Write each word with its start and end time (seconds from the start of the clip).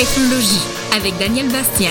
Ethnologie 0.00 0.62
avec 0.94 1.18
Daniel 1.18 1.50
Bastien. 1.50 1.90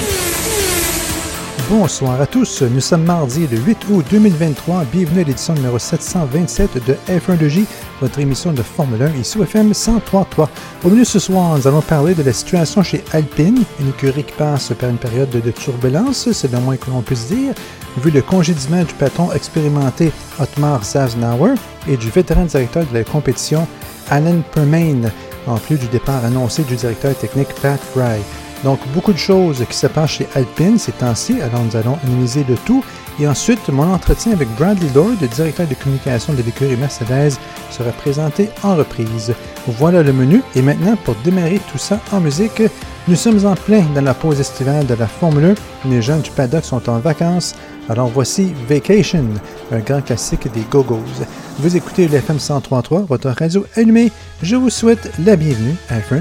Bonsoir 1.69 2.21
à 2.21 2.25
tous. 2.25 2.61
Nous 2.61 2.79
sommes 2.79 3.03
mardi 3.03 3.45
le 3.47 3.57
8 3.57 3.79
août 3.89 4.05
2023. 4.09 4.85
Bienvenue 4.93 5.19
à 5.19 5.23
l'édition 5.25 5.53
numéro 5.53 5.77
727 5.77 6.87
de 6.87 6.95
F1 7.09 7.65
votre 7.99 8.19
émission 8.19 8.53
de 8.53 8.61
Formule 8.61 9.01
1 9.03 9.19
ici 9.19 9.37
au 9.37 9.43
FM 9.43 9.73
103.3. 9.73 10.47
Au 10.85 10.89
menu 10.89 11.03
ce 11.03 11.19
soir, 11.19 11.57
nous 11.57 11.67
allons 11.67 11.81
parler 11.81 12.13
de 12.13 12.23
la 12.23 12.31
situation 12.31 12.81
chez 12.81 13.03
Alpine, 13.11 13.63
une 13.81 13.89
écurie 13.89 14.23
qui 14.23 14.31
passe 14.37 14.71
par 14.79 14.89
une 14.89 14.97
période 14.97 15.29
de 15.29 15.51
turbulence, 15.51 16.31
c'est 16.31 16.53
le 16.53 16.59
moins 16.59 16.77
que 16.77 16.89
l'on 16.89 17.01
puisse 17.01 17.27
dire, 17.27 17.53
vu 17.97 18.09
le 18.09 18.21
congédiement 18.21 18.85
du 18.85 18.93
patron 18.93 19.33
expérimenté 19.33 20.13
Otmar 20.39 20.85
Safnauer 20.85 21.55
et 21.89 21.97
du 21.97 22.09
vétéran 22.09 22.45
directeur 22.45 22.85
de 22.85 22.93
la 22.93 23.03
compétition 23.03 23.67
Alan 24.09 24.41
Permain, 24.53 25.01
en 25.47 25.57
plus 25.57 25.77
du 25.77 25.87
départ 25.87 26.23
annoncé 26.23 26.63
du 26.63 26.75
directeur 26.75 27.15
technique 27.15 27.53
Pat 27.61 27.79
Fry. 27.79 28.19
Donc, 28.63 28.79
beaucoup 28.93 29.13
de 29.13 29.17
choses 29.17 29.63
qui 29.69 29.75
se 29.75 29.87
passent 29.87 30.11
chez 30.11 30.27
Alpine 30.35 30.77
ces 30.77 30.91
temps-ci, 30.91 31.41
alors 31.41 31.61
nous 31.61 31.75
allons 31.75 31.97
analyser 32.03 32.43
le 32.47 32.55
tout. 32.65 32.83
Et 33.19 33.27
ensuite, 33.27 33.67
mon 33.69 33.91
entretien 33.91 34.33
avec 34.33 34.47
Bradley 34.55 34.89
Lord, 34.93 35.15
directeur 35.35 35.67
de 35.67 35.73
communication 35.73 36.33
de 36.33 36.43
l'écurie 36.43 36.75
Mercedes, 36.75 37.33
sera 37.71 37.91
présenté 37.91 38.49
en 38.63 38.75
reprise. 38.75 39.33
Voilà 39.67 40.03
le 40.03 40.13
menu. 40.13 40.43
Et 40.55 40.61
maintenant, 40.61 40.95
pour 41.03 41.15
démarrer 41.23 41.59
tout 41.71 41.79
ça 41.79 41.99
en 42.11 42.19
musique, 42.19 42.61
nous 43.07 43.15
sommes 43.15 43.45
en 43.45 43.55
plein 43.55 43.83
dans 43.95 44.01
la 44.01 44.13
pause 44.13 44.39
estivale 44.39 44.85
de 44.85 44.93
la 44.93 45.07
Formule 45.07 45.55
1. 45.85 45.89
Les 45.89 46.01
jeunes 46.01 46.21
du 46.21 46.29
paddock 46.29 46.63
sont 46.63 46.89
en 46.89 46.99
vacances. 46.99 47.55
Alors 47.89 48.09
voici 48.09 48.53
Vacation, 48.67 49.25
un 49.71 49.79
grand 49.79 50.01
classique 50.01 50.51
des 50.53 50.65
Go-Go's. 50.69 51.23
Vous 51.59 51.75
écoutez 51.75 52.07
le 52.07 52.15
FM 52.15 52.35
1033, 52.35 53.05
votre 53.07 53.29
radio 53.29 53.65
allumée. 53.75 54.11
Je 54.43 54.55
vous 54.55 54.69
souhaite 54.69 55.11
la 55.25 55.35
bienvenue 55.35 55.75
à 55.89 56.01
f 56.01 56.13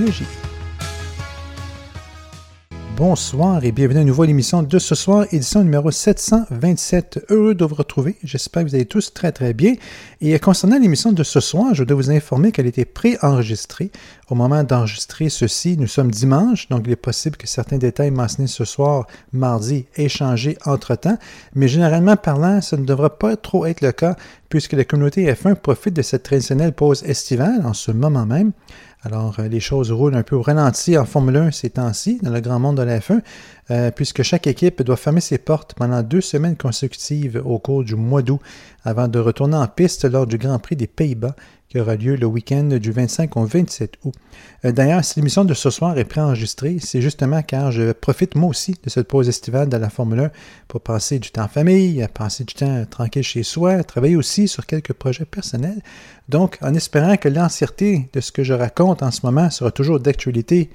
Bonsoir 2.96 3.62
et 3.62 3.72
bienvenue 3.72 3.98
à 3.98 4.00
une 4.00 4.08
nouvelle 4.08 4.30
émission 4.30 4.62
de 4.62 4.78
ce 4.78 4.94
soir, 4.94 5.26
édition 5.30 5.62
numéro 5.62 5.90
727. 5.90 7.26
Heureux 7.28 7.54
de 7.54 7.62
vous 7.66 7.74
retrouver. 7.74 8.16
J'espère 8.24 8.64
que 8.64 8.70
vous 8.70 8.74
allez 8.74 8.86
tous 8.86 9.12
très 9.12 9.32
très 9.32 9.52
bien. 9.52 9.74
Et 10.22 10.38
concernant 10.38 10.78
l'émission 10.78 11.12
de 11.12 11.22
ce 11.22 11.40
soir, 11.40 11.74
je 11.74 11.84
dois 11.84 11.94
vous 11.94 12.10
informer 12.10 12.52
qu'elle 12.52 12.66
était 12.66 12.86
pré-enregistrée. 12.86 13.90
Au 14.30 14.34
moment 14.34 14.64
d'enregistrer 14.64 15.28
ceci, 15.28 15.76
nous 15.76 15.88
sommes 15.88 16.10
dimanche, 16.10 16.70
donc 16.70 16.84
il 16.86 16.92
est 16.92 16.96
possible 16.96 17.36
que 17.36 17.46
certains 17.46 17.76
détails 17.76 18.10
mentionnés 18.10 18.48
ce 18.48 18.64
soir, 18.64 19.06
mardi, 19.30 19.84
aient 19.96 20.08
changé 20.08 20.56
entre-temps. 20.64 21.18
Mais 21.54 21.68
généralement 21.68 22.16
parlant, 22.16 22.62
ça 22.62 22.78
ne 22.78 22.86
devrait 22.86 23.10
pas 23.10 23.36
trop 23.36 23.66
être 23.66 23.82
le 23.82 23.92
cas 23.92 24.16
puisque 24.48 24.72
la 24.72 24.84
communauté 24.84 25.30
F1 25.30 25.56
profite 25.56 25.92
de 25.92 26.00
cette 26.02 26.22
traditionnelle 26.22 26.72
pause 26.72 27.02
estivale 27.02 27.60
en 27.66 27.74
ce 27.74 27.90
moment 27.92 28.24
même. 28.24 28.52
Alors, 29.06 29.36
euh, 29.38 29.46
les 29.46 29.60
choses 29.60 29.92
roulent 29.92 30.16
un 30.16 30.24
peu 30.24 30.34
au 30.34 30.42
ralenti 30.42 30.98
en 30.98 31.04
Formule 31.04 31.36
1 31.36 31.50
ces 31.52 31.70
temps-ci, 31.70 32.18
dans 32.24 32.32
le 32.32 32.40
grand 32.40 32.58
monde 32.58 32.78
de 32.78 32.82
la 32.82 32.98
F1, 32.98 33.20
euh, 33.70 33.92
puisque 33.92 34.24
chaque 34.24 34.48
équipe 34.48 34.82
doit 34.82 34.96
fermer 34.96 35.20
ses 35.20 35.38
portes 35.38 35.74
pendant 35.74 36.02
deux 36.02 36.20
semaines 36.20 36.56
consécutives 36.56 37.40
au 37.44 37.60
cours 37.60 37.84
du 37.84 37.94
mois 37.94 38.22
d'août, 38.22 38.40
avant 38.84 39.06
de 39.06 39.20
retourner 39.20 39.56
en 39.56 39.68
piste 39.68 40.10
lors 40.10 40.26
du 40.26 40.38
Grand 40.38 40.58
Prix 40.58 40.74
des 40.74 40.88
Pays-Bas, 40.88 41.36
qui 41.68 41.80
aura 41.80 41.96
lieu 41.96 42.16
le 42.16 42.26
week-end 42.26 42.64
du 42.64 42.92
25 42.92 43.36
au 43.36 43.44
27 43.44 43.94
août. 44.04 44.14
Euh, 44.64 44.72
d'ailleurs, 44.72 45.04
si 45.04 45.18
l'émission 45.18 45.44
de 45.44 45.54
ce 45.54 45.70
soir 45.70 45.98
est 45.98 46.04
préenregistrée, 46.04 46.78
c'est 46.80 47.00
justement 47.00 47.42
car 47.42 47.72
je 47.72 47.92
profite 47.92 48.34
moi 48.34 48.50
aussi 48.50 48.76
de 48.82 48.88
cette 48.90 49.08
pause 49.08 49.28
estivale 49.28 49.68
de 49.68 49.76
la 49.76 49.90
Formule 49.90 50.20
1 50.20 50.30
pour 50.68 50.80
passer 50.80 51.18
du 51.18 51.30
temps 51.30 51.44
en 51.44 51.48
famille, 51.48 52.06
passer 52.14 52.44
du 52.44 52.54
temps 52.54 52.84
tranquille 52.88 53.22
chez 53.22 53.42
soi, 53.42 53.82
travailler 53.82 54.16
aussi 54.16 54.48
sur 54.48 54.66
quelques 54.66 54.92
projets 54.92 55.24
personnels. 55.24 55.82
Donc, 56.28 56.58
en 56.62 56.74
espérant 56.74 57.16
que 57.16 57.28
l'entièreté 57.28 58.08
de 58.12 58.20
ce 58.20 58.32
que 58.32 58.44
je 58.44 58.52
raconte 58.52 59.02
en 59.02 59.10
ce 59.10 59.20
moment 59.24 59.50
sera 59.50 59.70
toujours 59.70 60.00
d'actualité 60.00 60.70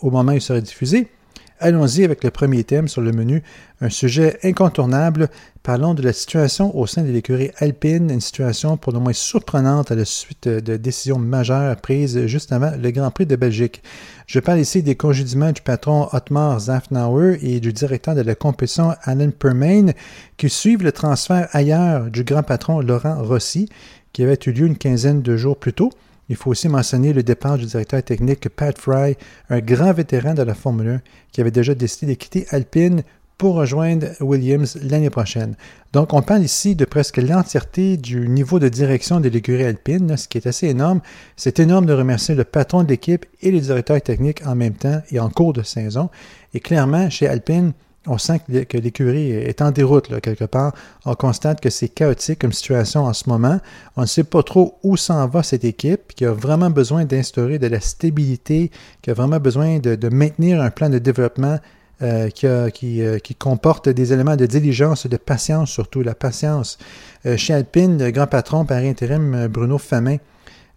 au 0.00 0.10
moment 0.10 0.32
où 0.32 0.36
il 0.36 0.40
sera 0.42 0.60
diffusé, 0.60 1.08
Allons-y 1.58 2.04
avec 2.04 2.22
le 2.22 2.30
premier 2.30 2.64
thème 2.64 2.86
sur 2.86 3.00
le 3.00 3.12
menu, 3.12 3.42
un 3.80 3.88
sujet 3.88 4.38
incontournable. 4.42 5.30
Parlons 5.62 5.94
de 5.94 6.02
la 6.02 6.12
situation 6.12 6.76
au 6.76 6.86
sein 6.86 7.02
de 7.02 7.10
l'écurie 7.10 7.50
alpine, 7.56 8.10
une 8.10 8.20
situation 8.20 8.76
pour 8.76 8.92
le 8.92 8.98
moins 8.98 9.14
surprenante 9.14 9.90
à 9.90 9.94
la 9.94 10.04
suite 10.04 10.48
de 10.48 10.76
décisions 10.76 11.18
majeures 11.18 11.76
prises 11.76 12.26
juste 12.26 12.52
avant 12.52 12.72
le 12.76 12.90
Grand 12.90 13.10
Prix 13.10 13.24
de 13.24 13.36
Belgique. 13.36 13.82
Je 14.26 14.38
parle 14.38 14.60
ici 14.60 14.82
des 14.82 14.96
congédiements 14.96 15.52
du 15.52 15.62
patron 15.62 16.08
Otmar 16.12 16.60
Zafnauer 16.60 17.38
et 17.40 17.58
du 17.58 17.72
directeur 17.72 18.14
de 18.14 18.20
la 18.20 18.34
compétition 18.34 18.94
Alan 19.04 19.30
Permain 19.30 19.92
qui 20.36 20.50
suivent 20.50 20.82
le 20.82 20.92
transfert 20.92 21.48
ailleurs 21.52 22.10
du 22.10 22.22
grand 22.22 22.42
patron 22.42 22.80
Laurent 22.80 23.22
Rossi 23.24 23.70
qui 24.12 24.22
avait 24.22 24.38
eu 24.44 24.52
lieu 24.52 24.66
une 24.66 24.76
quinzaine 24.76 25.22
de 25.22 25.36
jours 25.38 25.56
plus 25.56 25.72
tôt. 25.72 25.90
Il 26.28 26.36
faut 26.36 26.50
aussi 26.50 26.68
mentionner 26.68 27.12
le 27.12 27.22
départ 27.22 27.56
du 27.56 27.66
directeur 27.66 28.02
technique 28.02 28.48
Pat 28.48 28.76
Fry, 28.76 29.16
un 29.48 29.60
grand 29.60 29.92
vétéran 29.92 30.34
de 30.34 30.42
la 30.42 30.54
Formule 30.54 30.88
1 30.88 31.00
qui 31.32 31.40
avait 31.40 31.50
déjà 31.50 31.74
décidé 31.74 32.14
de 32.14 32.18
quitter 32.18 32.46
Alpine 32.50 33.02
pour 33.38 33.54
rejoindre 33.54 34.06
Williams 34.20 34.78
l'année 34.82 35.10
prochaine. 35.10 35.56
Donc, 35.92 36.14
on 36.14 36.22
parle 36.22 36.42
ici 36.42 36.74
de 36.74 36.84
presque 36.84 37.18
l'entièreté 37.18 37.96
du 37.96 38.28
niveau 38.28 38.58
de 38.58 38.68
direction 38.68 39.20
de 39.20 39.28
l'écurie 39.28 39.64
alpine, 39.64 40.16
ce 40.16 40.26
qui 40.26 40.38
est 40.38 40.46
assez 40.46 40.68
énorme. 40.68 41.00
C'est 41.36 41.60
énorme 41.60 41.86
de 41.86 41.92
remercier 41.92 42.34
le 42.34 42.44
patron 42.44 42.82
de 42.82 42.88
l'équipe 42.88 43.26
et 43.42 43.50
le 43.50 43.60
directeur 43.60 44.00
technique 44.00 44.46
en 44.46 44.54
même 44.54 44.74
temps 44.74 45.02
et 45.10 45.20
en 45.20 45.28
cours 45.28 45.52
de 45.52 45.62
saison. 45.62 46.08
Et 46.54 46.60
clairement, 46.60 47.10
chez 47.10 47.28
Alpine, 47.28 47.72
on 48.06 48.18
sent 48.18 48.40
que 48.68 48.78
l'écurie 48.78 49.30
est 49.30 49.62
en 49.62 49.70
déroute 49.70 50.20
quelque 50.20 50.44
part. 50.44 50.72
On 51.04 51.14
constate 51.14 51.60
que 51.60 51.70
c'est 51.70 51.88
chaotique 51.88 52.40
comme 52.40 52.52
situation 52.52 53.04
en 53.04 53.12
ce 53.12 53.28
moment. 53.28 53.60
On 53.96 54.02
ne 54.02 54.06
sait 54.06 54.24
pas 54.24 54.42
trop 54.42 54.78
où 54.82 54.96
s'en 54.96 55.26
va 55.28 55.42
cette 55.42 55.64
équipe, 55.64 56.14
qui 56.14 56.24
a 56.24 56.32
vraiment 56.32 56.70
besoin 56.70 57.04
d'instaurer 57.04 57.58
de 57.58 57.66
la 57.66 57.80
stabilité, 57.80 58.70
qui 59.02 59.10
a 59.10 59.14
vraiment 59.14 59.40
besoin 59.40 59.78
de, 59.78 60.08
maintenir 60.08 60.60
un 60.60 60.70
plan 60.70 60.88
de 60.88 60.98
développement 60.98 61.58
euh, 62.02 62.28
euh, 62.44 62.70
qui, 62.70 63.34
comporte 63.38 63.88
des 63.88 64.12
éléments 64.12 64.36
de 64.36 64.46
diligence, 64.46 65.06
de 65.06 65.16
patience 65.16 65.70
surtout, 65.70 66.02
la 66.02 66.14
patience. 66.14 66.78
Euh, 67.24 67.36
chez 67.36 67.54
Alpine, 67.54 67.98
le 67.98 68.10
grand 68.10 68.26
patron 68.26 68.64
par 68.64 68.78
intérim 68.78 69.48
Bruno 69.48 69.78
Famin 69.78 70.18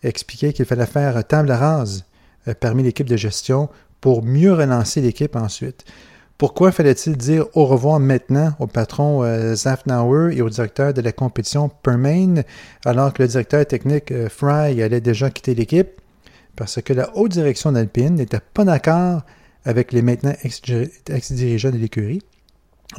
expliquait 0.02 0.54
qu'il 0.54 0.66
fallait 0.66 0.86
faire 0.86 1.22
table 1.28 1.52
rase 1.52 2.06
parmi 2.62 2.84
l'équipe 2.84 3.08
de 3.08 3.18
gestion 3.18 3.70
pour 4.00 4.24
mieux 4.24 4.54
relancer 4.54 5.02
l'équipe 5.02 5.36
ensuite. 5.36 5.86
Pourquoi 6.40 6.72
fallait-il 6.72 7.18
dire 7.18 7.48
au 7.54 7.66
revoir 7.66 8.00
maintenant 8.00 8.54
au 8.60 8.66
patron 8.66 9.26
euh, 9.26 9.56
Zafnauer 9.56 10.38
et 10.38 10.42
au 10.42 10.50
directeur 10.50 10.94
de 10.94 11.02
la 11.02 11.12
compétition 11.12 11.68
Permain, 11.68 12.44
alors 12.86 13.12
que 13.12 13.22
le 13.22 13.28
directeur 13.28 13.66
technique 13.66 14.10
euh, 14.14 14.30
Fry 14.30 14.82
allait 14.82 15.02
déjà 15.02 15.30
quitter 15.30 15.54
l'équipe? 15.54 15.90
Parce 16.56 16.82
que 16.82 16.94
la 16.94 17.14
haute 17.18 17.34
direction 17.34 17.74
d'Alpine 17.74 18.16
n'était 18.16 18.40
pas 18.54 18.64
d'accord 18.64 19.24
avec 19.66 19.92
les 19.92 20.02
maintenant 20.02 20.32
ex-dirigeants 20.42 21.72
de 21.72 21.78
l'écurie. 21.78 22.22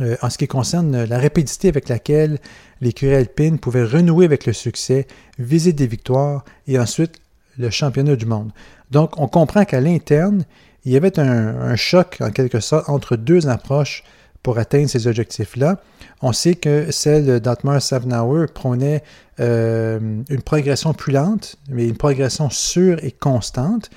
Euh, 0.00 0.18
en 0.20 0.28
ce 0.28 0.36
qui 0.36 0.46
concerne 0.46 1.04
la 1.04 1.18
rapidité 1.18 1.68
avec 1.68 1.88
laquelle 1.88 2.38
l'écurie 2.82 3.14
alpine 3.14 3.58
pouvait 3.58 3.84
renouer 3.84 4.26
avec 4.26 4.44
le 4.44 4.52
succès, 4.52 5.06
viser 5.38 5.72
des 5.72 5.86
victoires 5.86 6.44
et 6.66 6.78
ensuite 6.78 7.22
le 7.58 7.70
championnat 7.70 8.16
du 8.16 8.26
monde. 8.26 8.52
Donc, 8.90 9.18
on 9.18 9.28
comprend 9.28 9.64
qu'à 9.64 9.80
l'interne, 9.80 10.44
il 10.84 10.92
y 10.92 10.96
avait 10.96 11.18
un, 11.18 11.76
choc, 11.76 12.18
en 12.20 12.30
quelque 12.30 12.60
sorte, 12.60 12.88
entre 12.88 13.16
deux 13.16 13.48
approches 13.48 14.04
pour 14.42 14.58
atteindre 14.58 14.88
ces 14.88 15.06
objectifs-là. 15.06 15.80
On 16.22 16.32
sait 16.32 16.54
que 16.54 16.90
celle 16.90 17.40
d'Atmar 17.40 17.82
Savnauer 17.82 18.46
prônait 18.52 19.02
euh, 19.40 19.98
une 20.28 20.42
progression 20.42 20.94
plus 20.94 21.12
lente, 21.12 21.56
mais 21.68 21.86
une 21.86 21.96
progression 21.96 22.48
sûre 22.50 22.98
et 23.02 23.12
constante. 23.12 23.90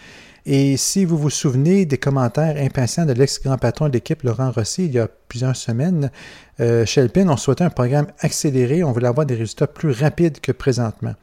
Et 0.46 0.76
si 0.76 1.06
vous 1.06 1.18
vous 1.18 1.30
souvenez 1.30 1.86
des 1.86 1.98
commentaires 1.98 2.58
impatients 2.58 3.06
de 3.06 3.14
l'ex-grand 3.14 3.58
patron 3.58 3.88
de 3.88 3.94
l'équipe, 3.94 4.24
Laurent 4.24 4.52
Rossi, 4.52 4.86
il 4.86 4.92
y 4.92 5.00
a 5.00 5.08
plusieurs 5.30 5.56
semaines, 5.56 6.12
euh, 6.60 6.86
chez 6.86 7.00
Alpine, 7.00 7.30
on 7.30 7.38
souhaitait 7.38 7.64
un 7.64 7.70
programme 7.70 8.08
accéléré, 8.20 8.84
on 8.84 8.92
voulait 8.92 9.08
avoir 9.08 9.26
des 9.26 9.36
résultats 9.36 9.68
plus 9.68 9.92
rapides 9.92 10.42
que 10.42 10.52
présentement. 10.52 11.16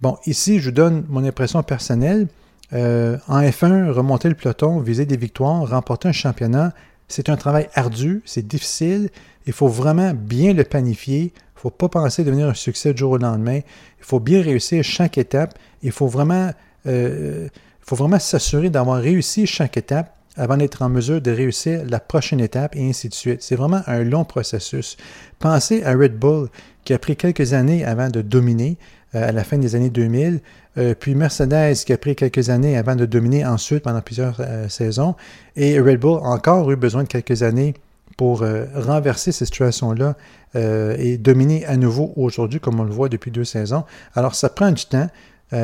Bon, 0.00 0.16
ici, 0.24 0.60
je 0.60 0.66
vous 0.66 0.74
donne 0.74 1.04
mon 1.08 1.24
impression 1.24 1.62
personnelle. 1.62 2.26
Euh, 2.72 3.18
en 3.28 3.40
F1, 3.42 3.90
remonter 3.90 4.28
le 4.28 4.34
peloton, 4.34 4.80
viser 4.80 5.06
des 5.06 5.16
victoires, 5.16 5.68
remporter 5.68 6.08
un 6.08 6.12
championnat, 6.12 6.72
c'est 7.08 7.28
un 7.28 7.36
travail 7.36 7.68
ardu, 7.74 8.22
c'est 8.24 8.46
difficile. 8.46 9.10
Il 9.46 9.52
faut 9.52 9.68
vraiment 9.68 10.12
bien 10.14 10.52
le 10.52 10.64
planifier. 10.64 11.20
Il 11.20 11.24
ne 11.56 11.60
faut 11.60 11.70
pas 11.70 11.88
penser 11.88 12.24
devenir 12.24 12.48
un 12.48 12.54
succès 12.54 12.92
du 12.94 13.00
jour 13.00 13.12
au 13.12 13.18
lendemain. 13.18 13.60
Il 13.98 14.04
faut 14.04 14.20
bien 14.20 14.42
réussir 14.42 14.82
chaque 14.82 15.18
étape. 15.18 15.58
Il 15.82 15.92
faut 15.92 16.06
vraiment, 16.06 16.50
euh, 16.86 17.48
faut 17.80 17.96
vraiment 17.96 18.18
s'assurer 18.18 18.70
d'avoir 18.70 19.00
réussi 19.00 19.46
chaque 19.46 19.76
étape 19.76 20.16
avant 20.36 20.56
d'être 20.56 20.82
en 20.82 20.88
mesure 20.88 21.20
de 21.20 21.30
réussir 21.30 21.82
la 21.86 22.00
prochaine 22.00 22.40
étape 22.40 22.74
et 22.74 22.88
ainsi 22.88 23.08
de 23.08 23.14
suite. 23.14 23.42
C'est 23.42 23.54
vraiment 23.54 23.82
un 23.86 24.02
long 24.02 24.24
processus. 24.24 24.96
Pensez 25.38 25.84
à 25.84 25.94
Red 25.94 26.18
Bull 26.18 26.48
qui 26.84 26.92
a 26.92 26.98
pris 26.98 27.16
quelques 27.16 27.52
années 27.52 27.84
avant 27.84 28.08
de 28.08 28.20
dominer 28.20 28.76
euh, 29.14 29.28
à 29.28 29.32
la 29.32 29.44
fin 29.44 29.58
des 29.58 29.76
années 29.76 29.90
2000. 29.90 30.40
Euh, 30.76 30.94
puis 30.98 31.14
Mercedes 31.14 31.84
qui 31.84 31.92
a 31.92 31.98
pris 31.98 32.16
quelques 32.16 32.50
années 32.50 32.76
avant 32.76 32.96
de 32.96 33.06
dominer 33.06 33.44
ensuite 33.44 33.84
pendant 33.84 34.00
plusieurs 34.00 34.36
euh, 34.40 34.68
saisons. 34.68 35.14
Et 35.56 35.78
Red 35.78 36.00
Bull 36.00 36.18
a 36.22 36.28
encore 36.28 36.70
eu 36.70 36.76
besoin 36.76 37.04
de 37.04 37.08
quelques 37.08 37.42
années 37.42 37.74
pour 38.16 38.44
renverser 38.76 39.32
cette 39.32 39.48
situation-là 39.48 40.14
et 40.54 41.18
dominer 41.18 41.66
à 41.66 41.76
nouveau 41.76 42.12
aujourd'hui, 42.14 42.60
comme 42.60 42.78
on 42.78 42.84
le 42.84 42.92
voit 42.92 43.08
depuis 43.08 43.32
deux 43.32 43.42
saisons. 43.42 43.82
Alors 44.14 44.36
ça 44.36 44.48
prend 44.48 44.70
du 44.70 44.84
temps, 44.86 45.08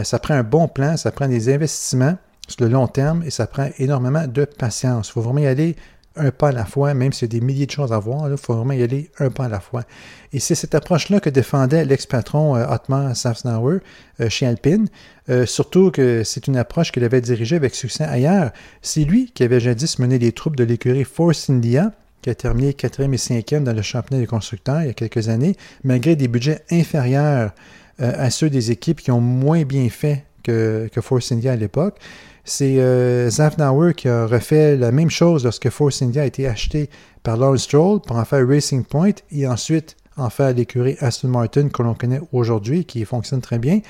ça 0.03 0.19
prend 0.19 0.35
un 0.35 0.43
bon 0.43 0.67
plan, 0.67 0.97
ça 0.97 1.13
prend 1.13 1.29
des 1.29 1.55
investissements, 1.55 2.17
sur 2.51 2.65
le 2.65 2.71
long 2.71 2.87
terme 2.89 3.23
et 3.25 3.31
ça 3.31 3.47
prend 3.47 3.69
énormément 3.79 4.27
de 4.27 4.45
patience. 4.45 5.09
Il 5.09 5.13
faut 5.13 5.21
vraiment 5.21 5.41
y 5.41 5.47
aller 5.47 5.77
un 6.17 6.31
pas 6.31 6.49
à 6.49 6.53
la 6.53 6.65
fois, 6.65 6.93
même 6.95 7.13
s'il 7.13 7.33
y 7.33 7.37
a 7.37 7.39
des 7.39 7.45
milliers 7.45 7.67
de 7.67 7.71
choses 7.71 7.93
à 7.93 7.99
voir, 7.99 8.29
il 8.29 8.37
faut 8.37 8.55
vraiment 8.55 8.73
y 8.73 8.83
aller 8.83 9.11
un 9.19 9.31
pas 9.31 9.45
à 9.45 9.49
la 9.49 9.61
fois. 9.61 9.85
Et 10.33 10.41
c'est 10.41 10.55
cette 10.55 10.75
approche-là 10.75 11.21
que 11.21 11.31
défendait 11.31 11.85
l'ex-patron 11.85 12.57
euh, 12.57 12.67
Otmar 12.69 13.17
Safnauer 13.17 13.79
euh, 14.21 14.29
chez 14.29 14.47
Alpine, 14.47 14.89
euh, 15.29 15.47
surtout 15.47 15.91
que 15.91 16.25
c'est 16.25 16.47
une 16.47 16.57
approche 16.57 16.91
qu'il 16.91 17.05
avait 17.05 17.21
dirigée 17.21 17.57
avec 17.57 17.75
succès 17.75 18.05
ailleurs. 18.05 18.51
C'est 18.83 19.05
lui 19.05 19.31
qui 19.33 19.45
avait 19.45 19.61
jadis 19.61 19.99
mené 19.99 20.19
les 20.19 20.33
troupes 20.33 20.57
de 20.57 20.65
l'écurie 20.65 21.05
Force 21.05 21.49
India, 21.49 21.93
qui 22.23 22.31
a 22.31 22.35
terminé 22.35 22.73
4e 22.73 23.13
et 23.13 23.17
5e 23.17 23.63
dans 23.63 23.73
le 23.73 23.83
championnat 23.83 24.21
des 24.21 24.27
constructeurs 24.27 24.83
il 24.83 24.89
y 24.89 24.91
a 24.91 24.95
quelques 24.95 25.29
années, 25.29 25.57
malgré 25.85 26.17
des 26.17 26.29
budgets 26.29 26.63
inférieurs 26.71 27.53
à 27.99 28.31
ceux 28.31 28.49
des 28.49 28.71
équipes 28.71 29.01
qui 29.01 29.11
ont 29.11 29.21
moins 29.21 29.63
bien 29.63 29.89
fait 29.91 30.25
que 30.43 30.89
Force 31.03 31.33
India 31.33 31.53
à 31.53 31.57
l'époque. 31.57 31.99
C'est 32.45 32.79
euh, 32.79 33.29
Zafnauer 33.31 33.95
qui 33.95 34.09
a 34.09 34.27
refait 34.27 34.77
la 34.77 34.93
même 34.93 35.11
chose 35.11 35.45
lorsque 35.45 35.69
Force 35.71 36.03
India 36.03 36.23
a 36.23 36.27
été 36.27 36.47
acheté 36.47 36.91
par 37.23 37.37
Lawrence 37.37 37.63
Stroll 37.63 38.01
pour 38.01 38.17
en 38.17 38.25
faire 38.25 38.47
Racing 38.47 38.85
Point 38.85 39.13
et 39.31 39.47
ensuite 39.47 39.97
en 40.17 40.31
faire 40.31 40.55
l'écurie 40.55 40.97
Aston 41.01 41.29
Martin 41.29 41.69
que 41.69 41.83
l'on 41.83 41.95
connaît 41.95 42.21
aujourd'hui, 42.33 42.85
qui 42.85 43.05
fonctionne 43.05 43.41
très 43.41 43.59
bien. 43.59 43.81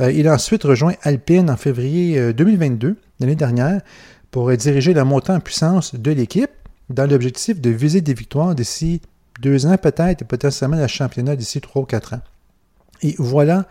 Euh, 0.00 0.12
il 0.12 0.28
a 0.28 0.34
ensuite 0.34 0.64
rejoint 0.64 0.94
Alpine 1.02 1.50
en 1.50 1.56
février 1.56 2.32
2022, 2.32 2.88
euh, 2.88 2.94
l'année 3.20 3.34
dernière, 3.34 3.80
pour 4.30 4.50
diriger 4.56 4.94
la 4.94 5.04
montée 5.04 5.32
en 5.32 5.40
puissance 5.40 5.94
de 5.94 6.10
l'équipe 6.10 6.50
dans 6.90 7.08
l'objectif 7.08 7.60
de 7.60 7.70
viser 7.70 8.00
des 8.00 8.14
victoires 8.14 8.54
d'ici 8.54 9.00
deux 9.40 9.66
ans 9.66 9.76
peut-être 9.76 10.22
et 10.22 10.24
potentiellement 10.24 10.76
le 10.76 10.86
championnat 10.86 11.36
d'ici 11.36 11.60
trois 11.60 11.82
ou 11.82 11.84
quatre 11.84 12.14
ans. 12.14 12.20
Et 13.02 13.14
voilà 13.18 13.66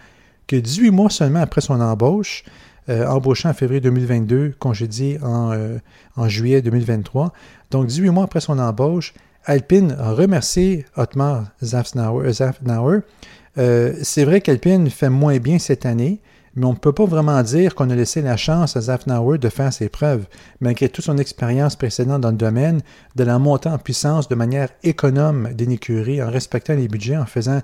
que 0.48 0.56
18 0.56 0.92
mois 0.92 1.10
seulement 1.10 1.42
après 1.42 1.62
son 1.62 1.80
embauche, 1.82 2.44
euh, 2.46 2.52
embauché 2.90 3.48
en 3.48 3.54
février 3.54 3.82
2022, 3.82 4.56
congédié 4.60 5.20
en, 5.22 5.52
euh, 5.52 5.78
en, 6.16 6.28
juillet 6.28 6.62
2023. 6.62 7.34
Donc, 7.72 7.88
18 7.88 8.10
mois 8.10 8.24
après 8.26 8.40
son 8.40 8.60
embauche, 8.60 9.14
Alpine 9.46 9.96
a 9.98 10.12
remercié 10.12 10.86
Otmar 10.96 11.46
Zafnauer. 11.64 13.02
Euh, 13.58 13.94
c'est 14.04 14.26
vrai 14.26 14.42
qu'Alpine 14.42 14.90
fait 14.90 15.10
moins 15.10 15.38
bien 15.38 15.58
cette 15.58 15.86
année, 15.86 16.22
mais 16.56 16.66
on 16.66 16.74
ne 16.74 16.78
peut 16.78 16.92
pas 16.92 17.06
vraiment 17.06 17.42
dire 17.44 17.76
qu'on 17.76 17.90
a 17.90 17.96
laissé 17.96 18.22
la 18.22 18.36
chance 18.36 18.76
à 18.76 18.82
Zafnauer 18.82 19.38
de 19.38 19.50
faire 19.50 19.72
ses 19.72 19.90
preuves, 19.90 20.26
malgré 20.60 20.90
toute 20.90 21.06
son 21.06 21.18
expérience 21.18 21.76
précédente 21.76 22.22
dans 22.22 22.32
le 22.32 22.38
domaine, 22.38 22.82
de 23.16 23.24
la 23.24 23.40
montée 23.40 23.70
en 23.70 23.78
puissance 23.78 24.28
de 24.28 24.36
manière 24.36 24.70
économe 24.84 25.54
d'une 25.54 25.72
écurie, 25.72 26.22
en 26.22 26.30
respectant 26.30 26.76
les 26.76 26.88
budgets, 26.88 27.18
en 27.18 27.26
faisant 27.26 27.62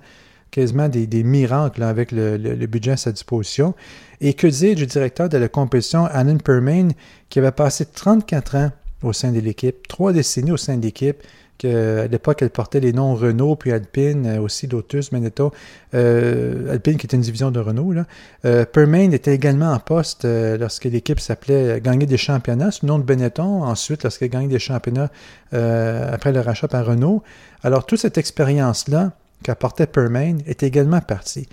quasiment 0.53 0.87
des, 0.87 1.23
miracles 1.23 1.83
avec 1.83 2.11
le, 2.11 2.65
budget 2.67 2.91
à 2.91 2.97
sa 2.97 3.11
disposition. 3.11 3.73
Et 4.21 4.35
que 4.35 4.47
dire 4.47 4.75
du 4.75 4.85
directeur 4.85 5.27
de 5.27 5.37
la 5.37 5.49
compétition, 5.49 6.05
Alan 6.05 6.37
Permain, 6.37 6.89
qui 7.29 7.39
avait 7.39 7.51
passé 7.51 7.85
34 7.85 8.55
ans 8.55 8.71
au 9.01 9.11
sein 9.11 9.31
de 9.31 9.39
l'équipe, 9.39 9.87
trois 9.87 10.13
décennies 10.13 10.51
au 10.51 10.57
sein 10.57 10.77
de 10.77 10.83
l'équipe, 10.83 11.17
à 11.65 12.07
l'époque, 12.07 12.41
elle 12.41 12.49
portait 12.49 12.81
les 12.81 12.91
noms 12.91 13.15
Renault, 13.15 13.55
puis 13.55 13.71
Alpine, 13.71 14.25
euh, 14.25 14.41
aussi 14.41 14.67
Lotus, 14.67 15.11
Manetto. 15.13 15.53
Euh, 15.93 16.73
Alpine, 16.73 16.97
qui 16.97 17.05
était 17.05 17.15
une 17.15 17.21
division 17.21 17.51
de 17.51 17.59
Renault. 17.59 17.93
Là. 17.93 18.05
Euh, 18.43 18.65
Permain 18.65 19.11
était 19.11 19.33
également 19.33 19.71
en 19.71 19.79
poste 19.79 20.25
lorsque 20.25 20.85
l'équipe 20.85 21.21
s'appelait 21.21 21.79
Gagner 21.81 22.05
des 22.05 22.17
championnats, 22.17 22.71
sous 22.71 22.85
le 22.85 22.91
nom 22.91 22.99
de 22.99 23.03
Benetton. 23.03 23.63
Ensuite, 23.63 24.03
lorsqu'elle 24.03 24.29
gagnait 24.29 24.47
des 24.47 24.59
championnats 24.59 25.09
après 25.51 26.31
le 26.33 26.41
rachat 26.41 26.67
par 26.67 26.85
Renault. 26.85 27.23
Alors, 27.63 27.85
toute 27.85 27.99
cette 27.99 28.17
expérience-là, 28.17 29.13
qu'apportait 29.43 29.87
Permain 29.87 30.37
est 30.47 30.63
également 30.63 31.01
parti. 31.01 31.47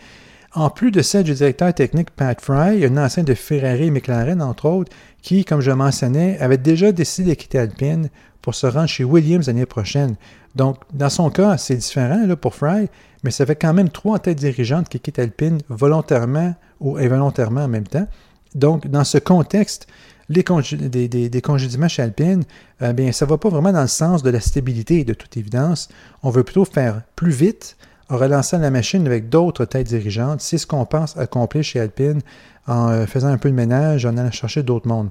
En 0.53 0.69
plus 0.69 0.91
de 0.91 1.03
celle 1.03 1.25
du 1.25 1.35
directeur 1.35 1.73
technique 1.73 2.11
Pat 2.11 2.41
Fry, 2.41 2.75
il 2.75 2.81
y 2.81 2.85
a 2.85 2.89
une 2.89 2.99
ancienne 2.99 3.25
de 3.25 3.35
Ferrari 3.35 3.85
et 3.85 3.91
McLaren, 3.91 4.43
entre 4.43 4.69
autres, 4.69 4.93
qui, 5.23 5.45
comme 5.45 5.61
je 5.61 5.71
mentionnais, 5.71 6.39
avait 6.41 6.59
déjà 6.59 6.91
décidé 6.91 7.31
de 7.31 7.35
quitter 7.35 7.59
Alpine 7.59 8.09
pour 8.43 8.55
se 8.55 8.67
rendre 8.67 8.89
chez 8.89 9.05
Williams 9.05 9.47
l'année 9.47 9.67
prochaine. 9.67 10.17
Donc, 10.57 10.79
dans 10.93 11.11
son 11.11 11.31
cas, 11.31 11.57
c'est 11.57 11.77
différent 11.77 12.27
là, 12.27 12.35
pour 12.35 12.55
Fry, 12.55 12.89
mais 13.23 13.31
ça 13.31 13.47
fait 13.47 13.55
quand 13.55 13.75
même 13.75 13.91
trois 13.91 14.19
têtes 14.19 14.39
dirigeantes 14.39 14.89
qui 14.89 14.99
quittent 14.99 15.21
Alpine 15.21 15.61
volontairement 15.69 16.55
ou 16.81 16.97
involontairement 16.97 17.65
en 17.65 17.69
même 17.69 17.87
temps. 17.87 18.09
Donc, 18.57 18.89
dans 18.89 19.05
ce 19.05 19.19
contexte, 19.19 19.87
les 20.31 20.45
des, 20.89 21.09
des, 21.09 21.43
chez 21.89 22.03
Alpine, 22.03 22.45
euh, 22.83 22.93
bien, 22.93 23.11
ça 23.11 23.25
ne 23.25 23.31
va 23.31 23.37
pas 23.37 23.49
vraiment 23.49 23.73
dans 23.73 23.83
le 23.83 23.89
sens 23.89 24.23
de 24.23 24.31
la 24.31 24.39
stabilité, 24.39 25.05
de 25.05 25.13
toute 25.13 25.37
évidence. 25.37 25.89
On 26.23 26.31
veut 26.31 26.45
plutôt 26.45 26.65
faire 26.65 27.03
plus 27.17 27.33
vite 27.33 27.77
en 28.09 28.17
relançant 28.17 28.59
la 28.59 28.71
machine 28.71 29.07
avec 29.07 29.29
d'autres 29.29 29.65
têtes 29.65 29.89
dirigeantes. 29.89 30.41
C'est 30.41 30.57
ce 30.57 30.69
qu'on 30.69 30.87
pense 30.87 31.17
accomplir 31.17 31.65
chez 31.65 31.81
Alpine 31.81 32.21
en 32.69 32.91
euh, 32.91 33.07
faisant 33.07 33.29
un 33.29 33.39
peu 33.39 33.51
de 33.51 33.57
ménage, 33.57 34.07
en 34.07 34.17
allant 34.17 34.31
chercher 34.31 34.63
d'autres 34.63 34.87
mondes. 34.87 35.11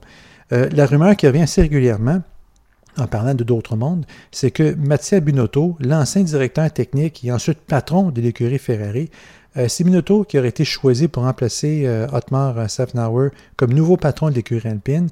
Euh, 0.53 0.69
la 0.71 0.85
rumeur 0.85 1.15
qui 1.17 1.27
revient 1.27 1.41
assez 1.41 1.61
régulièrement, 1.61 2.21
en 2.97 3.07
parlant 3.07 3.35
de 3.35 3.43
d'autres 3.43 3.75
mondes, 3.75 4.05
c'est 4.31 4.51
que 4.51 4.73
Mattia 4.75 5.19
Binotto, 5.19 5.77
l'ancien 5.81 6.23
directeur 6.23 6.71
technique 6.71 7.23
et 7.25 7.31
ensuite 7.31 7.59
patron 7.59 8.09
de 8.09 8.21
l'écurie 8.21 8.57
Ferrari, 8.57 9.09
c'est 9.55 9.83
Binotto 9.83 10.23
qui 10.23 10.37
aurait 10.37 10.49
été 10.49 10.63
choisi 10.63 11.07
pour 11.07 11.23
remplacer 11.23 11.83
euh, 11.85 12.07
Otmar 12.13 12.69
Safnauer 12.69 13.29
comme 13.55 13.73
nouveau 13.73 13.97
patron 13.97 14.29
de 14.29 14.35
l'écurie 14.35 14.67
Alpine. 14.67 15.09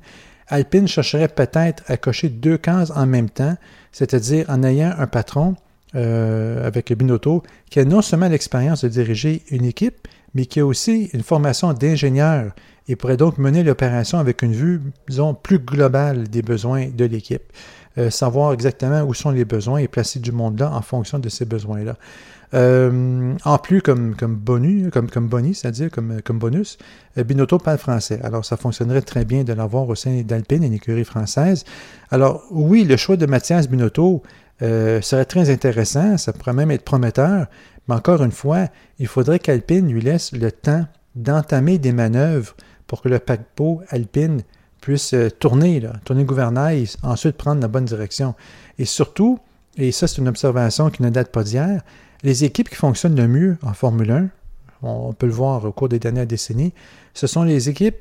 Alpine 0.48 0.88
chercherait 0.88 1.28
peut-être 1.28 1.84
à 1.88 1.98
cocher 1.98 2.30
deux 2.30 2.58
cases 2.58 2.92
en 2.96 3.06
même 3.06 3.30
temps, 3.30 3.58
c'est-à-dire 3.92 4.46
en 4.48 4.64
ayant 4.64 4.94
un 4.98 5.08
patron 5.08 5.56
euh, 5.96 6.66
avec 6.66 6.94
Binotto 6.94 7.44
qui 7.70 7.80
a 7.80 7.86
non 7.86 8.02
seulement 8.02 8.30
l'expérience 8.30 8.84
de 8.84 8.90
diriger 8.90 9.44
une 9.50 9.66
équipe, 9.66 10.08
mais 10.34 10.46
qui 10.46 10.60
a 10.60 10.66
aussi 10.66 11.10
une 11.14 11.24
formation 11.24 11.74
d'ingénieur 11.74 12.52
et 12.88 12.96
pourrait 12.96 13.18
donc 13.18 13.38
mener 13.38 13.64
l'opération 13.64 14.20
avec 14.20 14.44
une 14.44 14.54
vue, 14.54 14.82
disons, 15.10 15.34
plus 15.34 15.60
globale 15.60 16.30
des 16.30 16.42
besoins 16.42 16.88
de 16.88 17.06
l'équipe. 17.06 17.44
savoir 18.10 18.54
exactement 18.54 19.02
où 19.02 19.14
sont 19.14 19.32
les 19.32 19.44
besoins 19.44 19.80
et 19.80 19.88
placer 19.88 20.20
du 20.20 20.32
monde 20.32 20.60
là 20.60 20.72
en 20.72 20.82
fonction 20.82 21.20
de 21.20 21.28
ces 21.28 21.44
besoins-là. 21.44 21.98
Euh, 22.54 23.34
en 23.44 23.58
plus, 23.58 23.82
comme, 23.82 24.16
bonus, 24.22 24.90
comme, 24.92 25.28
boni, 25.28 25.54
c'est-à-dire 25.54 25.90
comme, 25.92 26.40
bonus, 26.40 26.78
euh, 27.18 27.24
Binotto 27.24 27.58
parle 27.58 27.78
français. 27.78 28.20
Alors, 28.24 28.46
ça 28.46 28.58
fonctionnerait 28.58 29.02
très 29.02 29.26
bien 29.26 29.44
de 29.44 29.54
l'avoir 29.54 29.88
au 29.90 29.96
sein 29.96 30.22
d'Alpine, 30.22 30.64
une 30.64 30.74
écurie 30.74 31.04
française. 31.04 31.66
Alors, 32.10 32.44
oui, 32.52 32.86
le 32.86 32.96
choix 32.96 33.18
de 33.18 33.26
Mathias 33.26 33.68
Binotto 33.68 34.24
euh, 34.62 35.02
serait 35.02 35.26
très 35.26 35.50
intéressant, 35.50 36.18
ça 36.18 36.32
pourrait 36.34 36.54
même 36.54 36.72
être 36.72 36.86
prometteur, 36.86 37.48
mais 37.88 37.96
encore 37.96 38.24
une 38.24 38.32
fois, 38.32 38.68
il 39.00 39.08
faudrait 39.08 39.40
qu'Alpine 39.40 39.92
lui 39.92 40.02
laisse 40.02 40.32
le 40.32 40.52
temps 40.52 40.86
d'entamer 41.16 41.78
des 41.78 41.92
manœuvres 41.92 42.56
pour 42.86 43.02
que 43.02 43.10
le 43.10 43.20
paquebot 43.20 43.82
Alpine 43.90 44.42
puisse 44.82 45.14
tourner, 45.40 45.84
tourner 46.06 46.24
gouvernail, 46.24 46.88
ensuite 47.04 47.36
prendre 47.36 47.62
la 47.62 47.68
bonne 47.68 47.86
direction. 47.86 48.36
Et 48.78 48.86
surtout, 48.86 49.40
et 49.78 49.92
ça 49.92 50.08
c'est 50.08 50.20
une 50.20 50.28
observation 50.28 50.90
qui 50.90 51.02
ne 51.02 51.10
date 51.10 51.32
pas 51.32 51.44
d'hier, 51.44 51.82
les 52.24 52.44
équipes 52.44 52.70
qui 52.70 52.76
fonctionnent 52.76 53.16
le 53.16 53.28
mieux 53.28 53.58
en 53.64 53.74
Formule 53.74 54.12
1, 54.12 54.30
on 54.84 55.14
peut 55.14 55.26
le 55.26 55.34
voir 55.34 55.66
au 55.66 55.72
cours 55.72 55.90
des 55.90 56.00
dernières 56.00 56.28
décennies, 56.28 56.74
ce 57.14 57.28
sont 57.28 57.44
les 57.44 57.70
équipes 57.70 57.98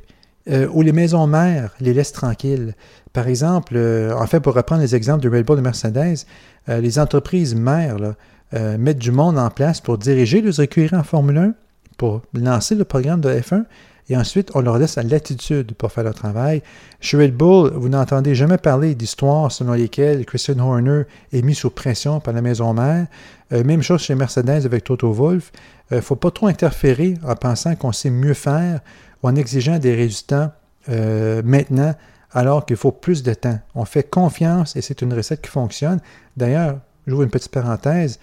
euh, 0.48 0.68
où 0.72 0.82
les 0.82 0.92
maisons 0.92 1.26
mères 1.26 1.74
les 1.80 1.92
laissent 1.92 2.12
tranquilles. 2.12 2.74
Par 3.12 3.26
exemple, 3.26 3.72
euh, 3.74 4.14
en 4.14 4.26
fait, 4.26 4.38
pour 4.38 4.54
reprendre 4.54 4.80
les 4.80 4.94
exemples 4.94 5.22
de 5.22 5.28
Red 5.28 5.44
Bull 5.44 5.58
et 5.58 5.62
Mercedes, 5.62 6.24
euh, 6.68 6.80
les 6.80 6.98
entreprises 6.98 7.54
mères 7.54 8.14
mettent 8.52 8.98
du 8.98 9.10
monde 9.10 9.38
en 9.38 9.50
place 9.50 9.80
pour 9.80 9.98
diriger 9.98 10.40
les 10.40 10.60
écuries 10.60 10.94
en 10.94 11.02
Formule 11.02 11.38
1, 11.38 11.54
pour 11.98 12.22
lancer 12.32 12.76
le 12.76 12.84
programme 12.84 13.20
de 13.20 13.28
F1, 13.28 13.64
et 14.08 14.16
ensuite, 14.16 14.50
on 14.54 14.60
leur 14.60 14.78
laisse 14.78 14.96
la 14.96 15.02
latitude 15.02 15.74
pour 15.74 15.90
faire 15.90 16.04
leur 16.04 16.14
travail. 16.14 16.62
Chez 17.00 17.16
Red 17.16 17.36
Bull, 17.36 17.72
vous 17.74 17.88
n'entendez 17.88 18.34
jamais 18.34 18.58
parler 18.58 18.94
d'histoires 18.94 19.50
selon 19.50 19.72
lesquelles 19.72 20.24
Christian 20.24 20.58
Horner 20.60 21.02
est 21.32 21.42
mis 21.42 21.56
sous 21.56 21.70
pression 21.70 22.20
par 22.20 22.32
la 22.32 22.40
maison 22.40 22.72
mère. 22.72 23.08
Euh, 23.52 23.64
même 23.64 23.82
chose 23.82 24.02
chez 24.02 24.14
Mercedes 24.14 24.64
avec 24.64 24.84
Toto 24.84 25.12
Wolff. 25.12 25.50
Il 25.90 25.94
euh, 25.94 25.96
ne 25.96 26.02
faut 26.02 26.16
pas 26.16 26.30
trop 26.30 26.46
interférer 26.46 27.14
en 27.24 27.34
pensant 27.34 27.74
qu'on 27.74 27.92
sait 27.92 28.10
mieux 28.10 28.34
faire 28.34 28.80
ou 29.22 29.28
en 29.28 29.34
exigeant 29.34 29.78
des 29.78 29.94
résultats 29.94 30.56
euh, 30.88 31.42
maintenant 31.44 31.94
alors 32.30 32.64
qu'il 32.64 32.76
faut 32.76 32.92
plus 32.92 33.22
de 33.22 33.34
temps. 33.34 33.58
On 33.74 33.84
fait 33.84 34.08
confiance 34.08 34.76
et 34.76 34.82
c'est 34.82 35.02
une 35.02 35.14
recette 35.14 35.42
qui 35.42 35.50
fonctionne. 35.50 36.00
D'ailleurs, 36.36 36.78
j'ouvre 37.06 37.22
une 37.22 37.30
petite 37.30 37.52
parenthèse, 37.52 38.20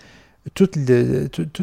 toute, 0.53 0.77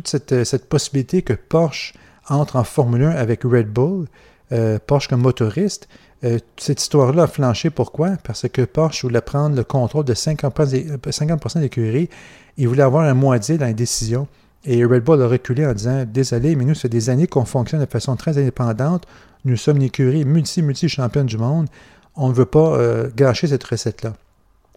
cette, 0.09 0.69
possibilité 0.69 1.23
que 1.23 1.35
Porsche 1.35 1.95
entre 2.31 2.57
en 2.57 2.65
Formule 2.65 3.03
1 3.03 3.11
avec 3.11 3.43
Red 3.45 3.69
Bull, 3.69 4.07
euh, 4.53 4.79
Porsche 4.85 5.09
comme 5.09 5.21
motoriste. 5.21 5.89
Euh, 6.25 6.39
cette 6.57 6.81
histoire-là 6.81 7.25
a 7.25 7.27
flanché. 7.27 7.71
Pourquoi? 7.71 8.11
Parce 8.25 8.47
que 8.49 8.63
Porsche 8.63 9.03
voulait 9.03 9.21
prendre 9.21 9.57
le 9.57 9.65
contrôle 9.65 10.05
de 10.05 10.15
50%, 10.15 11.11
50 11.11 11.57
de 11.57 11.61
l'écurie. 11.61 12.09
Il 12.57 12.69
voulait 12.69 12.83
avoir 12.83 13.05
un 13.05 13.15
moitié 13.15 13.59
dans 13.59 13.67
les 13.67 13.75
décisions. 13.75 14.29
Et 14.65 14.85
Red 14.85 15.05
Bull 15.05 15.23
a 15.23 15.29
reculé 15.29 15.67
en 15.67 15.73
disant 15.73 16.05
Désolé, 16.07 16.57
mais 16.57 16.65
nous, 16.65 16.75
fait 16.75 16.89
des 16.89 17.11
années 17.11 17.27
qu'on 17.27 17.45
fonctionne 17.45 17.81
de 17.81 17.91
façon 17.91 18.17
très 18.17 18.39
indépendante. 18.39 19.07
Nous 19.45 19.57
sommes 19.57 19.77
une 19.77 19.85
écurie 19.85 20.25
multi-multi-championne 20.25 21.27
du 21.27 21.39
monde. 21.39 21.67
On 22.15 22.29
ne 22.29 22.35
veut 22.35 22.45
pas 22.45 22.77
euh, 22.77 23.09
gâcher 23.17 23.47
cette 23.47 23.65
recette-là. 23.65 24.15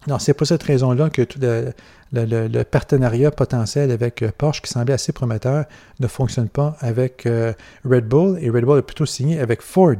Non, 0.08 0.20
c'est 0.20 0.34
pour 0.34 0.46
cette 0.46 0.64
raison-là 0.64 1.10
que 1.10 1.22
tout 1.22 1.40
le, 1.42 2.64
partenariat 2.64 3.32
potentiel 3.32 3.92
avec 3.92 4.22
euh, 4.22 4.32
Porsche, 4.38 4.62
qui 4.62 4.70
semblait 4.70 4.94
assez 4.94 5.14
prometteur, 5.14 5.66
ne 6.00 6.08
fonctionne 6.08 6.50
pas 6.50 6.76
avec 6.80 7.26
euh, 7.26 7.54
Red 7.86 8.08
Bull. 8.08 8.38
Et 8.42 8.50
Red 8.50 8.66
Bull 8.66 8.80
a 8.80 8.82
plutôt 8.82 9.06
signé 9.06 9.40
avec 9.40 9.62
Ford. 9.62 9.96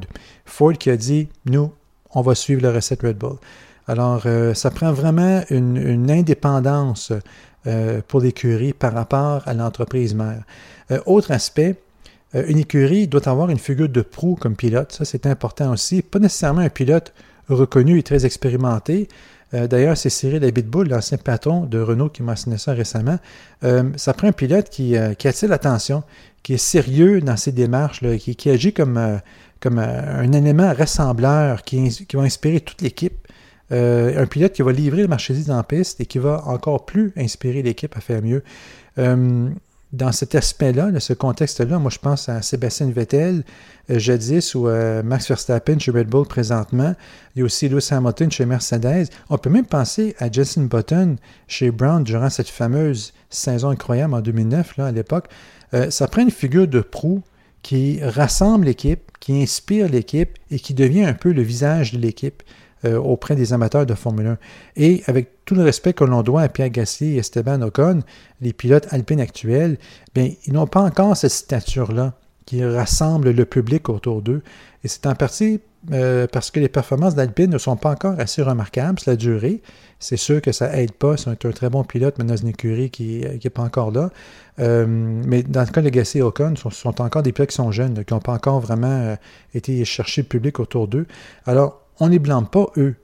Ford 0.46 0.74
qui 0.74 0.90
a 0.90 0.98
dit, 0.98 1.30
nous, 1.46 1.72
on 2.12 2.22
va 2.22 2.36
suivre 2.36 2.62
la 2.62 2.72
recette 2.72 3.02
Red 3.02 3.18
Bull. 3.18 3.38
Alors, 3.88 4.26
ça 4.54 4.72
prend 4.72 4.94
vraiment 4.94 5.44
une, 5.50 6.10
indépendance 6.10 7.12
pour 8.08 8.22
l'écurie 8.22 8.72
par 8.72 8.94
rapport 8.94 9.42
à 9.46 9.54
l'entreprise 9.54 10.16
mère. 10.16 10.44
autre 11.06 11.32
aspect, 11.32 11.76
une 12.34 12.60
écurie 12.60 13.08
doit 13.10 13.28
avoir 13.28 13.50
une 13.50 13.60
figure 13.60 13.90
de 13.90 14.02
proue 14.02 14.36
comme 14.40 14.56
pilote. 14.56 14.94
Ça, 14.94 15.04
c'est 15.04 15.26
important 15.26 15.74
aussi. 15.74 16.02
Pas 16.02 16.20
nécessairement 16.20 16.62
un 16.62 16.70
pilote 16.70 17.14
reconnu 17.50 18.00
et 18.00 18.04
très 18.04 18.26
expérimenté, 18.26 19.08
euh, 19.54 19.68
d'ailleurs, 19.68 19.98
c'est 19.98 20.10
Cyril 20.10 20.44
Abitboul, 20.44 20.90
l'ancien 20.90 21.18
patron 21.18 21.66
de 21.66 21.80
Renault, 21.80 22.10
qui 22.10 22.24
m'a 22.24 22.34
enseigné 22.34 22.58
ça 22.58 22.74
récemment. 22.74 23.20
Euh, 23.64 23.84
ça 23.96 24.14
prend 24.14 24.28
un 24.28 24.32
pilote 24.32 24.70
qui, 24.70 24.98
euh, 24.98 25.14
qui, 25.14 25.28
attire 25.28 25.50
l'attention, 25.50 26.04
qui 26.42 26.54
est 26.54 26.58
sérieux 26.58 27.22
dans 27.22 27.38
ses 27.38 27.52
démarches, 27.52 28.02
qui, 28.18 28.50
agit 28.50 28.74
comme, 28.74 28.98
un 28.98 30.32
élément 30.32 30.74
rassembleur, 30.74 31.64
qui, 31.64 31.90
qui 31.90 32.16
va 32.16 32.24
inspirer 32.24 32.60
toute 32.60 32.82
l'équipe. 32.82 33.28
un 33.72 34.26
pilote 34.28 34.54
qui 34.54 34.62
va 34.62 34.72
livrer 34.72 35.04
le 35.04 35.08
marchandise 35.08 35.50
en 35.50 35.64
piste 35.64 36.02
et 36.02 36.06
qui 36.06 36.20
va 36.20 36.44
encore 36.48 36.86
plus 36.86 37.14
inspirer 37.16 37.62
l'équipe 37.62 37.96
à 37.96 38.02
faire 38.02 38.22
mieux 38.22 38.44
dans 39.94 40.12
cet 40.12 40.34
aspect-là, 40.34 40.92
dans 40.92 41.00
ce 41.00 41.14
contexte-là, 41.14 41.78
moi 41.78 41.92
je 41.92 42.00
pense 42.00 42.28
à 42.28 42.42
Sébastien 42.42 42.90
Vettel, 42.90 43.44
euh, 43.92 44.00
jadis, 44.00 44.56
ou 44.56 44.68
euh, 44.68 45.04
Max 45.04 45.28
Verstappen 45.28 45.78
chez 45.78 45.92
Red 45.92 46.08
Bull 46.08 46.28
présentement. 46.28 46.96
Il 47.36 47.40
y 47.40 47.42
a 47.44 47.46
aussi 47.46 47.70
Lewis 47.70 47.88
Hamilton 47.92 48.32
chez 48.32 48.46
Mercedes. 48.46 49.06
On 49.30 49.38
peut 49.38 49.52
même 49.52 49.68
penser 49.68 50.16
à 50.18 50.32
Justin 50.32 50.64
Button 50.64 51.18
chez 51.48 51.70
Brown 51.70 52.04
durant 52.04 52.32
cette 52.32 52.50
fameuse 52.50 53.14
saison 53.30 53.70
incroyable 53.70 54.16
en 54.16 54.22
2009, 54.22 54.78
là, 54.78 54.88
à 54.88 54.92
l'époque. 54.92 55.28
Euh, 55.76 55.92
ça 55.92 56.08
prend 56.08 56.24
une 56.24 56.32
figure 56.32 56.68
de 56.68 56.82
proue 56.82 57.22
qui 57.62 58.04
rassemble 58.04 58.66
l'équipe, 58.66 59.12
qui 59.20 59.42
inspire 59.42 59.88
l'équipe 59.88 60.38
et 60.50 60.60
qui 60.60 60.74
devient 60.74 61.06
un 61.06 61.14
peu 61.14 61.32
le 61.32 61.44
visage 61.44 61.94
de 61.94 62.00
l'équipe. 62.00 62.42
Euh, 62.86 62.98
auprès 62.98 63.38
des 63.38 63.54
amateurs 63.54 63.86
de 63.86 63.94
Formule 63.94 64.28
1. 64.28 64.38
Et 64.76 65.04
avec 65.08 65.46
tout 65.46 65.56
le 65.56 65.64
respect 65.64 65.94
que 65.94 66.04
l'on 66.04 66.22
doit 66.22 66.42
à 66.42 66.50
Pierre 66.50 66.70
Gasly 66.70 67.16
et 67.16 67.20
Esteban 67.20 67.62
Ocon, 67.62 68.02
les 68.42 68.52
pilotes 68.52 68.88
alpines 68.92 69.22
actuels, 69.22 69.78
bien, 70.14 70.32
ils 70.46 70.52
n'ont 70.52 70.68
pas 70.68 70.82
encore 70.82 71.16
cette 71.16 71.32
stature-là 71.32 72.14
qui 72.46 72.62
rassemble 72.66 73.32
le 73.32 73.46
public 73.46 73.88
autour 73.88 74.22
d'eux. 74.22 74.42
Et 74.84 74.90
c'est 74.90 75.06
en 75.06 75.16
partie 75.16 75.62
euh, 75.94 76.28
parce 76.30 76.52
que 76.52 76.60
les 76.60 76.68
performances 76.68 77.16
d'Alpine 77.16 77.52
ne 77.52 77.58
sont 77.58 77.78
pas 77.78 77.92
encore 77.92 78.20
assez 78.20 78.42
remarquables, 78.42 79.00
la 79.06 79.16
durée. 79.16 79.62
C'est 80.00 80.18
sûr 80.18 80.42
que 80.42 80.52
ça 80.52 80.78
aide 80.78 80.92
pas. 80.92 81.16
C'est 81.16 81.30
un, 81.30 81.36
très 81.36 81.70
bon 81.70 81.86
pilote, 81.86 82.16
une 82.20 82.50
écurie 82.50 82.90
qui 82.90 83.22
n'est 83.22 83.50
pas 83.50 83.64
encore 83.64 83.92
là. 83.92 84.10
Euh, 84.60 84.86
mais 84.88 85.42
dans 85.42 85.62
le 85.62 85.68
cas 85.68 85.82
de 85.82 85.88
Gasly 85.88 86.20
et 86.20 86.22
Ocon, 86.22 86.56
ce 86.58 86.70
sont, 86.70 87.02
encore 87.02 87.24
des 87.24 87.32
pilotes 87.32 87.52
qui 87.52 87.56
sont 87.56 87.72
jeunes, 87.72 88.04
qui 88.04 88.14
n'ont 88.14 88.20
pas 88.20 88.34
encore 88.34 88.60
vraiment 88.60 89.16
été 89.54 89.86
chercher 89.86 90.24
le 90.24 90.28
public 90.28 90.60
autour 90.60 90.90
d'eux. 90.90 91.08
Alors, 91.46 91.83
on 92.04 92.08
ne 92.08 92.12
les 92.12 92.20
blâme 92.20 92.48
pas, 92.48 92.68
eux. 92.78 92.96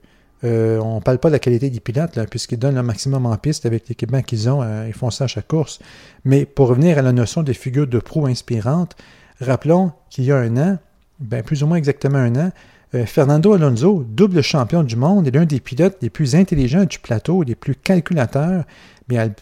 Euh, 0.44 0.78
on 0.78 0.96
ne 0.96 1.00
parle 1.00 1.18
pas 1.18 1.28
de 1.28 1.34
la 1.34 1.38
qualité 1.38 1.70
des 1.70 1.80
pilotes, 1.80 2.18
puisqu'ils 2.30 2.58
donnent 2.58 2.74
le 2.74 2.82
maximum 2.82 3.26
en 3.26 3.36
piste 3.36 3.64
avec 3.64 3.88
l'équipement 3.88 4.22
qu'ils 4.22 4.48
ont. 4.48 4.62
Euh, 4.62 4.86
ils 4.86 4.92
font 4.92 5.10
ça 5.10 5.24
à 5.24 5.26
chaque 5.26 5.48
course. 5.48 5.78
Mais 6.24 6.44
pour 6.44 6.68
revenir 6.68 6.98
à 6.98 7.02
la 7.02 7.12
notion 7.12 7.42
des 7.42 7.54
figures 7.54 7.86
de 7.86 7.98
pro 7.98 8.26
inspirantes, 8.26 8.94
rappelons 9.40 9.92
qu'il 10.10 10.24
y 10.24 10.32
a 10.32 10.36
un 10.36 10.56
an, 10.56 10.78
ben 11.18 11.42
plus 11.42 11.62
ou 11.62 11.66
moins 11.66 11.78
exactement 11.78 12.18
un 12.18 12.36
an, 12.36 12.50
euh, 12.94 13.06
Fernando 13.06 13.54
Alonso, 13.54 14.04
double 14.06 14.42
champion 14.42 14.82
du 14.82 14.96
monde, 14.96 15.26
est 15.26 15.30
l'un 15.30 15.46
des 15.46 15.60
pilotes 15.60 15.96
les 16.02 16.10
plus 16.10 16.34
intelligents 16.34 16.84
du 16.84 16.98
plateau, 16.98 17.42
les 17.42 17.54
plus 17.54 17.74
calculateurs. 17.74 18.64
Bien, 19.08 19.32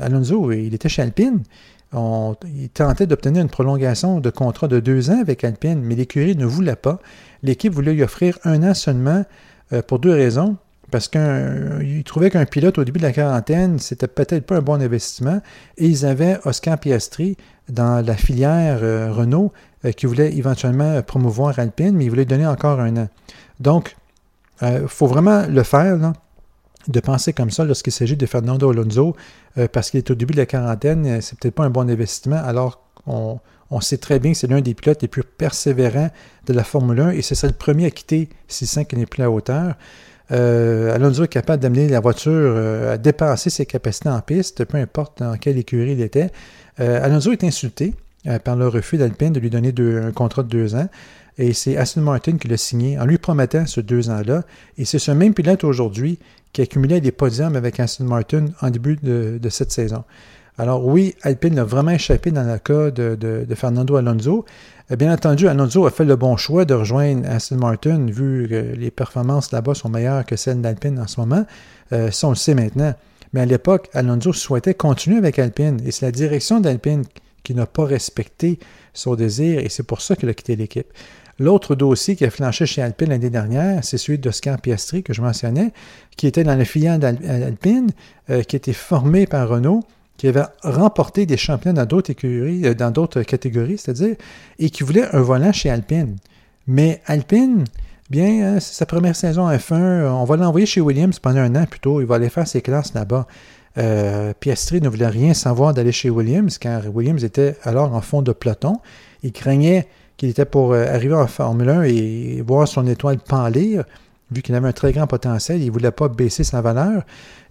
Alonso, 0.00 0.52
il 0.52 0.72
était 0.72 0.88
chez 0.88 1.02
Alpine. 1.02 1.42
Il 1.92 2.68
tentait 2.68 3.06
d'obtenir 3.06 3.42
une 3.42 3.48
prolongation 3.48 4.20
de 4.20 4.30
contrat 4.30 4.68
de 4.68 4.80
deux 4.80 5.10
ans 5.10 5.20
avec 5.20 5.42
Alpine, 5.44 5.80
mais 5.82 5.94
l'écurie 5.94 6.36
ne 6.36 6.44
voulait 6.44 6.76
pas 6.76 7.00
l'équipe 7.42 7.72
voulait 7.72 7.94
lui 7.94 8.02
offrir 8.02 8.38
un 8.44 8.62
an 8.62 8.74
seulement 8.74 9.24
euh, 9.72 9.82
pour 9.82 9.98
deux 9.98 10.12
raisons. 10.12 10.56
Parce 10.90 11.08
qu'il 11.08 12.02
trouvait 12.04 12.30
qu'un 12.30 12.46
pilote 12.46 12.78
au 12.78 12.84
début 12.84 12.98
de 12.98 13.04
la 13.04 13.12
quarantaine, 13.12 13.78
c'était 13.78 14.08
peut-être 14.08 14.46
pas 14.46 14.56
un 14.56 14.62
bon 14.62 14.80
investissement. 14.80 15.42
Et 15.76 15.86
ils 15.86 16.06
avaient 16.06 16.38
Oscar 16.46 16.78
Piastri 16.78 17.36
dans 17.68 18.04
la 18.04 18.14
filière 18.14 18.78
euh, 18.82 19.12
Renault 19.12 19.52
euh, 19.84 19.92
qui 19.92 20.06
voulait 20.06 20.34
éventuellement 20.34 21.02
promouvoir 21.02 21.58
Alpine, 21.58 21.94
mais 21.94 22.06
il 22.06 22.08
voulait 22.08 22.24
donner 22.24 22.46
encore 22.46 22.80
un 22.80 22.96
an. 22.96 23.08
Donc, 23.60 23.96
il 24.62 24.88
faut 24.88 25.06
vraiment 25.06 25.46
le 25.46 25.62
faire, 25.62 25.98
de 26.88 27.00
penser 27.00 27.32
comme 27.32 27.50
ça 27.50 27.64
lorsqu'il 27.64 27.92
s'agit 27.92 28.16
de 28.16 28.26
Fernando 28.26 28.70
Alonso, 28.70 29.14
parce 29.72 29.90
qu'il 29.90 29.98
est 29.98 30.10
au 30.10 30.14
début 30.14 30.32
de 30.32 30.38
la 30.38 30.46
quarantaine, 30.46 31.20
c'est 31.20 31.38
peut-être 31.38 31.54
pas 31.54 31.64
un 31.64 31.70
bon 31.70 31.88
investissement, 31.88 32.36
alors 32.42 32.80
qu'on 33.04 33.40
on 33.70 33.80
sait 33.80 33.98
très 33.98 34.18
bien 34.18 34.32
que 34.32 34.38
c'est 34.38 34.46
l'un 34.46 34.60
des 34.60 34.74
pilotes 34.74 35.02
les 35.02 35.08
plus 35.08 35.22
persévérants 35.22 36.10
de 36.46 36.52
la 36.52 36.64
Formule 36.64 37.00
1 37.00 37.10
et 37.10 37.22
c'est 37.22 37.34
ça 37.34 37.46
le 37.46 37.52
premier 37.52 37.86
à 37.86 37.90
quitter 37.90 38.28
sent 38.48 38.84
qu'il 38.86 38.98
n'est 38.98 39.06
plus 39.06 39.22
à 39.22 39.30
hauteur. 39.30 39.74
Euh, 40.30 40.94
Alonso 40.94 41.24
est 41.24 41.28
capable 41.28 41.62
d'amener 41.62 41.88
la 41.88 42.00
voiture 42.00 42.32
euh, 42.32 42.94
à 42.94 42.98
dépasser 42.98 43.50
ses 43.50 43.66
capacités 43.66 44.08
en 44.08 44.20
piste, 44.20 44.64
peu 44.64 44.76
importe 44.78 45.22
dans 45.22 45.36
quelle 45.36 45.56
écurie 45.58 45.92
il 45.92 46.02
était. 46.02 46.30
Euh, 46.80 47.02
Alonso 47.02 47.32
est 47.32 47.44
insulté 47.44 47.94
par 48.44 48.56
le 48.56 48.68
refus 48.68 48.98
d'Alpine 48.98 49.32
de 49.32 49.40
lui 49.40 49.48
donner 49.48 49.72
un 49.78 50.12
contrat 50.12 50.42
de 50.42 50.48
deux 50.48 50.74
ans. 50.74 50.88
Et 51.38 51.54
c'est 51.54 51.76
Aston 51.76 52.00
Martin 52.02 52.36
qui 52.36 52.48
l'a 52.48 52.56
signé 52.56 52.98
en 52.98 53.06
lui 53.06 53.16
promettant 53.16 53.64
ce 53.64 53.80
deux 53.80 54.10
ans-là. 54.10 54.42
Et 54.76 54.84
c'est 54.84 54.98
ce 54.98 55.12
même 55.12 55.32
pilote 55.32 55.64
aujourd'hui 55.64 56.18
qui 56.52 56.62
accumulait 56.62 57.00
des 57.00 57.12
podiums 57.12 57.56
avec 57.56 57.78
Aston 57.80 58.04
Martin 58.04 58.46
en 58.60 58.70
début 58.70 58.96
de 58.96 59.48
cette 59.48 59.72
saison. 59.72 60.04
Alors 60.60 60.84
oui, 60.84 61.14
Alpine 61.22 61.56
a 61.60 61.64
vraiment 61.64 61.92
échappé 61.92 62.32
dans 62.32 62.42
le 62.42 62.58
cas 62.58 62.90
de, 62.90 63.46
Fernando 63.54 63.94
Alonso. 63.94 64.44
Bien 64.90 65.12
entendu, 65.12 65.46
Alonso 65.46 65.86
a 65.86 65.90
fait 65.90 66.04
le 66.04 66.16
bon 66.16 66.36
choix 66.36 66.64
de 66.64 66.74
rejoindre 66.74 67.28
Aston 67.30 67.58
Martin, 67.58 68.06
vu 68.06 68.48
que 68.48 68.74
les 68.76 68.90
performances 68.90 69.52
là-bas 69.52 69.74
sont 69.74 69.88
meilleures 69.88 70.26
que 70.26 70.34
celles 70.34 70.60
d'Alpine 70.60 70.98
en 70.98 71.06
ce 71.06 71.20
moment. 71.20 71.46
Euh, 71.92 72.10
ça, 72.10 72.26
on 72.26 72.30
le 72.30 72.36
sait 72.36 72.54
maintenant. 72.54 72.92
Mais 73.32 73.42
à 73.42 73.46
l'époque, 73.46 73.88
Alonso 73.92 74.32
souhaitait 74.32 74.74
continuer 74.74 75.18
avec 75.18 75.38
Alpine, 75.38 75.80
et 75.86 75.92
c'est 75.92 76.06
la 76.06 76.12
direction 76.12 76.58
d'Alpine 76.58 77.04
qui 77.44 77.54
n'a 77.54 77.66
pas 77.66 77.84
respecté 77.84 78.58
son 78.94 79.14
désir, 79.14 79.60
et 79.60 79.68
c'est 79.68 79.84
pour 79.84 80.00
ça 80.00 80.16
qu'il 80.16 80.28
a 80.28 80.34
quitté 80.34 80.56
l'équipe. 80.56 80.88
L'autre 81.38 81.76
dossier 81.76 82.16
qui 82.16 82.24
a 82.24 82.30
flanché 82.30 82.66
chez 82.66 82.82
Alpine 82.82 83.10
l'année 83.10 83.30
dernière, 83.30 83.84
c'est 83.84 83.96
celui 83.96 84.18
d'Oscar 84.18 84.60
Piastri, 84.60 85.04
que 85.04 85.12
je 85.12 85.22
mentionnais, 85.22 85.72
qui 86.16 86.26
était 86.26 86.42
dans 86.42 86.56
la 86.56 86.64
filiale 86.64 86.98
d'Alpine, 86.98 87.90
euh, 88.28 88.42
qui 88.42 88.56
était 88.56 88.72
formé 88.72 89.26
par 89.26 89.48
Renault, 89.48 89.84
qui 90.16 90.26
avait 90.26 90.42
remporté 90.62 91.26
des 91.26 91.36
championnats 91.36 91.84
dans 91.84 91.88
d'autres 91.88 92.10
écuries, 92.10 92.66
euh, 92.66 92.74
dans 92.74 92.90
d'autres 92.90 93.22
catégories, 93.22 93.78
c'est-à-dire, 93.78 94.16
et 94.58 94.70
qui 94.70 94.82
voulait 94.82 95.06
un 95.14 95.20
volant 95.20 95.52
chez 95.52 95.70
Alpine. 95.70 96.16
Mais 96.66 97.00
Alpine, 97.06 97.64
bien, 98.10 98.56
hein, 98.56 98.60
c'est 98.60 98.74
sa 98.74 98.86
première 98.86 99.14
saison 99.14 99.48
F1, 99.48 100.10
on 100.10 100.24
va 100.24 100.36
l'envoyer 100.36 100.66
chez 100.66 100.80
Williams 100.80 101.20
pendant 101.20 101.40
un 101.40 101.54
an 101.54 101.66
plutôt, 101.66 102.00
il 102.00 102.06
va 102.06 102.16
aller 102.16 102.30
faire 102.30 102.48
ses 102.48 102.62
classes 102.62 102.94
là-bas. 102.94 103.28
Euh, 103.78 104.32
Piastri 104.40 104.80
ne 104.80 104.88
voulait 104.88 105.06
rien 105.06 105.34
savoir 105.34 105.72
d'aller 105.72 105.92
chez 105.92 106.10
Williams, 106.10 106.58
car 106.58 106.82
Williams 106.92 107.22
était 107.22 107.56
alors 107.62 107.94
en 107.94 108.00
fond 108.00 108.22
de 108.22 108.32
peloton. 108.32 108.80
Il 109.22 109.30
craignait 109.30 109.86
qu'il 110.18 110.28
était 110.28 110.44
pour 110.44 110.72
euh, 110.72 110.84
arriver 110.92 111.14
en 111.14 111.26
Formule 111.26 111.70
1 111.70 111.82
et 111.84 112.42
voir 112.46 112.68
son 112.68 112.86
étoile 112.86 113.18
pâlir, 113.18 113.84
vu 114.30 114.42
qu'il 114.42 114.54
avait 114.54 114.68
un 114.68 114.72
très 114.72 114.92
grand 114.92 115.06
potentiel, 115.06 115.62
il 115.62 115.68
ne 115.68 115.70
voulait 115.70 115.92
pas 115.92 116.08
baisser 116.08 116.44
sa 116.44 116.60
valeur. 116.60 117.04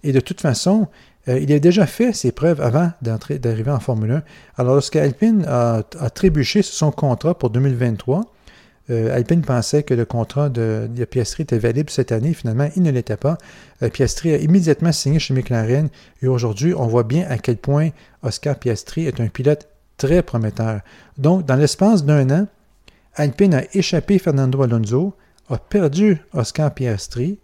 Et 0.04 0.12
de 0.12 0.20
toute 0.20 0.40
façon, 0.40 0.86
euh, 1.28 1.40
il 1.40 1.52
a 1.52 1.58
déjà 1.58 1.86
fait 1.86 2.12
ses 2.12 2.30
preuves 2.30 2.60
avant 2.60 2.92
d'arriver 3.02 3.70
en 3.70 3.80
Formule 3.80 4.12
1. 4.12 4.22
Alors, 4.58 4.74
lorsqu'Alpine 4.74 5.44
a, 5.48 5.82
a, 5.98 6.10
trébuché 6.10 6.62
sur 6.62 6.74
son 6.74 6.90
contrat 6.92 7.36
pour 7.36 7.50
2023, 7.50 8.20
euh, 8.90 9.14
Alpine 9.14 9.42
pensait 9.42 9.82
que 9.82 9.94
le 9.94 10.04
contrat 10.04 10.50
de, 10.50 10.88
Piastri 11.10 11.44
était 11.44 11.58
valide 11.58 11.88
cette 11.88 12.12
année. 12.12 12.34
Finalement, 12.34 12.68
il 12.76 12.82
ne 12.82 12.90
l'était 12.90 13.16
pas. 13.16 13.38
Piastri 13.92 14.32
a 14.32 14.36
immédiatement 14.36 14.92
signé 14.92 15.18
chez 15.18 15.34
McLaren 15.34 15.88
et 16.22 16.28
aujourd'hui, 16.28 16.74
on 16.74 16.86
voit 16.86 17.02
bien 17.02 17.26
à 17.28 17.38
quel 17.38 17.56
point 17.56 17.90
Oscar 18.22 18.56
Piastri 18.56 19.06
est 19.06 19.20
un 19.20 19.28
pilote 19.28 19.68
très 19.98 20.22
prometteur. 20.22 20.80
Donc, 21.18 21.44
dans 21.44 21.56
l'espace 21.56 22.04
d'un 22.04 22.30
an, 22.30 22.46
Alpine 23.18 23.54
a 23.54 23.64
échappé 23.74 24.18
Fernando 24.18 24.62
Alonso, 24.62 25.14
a 25.50 25.58
perdu 25.58 26.18
Oscar 26.32 26.72
Piastri, 26.72 27.40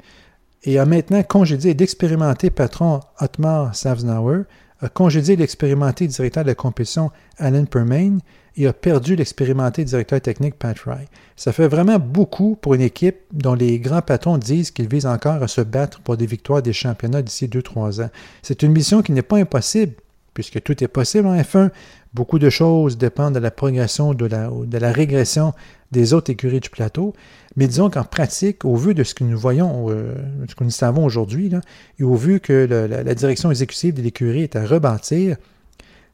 et 0.62 0.78
a 0.78 0.86
maintenant 0.86 1.22
congédié 1.24 1.74
l'expérimenté 1.74 2.48
patron 2.48 3.00
Otmar 3.20 3.74
Savznauer, 3.74 4.44
a 4.80 4.88
congédié 4.88 5.34
l'expérimenté 5.34 6.06
directeur 6.06 6.44
de 6.44 6.48
la 6.48 6.54
compétition 6.54 7.10
Alan 7.38 7.64
Permain 7.64 8.18
et 8.56 8.68
a 8.68 8.72
perdu 8.72 9.16
l'expérimenté 9.16 9.84
directeur 9.84 10.20
technique 10.20 10.54
Pat 10.54 10.78
Fry. 10.78 11.08
Ça 11.34 11.52
fait 11.52 11.66
vraiment 11.66 11.98
beaucoup 11.98 12.54
pour 12.54 12.74
une 12.74 12.80
équipe 12.80 13.16
dont 13.32 13.54
les 13.54 13.80
grands 13.80 14.02
patrons 14.02 14.38
disent 14.38 14.70
qu'ils 14.70 14.88
visent 14.88 15.06
encore 15.06 15.42
à 15.42 15.48
se 15.48 15.60
battre 15.60 16.00
pour 16.02 16.16
des 16.16 16.26
victoires 16.26 16.62
des 16.62 16.72
championnats 16.72 17.22
d'ici 17.22 17.48
2-3 17.48 18.04
ans. 18.04 18.10
C'est 18.42 18.62
une 18.62 18.72
mission 18.72 19.02
qui 19.02 19.10
n'est 19.10 19.22
pas 19.22 19.38
impossible, 19.38 19.94
puisque 20.34 20.62
tout 20.62 20.82
est 20.82 20.88
possible 20.88 21.26
en 21.26 21.36
F1. 21.36 21.70
Beaucoup 22.12 22.38
de 22.38 22.50
choses 22.50 22.98
dépendent 22.98 23.34
de 23.34 23.40
la 23.40 23.50
progression, 23.50 24.14
de 24.14 24.26
la, 24.26 24.50
de 24.50 24.78
la 24.78 24.92
régression 24.92 25.54
des 25.90 26.12
autres 26.12 26.30
écuries 26.30 26.60
du 26.60 26.70
plateau. 26.70 27.14
Mais 27.56 27.68
disons 27.68 27.88
qu'en 27.88 28.04
pratique, 28.04 28.64
au 28.64 28.76
vu 28.76 28.94
de 28.94 29.04
ce 29.04 29.14
que 29.14 29.24
nous 29.24 29.38
voyons, 29.38 29.86
euh, 29.88 30.14
ce 30.48 30.54
que 30.54 30.64
nous 30.64 30.70
savons 30.70 31.04
aujourd'hui, 31.04 31.50
et 31.98 32.04
au 32.04 32.16
vu 32.16 32.40
que 32.40 32.52
la, 32.52 33.14
direction 33.14 33.50
exécutive 33.50 33.94
de 33.94 34.02
l'écurie 34.02 34.42
est 34.42 34.56
à 34.56 34.66
rebâtir, 34.66 35.36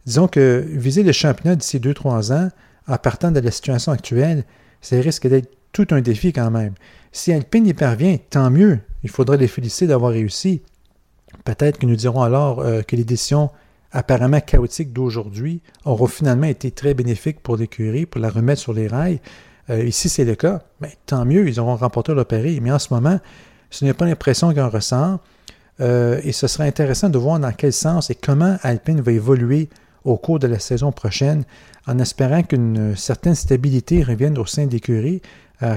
disons 0.06 0.28
que 0.28 0.64
viser 0.68 1.02
le 1.02 1.12
championnat 1.12 1.56
d'ici 1.56 1.78
2-3 1.78 2.32
ans, 2.32 2.48
en 2.86 2.96
partant 2.98 3.30
de 3.30 3.40
la 3.40 3.50
situation 3.50 3.92
actuelle, 3.92 4.44
ça 4.82 4.96
risque 5.00 5.26
d'être 5.26 5.50
tout 5.72 5.86
un 5.90 6.00
défi 6.00 6.32
quand 6.32 6.50
même. 6.50 6.74
Si 7.12 7.32
Alpine 7.32 7.66
y 7.66 7.74
parvient, 7.74 8.16
tant 8.30 8.50
mieux. 8.50 8.80
Il 9.02 9.10
faudra 9.10 9.36
les 9.36 9.48
féliciter 9.48 9.86
d'avoir 9.86 10.12
réussi. 10.12 10.62
Peut-être 11.44 11.78
que 11.78 11.86
nous 11.86 11.96
dirons 11.96 12.22
alors 12.22 12.60
euh, 12.60 12.82
que 12.82 12.96
les 12.96 13.04
décisions 13.04 13.50
apparemment 13.92 14.40
chaotiques 14.40 14.92
d'aujourd'hui 14.92 15.60
auront 15.84 16.06
finalement 16.06 16.46
été 16.46 16.70
très 16.70 16.94
bénéfiques 16.94 17.40
pour 17.40 17.56
l'écurie, 17.56 18.06
pour 18.06 18.20
la 18.20 18.30
remettre 18.30 18.60
sur 18.60 18.72
les 18.72 18.86
rails. 18.86 19.20
Euh, 19.68 19.84
ici, 19.84 20.08
c'est 20.08 20.24
le 20.24 20.34
cas. 20.34 20.62
Mais 20.80 20.92
tant 21.06 21.24
mieux, 21.24 21.48
ils 21.48 21.60
auront 21.60 21.76
remporté 21.76 22.14
leur 22.14 22.26
pari. 22.26 22.60
Mais 22.60 22.72
en 22.72 22.78
ce 22.78 22.92
moment, 22.92 23.18
ce 23.70 23.84
n'est 23.84 23.92
pas 23.92 24.04
l'impression 24.04 24.52
qu'on 24.54 24.68
ressent. 24.68 25.20
Euh, 25.80 26.20
et 26.24 26.32
ce 26.32 26.46
serait 26.46 26.66
intéressant 26.66 27.08
de 27.08 27.18
voir 27.18 27.40
dans 27.40 27.52
quel 27.52 27.72
sens 27.72 28.10
et 28.10 28.14
comment 28.14 28.56
Alpine 28.62 29.00
va 29.00 29.12
évoluer 29.12 29.68
au 30.04 30.16
cours 30.16 30.38
de 30.38 30.46
la 30.46 30.58
saison 30.58 30.92
prochaine, 30.92 31.44
en 31.86 31.98
espérant 31.98 32.42
qu'une 32.42 32.96
certaine 32.96 33.34
stabilité 33.34 34.02
revienne 34.02 34.38
au 34.38 34.46
sein 34.46 34.66
de 34.66 34.72
l'écurie, 34.72 35.20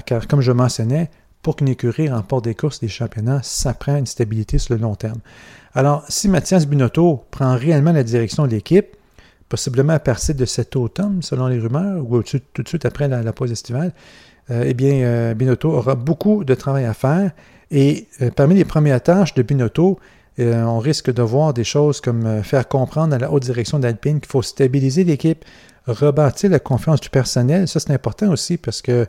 car 0.06 0.28
comme 0.30 0.40
je 0.40 0.54
mentionnais, 0.54 1.10
pour 1.44 1.58
qu'une 1.58 1.68
écurie 1.68 2.10
remporte 2.10 2.46
des 2.46 2.56
courses 2.56 2.80
des 2.80 2.88
championnats, 2.88 3.42
ça 3.44 3.74
prend 3.74 3.98
une 3.98 4.06
stabilité 4.08 4.58
sur 4.58 4.74
le 4.74 4.82
long 4.82 4.96
terme. 4.96 5.20
Alors, 5.76 6.04
si 6.08 6.30
Mathias 6.30 6.66
Binotto 6.66 7.26
prend 7.30 7.56
réellement 7.56 7.92
la 7.92 8.04
direction 8.04 8.48
de 8.48 8.52
l'équipe, 8.52 8.96
possiblement 9.50 9.94
à 9.94 10.00
partir 10.00 10.34
de 10.34 10.46
cet 10.46 10.76
automne, 10.76 11.22
selon 11.22 11.48
les 11.48 11.60
rumeurs, 11.60 12.10
ou 12.10 12.24
tout, 12.24 12.40
de 12.64 12.68
suite 12.68 12.86
après 12.86 13.08
la, 13.08 13.34
pause 13.34 13.52
estivale, 13.52 13.92
euh, 14.50 14.64
eh 14.66 14.74
bien, 14.74 14.94
euh, 15.04 15.34
Binotto 15.34 15.70
aura 15.70 15.96
beaucoup 15.96 16.44
de 16.44 16.56
travail 16.56 16.86
à 16.86 16.94
faire. 16.94 17.32
Et 17.72 18.08
euh, 18.22 18.32
parmi 18.32 18.56
les 18.56 18.66
premières 18.66 19.04
tâches 19.04 19.34
de 19.34 19.44
Binotto, 19.44 20.00
on 20.40 20.80
risque 20.80 21.14
de 21.14 21.22
voir 21.22 21.54
des 21.54 21.64
choses 21.64 22.02
comme 22.02 22.42
faire 22.42 22.68
comprendre 22.68 23.14
à 23.14 23.20
la 23.20 23.32
haute 23.32 23.44
direction 23.44 23.78
d'Alpine 23.78 24.20
qu'il 24.20 24.32
faut 24.32 24.42
stabiliser 24.42 25.04
l'équipe, 25.04 25.46
rebâtir 25.86 26.50
la 26.50 26.58
confiance 26.58 27.02
du 27.02 27.12
personnel. 27.12 27.68
Ça, 27.68 27.80
c'est 27.80 27.94
important 27.94 28.32
aussi 28.32 28.58
parce 28.58 28.82
que 28.82 29.06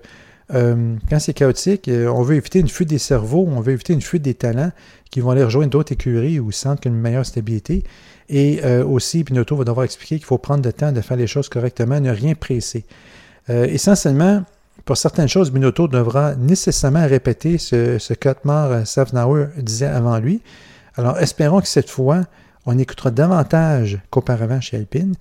euh, 0.55 0.97
quand 1.11 1.19
c'est 1.19 1.35
chaotique, 1.35 1.89
euh, 1.89 2.07
on 2.09 2.23
veut 2.23 2.37
éviter 2.37 2.61
une 2.61 2.69
fuite 2.69 2.89
des 2.89 2.99
cerveaux, 2.99 3.47
on 3.49 3.61
veut 3.61 3.73
éviter 3.73 3.93
une 3.93 4.03
fuite 4.03 4.23
des 4.23 4.35
talents 4.35 4.71
qui 5.11 5.21
vont 5.21 5.31
aller 5.31 5.45
rejoindre 5.45 5.71
d'autres 5.71 5.93
écuries 5.93 6.39
où 6.39 6.51
ils 6.51 6.55
sentent 6.55 6.85
une 6.85 6.95
meilleure 6.95 7.27
stabilité. 7.27 7.85
Et 8.29 8.61
euh, 8.65 8.85
aussi, 8.85 9.25
Pinotto 9.25 9.57
va 9.57 9.65
devoir 9.65 9.85
expliquer 9.85 10.17
qu'il 10.17 10.27
faut 10.27 10.39
prendre 10.39 10.65
le 10.65 10.73
temps 10.73 10.93
de 10.93 11.01
faire 11.01 11.17
les 11.17 11.27
choses 11.27 11.49
correctement, 11.49 12.01
ne 12.01 12.11
rien 12.11 12.35
presser. 12.35 12.85
essentiellement, 13.49 14.45
pour 14.85 14.97
certaines 14.97 15.29
choses, 15.29 15.51
Binotto 15.51 15.89
devra 15.89 16.35
nécessairement 16.35 17.07
répéter 17.07 17.59
ce, 17.59 17.99
ce 17.99 18.15
qu'Otmar 18.15 18.87
Savnauer 18.87 19.47
disait 19.59 19.87
avant 19.87 20.19
lui. 20.19 20.41
Alors, 20.97 21.19
espérons 21.19 21.61
que 21.61 21.69
cette 21.69 21.91
fois, 21.91 22.23
on 22.65 22.79
écoutera 22.79 23.11
davantage 23.11 23.99
qu'auparavant 24.11 24.61
chez 24.61 24.79
Alpine, 24.79 25.15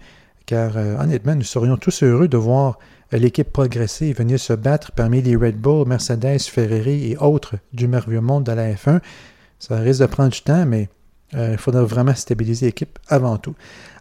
car 0.45 0.77
honnêtement, 0.77 1.35
nous 1.35 1.43
serions 1.43 1.77
tous 1.77 2.03
heureux 2.03 2.27
de 2.27 2.37
voir 2.37 2.79
l'équipe 3.17 3.51
progressée 3.51 4.07
et 4.07 4.13
venir 4.13 4.39
se 4.39 4.53
battre 4.53 4.91
parmi 4.91 5.21
les 5.21 5.35
Red 5.35 5.57
Bull, 5.57 5.87
Mercedes, 5.87 6.41
Ferrari 6.41 7.11
et 7.11 7.17
autres 7.17 7.55
du 7.73 7.87
merveilleux 7.87 8.21
monde 8.21 8.45
de 8.45 8.51
la 8.51 8.73
F1. 8.73 8.99
Ça 9.59 9.77
risque 9.77 10.01
de 10.01 10.05
prendre 10.07 10.31
du 10.31 10.41
temps, 10.41 10.65
mais 10.65 10.89
euh, 11.35 11.49
il 11.53 11.57
faudra 11.57 11.83
vraiment 11.83 12.13
stabiliser 12.13 12.67
l'équipe 12.67 12.99
avant 13.07 13.37
tout. 13.37 13.55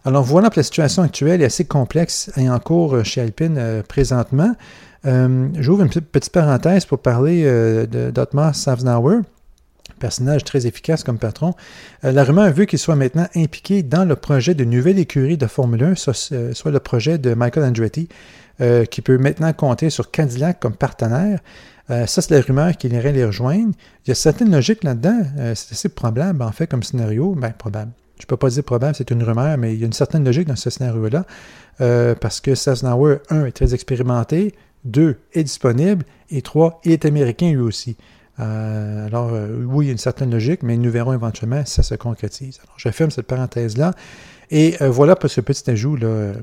Alors 0.05 0.23
voilà 0.23 0.49
que 0.49 0.57
la 0.57 0.63
situation 0.63 1.03
actuelle 1.03 1.41
est 1.41 1.45
assez 1.45 1.65
complexe 1.65 2.31
et 2.37 2.49
en 2.49 2.59
cours 2.59 2.95
euh, 2.95 3.03
chez 3.03 3.21
Alpine 3.21 3.57
euh, 3.57 3.81
présentement. 3.83 4.55
J'ouvre 5.05 5.83
une 5.83 5.89
petite 5.89 6.31
parenthèse 6.31 6.85
pour 6.85 6.99
parler 6.99 7.43
d'Otmar 8.13 8.55
Savnauer 8.55 9.19
personnage 9.99 10.45
très 10.45 10.65
efficace 10.65 11.03
comme 11.03 11.17
patron. 11.17 11.53
la 12.03 12.23
rumeur 12.23 12.51
veut 12.53 12.63
qu'il 12.63 12.79
soit 12.79 12.95
maintenant 12.95 13.27
impliqué 13.35 13.83
dans 13.83 14.05
le 14.05 14.15
projet 14.15 14.53
de 14.53 14.63
nouvelle 14.63 14.99
écurie 14.99 15.37
de 15.37 15.45
Formule 15.45 15.83
1, 15.83 15.95
soit 15.95 16.71
le 16.71 16.79
projet 16.79 17.17
de 17.17 17.33
Michael 17.33 17.65
Andretti, 17.65 18.07
euh, 18.61 18.85
qui 18.85 19.01
peut 19.01 19.17
maintenant 19.17 19.51
compter 19.51 19.89
sur 19.89 20.11
Cadillac 20.11 20.59
comme 20.59 20.75
partenaire. 20.75 21.39
Euh, 21.89 22.05
ça, 22.05 22.21
c'est 22.21 22.35
la 22.35 22.39
rumeur 22.39 22.77
qu'il 22.77 22.93
irait 22.93 23.11
les 23.11 23.25
rejoindre. 23.25 23.73
Il 24.05 24.09
y 24.09 24.11
a 24.11 24.15
certaines 24.15 24.51
logiques 24.51 24.83
là-dedans. 24.83 25.23
Euh, 25.39 25.55
c'est 25.55 25.73
assez 25.73 25.89
probable, 25.89 26.43
en 26.43 26.51
fait, 26.51 26.67
comme 26.67 26.83
scénario. 26.83 27.33
Ben, 27.33 27.51
probable. 27.51 27.91
Je 28.19 28.25
ne 28.25 28.27
peux 28.27 28.37
pas 28.37 28.49
dire 28.49 28.63
probable, 28.63 28.93
c'est 28.95 29.09
une 29.09 29.23
rumeur, 29.23 29.57
mais 29.57 29.73
il 29.73 29.79
y 29.79 29.83
a 29.83 29.87
une 29.87 29.93
certaine 29.93 30.23
logique 30.23 30.47
dans 30.47 30.55
ce 30.55 30.69
scénario-là. 30.69 31.25
parce 32.21 32.41
que 32.41 32.53
Sasnauer, 32.53 33.21
un, 33.31 33.45
est 33.45 33.51
très 33.53 33.73
expérimenté. 33.73 34.53
Deux, 34.85 35.17
est 35.33 35.43
disponible. 35.43 36.05
Et 36.29 36.43
trois, 36.43 36.79
il 36.85 36.91
est 36.91 37.05
américain 37.05 37.49
lui 37.49 37.57
aussi. 37.57 37.97
alors, 38.37 39.31
oui, 39.65 39.85
il 39.85 39.87
y 39.87 39.89
a 39.89 39.93
une 39.93 39.97
certaine 39.97 40.29
logique, 40.29 40.61
mais 40.61 40.77
nous 40.77 40.91
verrons 40.91 41.13
éventuellement 41.13 41.65
si 41.65 41.73
ça 41.73 41.83
se 41.83 41.95
concrétise. 41.95 42.59
Alors, 42.63 42.75
je 42.77 42.89
ferme 42.89 43.09
cette 43.09 43.25
parenthèse-là. 43.25 43.95
Et 44.51 44.77
voilà 44.79 45.15
pour 45.15 45.31
ce 45.31 45.41
petit 45.41 45.69
ajout 45.71 45.95
là, 45.95 46.33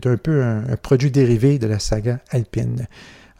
qui 0.00 0.08
est 0.08 0.12
un 0.12 0.16
peu 0.16 0.42
un, 0.42 0.76
produit 0.76 1.10
dérivé 1.10 1.58
de 1.58 1.66
la 1.66 1.78
saga 1.78 2.18
Alpine. 2.30 2.86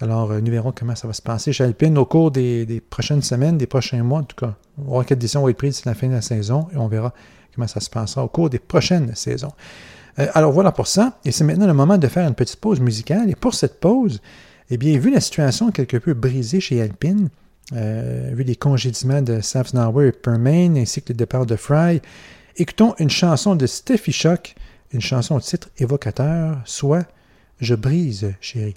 Alors, 0.00 0.30
euh, 0.32 0.40
nous 0.40 0.50
verrons 0.50 0.72
comment 0.72 0.94
ça 0.94 1.06
va 1.06 1.12
se 1.12 1.22
passer 1.22 1.52
chez 1.52 1.64
Alpine 1.64 1.96
au 1.98 2.06
cours 2.06 2.30
des, 2.30 2.82
prochaines 2.88 3.22
semaines, 3.22 3.58
des 3.58 3.66
prochains 3.66 4.02
mois. 4.02 4.20
En 4.20 4.24
tout 4.24 4.36
cas, 4.36 4.54
on 4.78 4.92
verra 4.92 5.04
quelle 5.04 5.18
décision 5.18 5.42
va 5.44 5.50
être 5.50 5.56
prise 5.56 5.84
la 5.84 5.94
fin 5.94 6.08
de 6.08 6.12
la 6.12 6.22
saison 6.22 6.68
et 6.72 6.76
on 6.76 6.88
verra 6.88 7.12
comment 7.54 7.66
ça 7.66 7.80
se 7.80 7.90
passera 7.90 8.24
au 8.24 8.28
cours 8.28 8.50
des 8.50 8.58
prochaines 8.58 9.14
saisons. 9.14 9.52
Euh, 10.18 10.26
alors, 10.34 10.52
voilà 10.52 10.72
pour 10.72 10.86
ça. 10.86 11.18
Et 11.24 11.32
c'est 11.32 11.44
maintenant 11.44 11.66
le 11.66 11.74
moment 11.74 11.98
de 11.98 12.08
faire 12.08 12.26
une 12.26 12.34
petite 12.34 12.60
pause 12.60 12.80
musicale. 12.80 13.30
Et 13.30 13.34
pour 13.34 13.54
cette 13.54 13.78
pause, 13.78 14.20
eh 14.70 14.78
bien, 14.78 14.98
vu 14.98 15.10
la 15.10 15.20
situation 15.20 15.70
quelque 15.70 15.98
peu 15.98 16.14
brisée 16.14 16.60
chez 16.60 16.80
Alpine, 16.80 17.28
euh, 17.74 18.30
vu 18.32 18.44
les 18.44 18.56
congédiements 18.56 19.22
de 19.22 19.40
Safnauer 19.40 20.08
et 20.08 20.12
Permain, 20.12 20.76
ainsi 20.76 21.02
que 21.02 21.12
le 21.12 21.18
départ 21.18 21.44
de 21.44 21.56
Fry, 21.56 22.00
écoutons 22.56 22.94
une 22.98 23.10
chanson 23.10 23.56
de 23.56 23.66
Steffi 23.66 24.12
Shock 24.12 24.54
une 24.92 25.00
chanson 25.00 25.36
au 25.36 25.40
titre 25.40 25.68
évocateur, 25.78 26.58
soit 26.64 27.06
Je 27.60 27.74
brise, 27.74 28.34
chérie. 28.40 28.74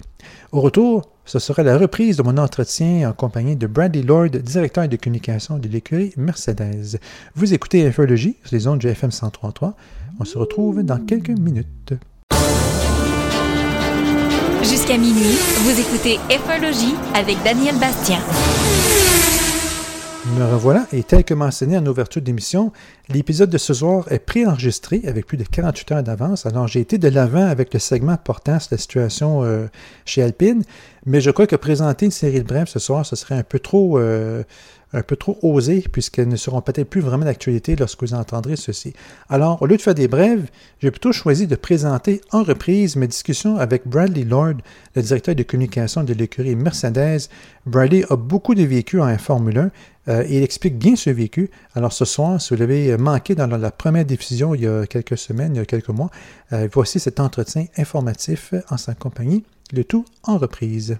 Au 0.52 0.60
retour, 0.60 1.10
ce 1.26 1.38
sera 1.38 1.62
la 1.62 1.76
reprise 1.76 2.16
de 2.16 2.22
mon 2.22 2.38
entretien 2.38 3.08
en 3.08 3.12
compagnie 3.12 3.54
de 3.54 3.66
Bradley 3.66 4.02
Lord, 4.02 4.30
directeur 4.30 4.88
de 4.88 4.96
communication 4.96 5.58
de 5.58 5.68
l'écurie 5.68 6.12
Mercedes. 6.16 6.98
Vous 7.34 7.52
écoutez 7.52 7.90
FRLG 7.90 8.36
sur 8.42 8.52
les 8.52 8.66
ondes 8.66 8.80
GFM 8.80 9.10
103.3. 9.10 9.74
On 10.18 10.24
se 10.24 10.38
retrouve 10.38 10.82
dans 10.82 10.98
quelques 10.98 11.28
minutes. 11.28 11.94
Jusqu'à 14.62 14.98
minuit, 14.98 15.38
vous 15.58 15.80
écoutez 15.80 16.18
FRLG 16.28 16.94
avec 17.14 17.36
Daniel 17.44 17.78
Bastien. 17.78 18.18
Me 20.38 20.44
revoilà, 20.44 20.86
et 20.92 21.02
tel 21.02 21.24
que 21.24 21.34
mentionné 21.34 21.76
en 21.76 21.86
ouverture 21.86 22.22
d'émission, 22.22 22.72
l'épisode 23.08 23.50
de 23.50 23.58
ce 23.58 23.74
soir 23.74 24.04
est 24.12 24.20
préenregistré 24.20 25.02
avec 25.06 25.26
plus 25.26 25.36
de 25.36 25.44
48 25.44 25.92
heures 25.92 26.02
d'avance. 26.02 26.46
Alors 26.46 26.68
j'ai 26.68 26.80
été 26.80 26.98
de 26.98 27.08
l'avant 27.08 27.46
avec 27.46 27.74
le 27.74 27.80
segment 27.80 28.16
portant 28.16 28.60
sur 28.60 28.68
la 28.72 28.78
situation 28.78 29.42
euh, 29.42 29.66
chez 30.04 30.22
Alpine, 30.22 30.62
mais 31.04 31.20
je 31.20 31.30
crois 31.30 31.46
que 31.46 31.56
présenter 31.56 32.04
une 32.06 32.12
série 32.12 32.40
de 32.40 32.46
brèves 32.46 32.68
ce 32.68 32.78
soir, 32.78 33.04
ce 33.04 33.16
serait 33.16 33.34
un 33.34 33.42
peu 33.42 33.58
trop 33.58 33.98
euh, 33.98 34.44
un 34.92 35.02
peu 35.02 35.16
trop 35.16 35.38
osées, 35.42 35.84
puisqu'elles 35.90 36.28
ne 36.28 36.36
seront 36.36 36.60
peut-être 36.62 36.88
plus 36.88 37.00
vraiment 37.00 37.24
d'actualité 37.24 37.76
lorsque 37.76 38.02
vous 38.02 38.14
entendrez 38.14 38.56
ceci. 38.56 38.92
Alors, 39.28 39.62
au 39.62 39.66
lieu 39.66 39.76
de 39.76 39.82
faire 39.82 39.94
des 39.94 40.08
brèves, 40.08 40.48
j'ai 40.80 40.90
plutôt 40.90 41.12
choisi 41.12 41.46
de 41.46 41.54
présenter 41.54 42.20
en 42.32 42.42
reprise 42.42 42.96
mes 42.96 43.06
discussions 43.06 43.56
avec 43.56 43.86
Bradley 43.86 44.24
Lord, 44.24 44.54
le 44.96 45.02
directeur 45.02 45.34
de 45.34 45.42
communication 45.42 46.02
de 46.02 46.12
l'écurie 46.12 46.56
Mercedes. 46.56 47.28
Bradley 47.66 48.04
a 48.10 48.16
beaucoup 48.16 48.54
de 48.54 48.64
vécu 48.64 49.00
en 49.00 49.16
Formule 49.18 49.58
1 49.58 49.70
euh, 50.10 50.24
il 50.28 50.42
explique 50.42 50.76
bien 50.76 50.96
ce 50.96 51.10
vécu. 51.10 51.50
Alors 51.74 51.92
ce 51.92 52.04
soir, 52.04 52.40
si 52.40 52.52
vous 52.52 52.60
l'avez 52.60 52.96
manqué 52.96 53.34
dans 53.34 53.46
la 53.46 53.70
première 53.70 54.04
diffusion 54.04 54.54
il 54.54 54.62
y 54.62 54.66
a 54.66 54.86
quelques 54.86 55.16
semaines, 55.16 55.54
il 55.54 55.58
y 55.58 55.60
a 55.60 55.64
quelques 55.64 55.88
mois, 55.88 56.10
euh, 56.52 56.68
voici 56.72 56.98
cet 56.98 57.20
entretien 57.20 57.66
informatif 57.76 58.54
en 58.70 58.76
sa 58.76 58.94
compagnie, 58.94 59.44
le 59.72 59.84
tout 59.84 60.04
en 60.24 60.36
reprise 60.36 60.98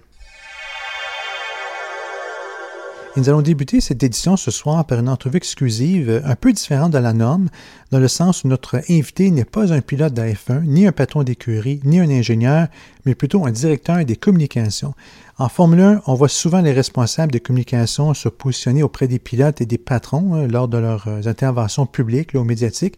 nous 3.17 3.27
allons 3.27 3.41
débuter 3.41 3.81
cette 3.81 4.03
édition 4.03 4.37
ce 4.37 4.51
soir 4.51 4.85
par 4.85 4.99
une 4.99 5.09
entrevue 5.09 5.37
exclusive 5.37 6.21
un 6.23 6.35
peu 6.35 6.53
différente 6.53 6.91
de 6.91 6.97
la 6.97 7.11
norme, 7.11 7.49
dans 7.91 7.99
le 7.99 8.07
sens 8.07 8.43
où 8.43 8.47
notre 8.47 8.81
invité 8.89 9.31
n'est 9.31 9.43
pas 9.43 9.73
un 9.73 9.81
pilote 9.81 10.13
de 10.13 10.21
F1, 10.21 10.63
ni 10.63 10.87
un 10.87 10.93
patron 10.93 11.23
d'écurie, 11.23 11.81
ni 11.83 11.99
un 11.99 12.09
ingénieur, 12.09 12.67
mais 13.05 13.13
plutôt 13.13 13.45
un 13.45 13.51
directeur 13.51 14.03
des 14.05 14.15
communications. 14.15 14.93
En 15.41 15.49
Formule 15.49 15.81
1, 15.81 16.01
on 16.05 16.13
voit 16.13 16.29
souvent 16.29 16.61
les 16.61 16.71
responsables 16.71 17.31
des 17.31 17.39
communications 17.39 18.13
se 18.13 18.29
positionner 18.29 18.83
auprès 18.83 19.07
des 19.07 19.17
pilotes 19.17 19.59
et 19.59 19.65
des 19.65 19.79
patrons 19.79 20.35
hein, 20.35 20.45
lors 20.45 20.67
de 20.67 20.77
leurs 20.77 21.07
euh, 21.07 21.21
interventions 21.25 21.87
publiques 21.87 22.35
ou 22.35 22.43
médiatiques, 22.43 22.97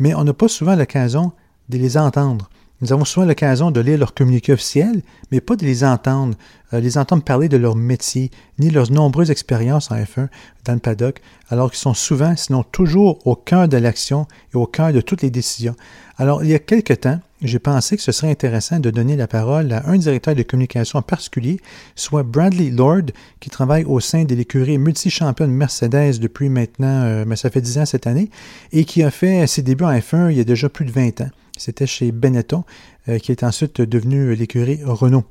mais 0.00 0.12
on 0.12 0.24
n'a 0.24 0.32
pas 0.32 0.48
souvent 0.48 0.74
l'occasion 0.74 1.30
de 1.68 1.78
les 1.78 1.96
entendre. 1.96 2.50
Nous 2.80 2.92
avons 2.92 3.04
souvent 3.04 3.26
l'occasion 3.26 3.70
de 3.70 3.78
lire 3.78 3.96
leurs 3.96 4.12
communiqués 4.12 4.54
officiels, 4.54 5.02
mais 5.30 5.40
pas 5.40 5.54
de 5.54 5.64
les 5.64 5.84
entendre, 5.84 6.36
euh, 6.72 6.80
les 6.80 6.98
entendre 6.98 7.22
parler 7.22 7.48
de 7.48 7.56
leur 7.56 7.76
métier, 7.76 8.32
ni 8.58 8.70
leurs 8.70 8.90
nombreuses 8.90 9.30
expériences 9.30 9.92
en 9.92 9.94
F1 9.94 10.26
dans 10.64 10.72
le 10.72 10.80
paddock, 10.80 11.20
alors 11.48 11.70
qu'ils 11.70 11.78
sont 11.78 11.94
souvent, 11.94 12.34
sinon 12.34 12.64
toujours, 12.64 13.24
au 13.24 13.36
cœur 13.36 13.68
de 13.68 13.76
l'action 13.76 14.26
et 14.52 14.56
au 14.56 14.66
cœur 14.66 14.92
de 14.92 15.00
toutes 15.00 15.22
les 15.22 15.30
décisions. 15.30 15.76
Alors, 16.18 16.42
il 16.42 16.50
y 16.50 16.54
a 16.54 16.58
quelque 16.58 16.94
temps, 16.94 17.20
j'ai 17.44 17.58
pensé 17.58 17.96
que 17.96 18.02
ce 18.02 18.12
serait 18.12 18.30
intéressant 18.30 18.80
de 18.80 18.90
donner 18.90 19.16
la 19.16 19.26
parole 19.26 19.72
à 19.72 19.88
un 19.88 19.96
directeur 19.96 20.34
de 20.34 20.42
communication 20.42 20.98
en 20.98 21.02
particulier, 21.02 21.60
soit 21.94 22.22
Bradley 22.22 22.70
Lord, 22.70 23.12
qui 23.40 23.50
travaille 23.50 23.84
au 23.84 24.00
sein 24.00 24.24
de 24.24 24.34
l'écurie 24.34 24.78
multi-championne 24.78 25.50
Mercedes 25.50 26.18
depuis 26.20 26.48
maintenant, 26.48 27.02
euh, 27.04 27.24
mais 27.26 27.36
ça 27.36 27.50
fait 27.50 27.60
10 27.60 27.78
ans 27.78 27.86
cette 27.86 28.06
année, 28.06 28.30
et 28.72 28.84
qui 28.84 29.02
a 29.02 29.10
fait 29.10 29.46
ses 29.46 29.62
débuts 29.62 29.84
en 29.84 29.92
F1 29.92 30.30
il 30.30 30.38
y 30.38 30.40
a 30.40 30.44
déjà 30.44 30.68
plus 30.68 30.84
de 30.84 30.90
20 30.90 31.20
ans. 31.20 31.30
C'était 31.56 31.86
chez 31.86 32.10
Benetton, 32.10 32.64
euh, 33.08 33.18
qui 33.18 33.30
est 33.30 33.44
ensuite 33.44 33.80
devenu 33.80 34.34
l'écurie 34.34 34.80
Renault. 34.84 35.24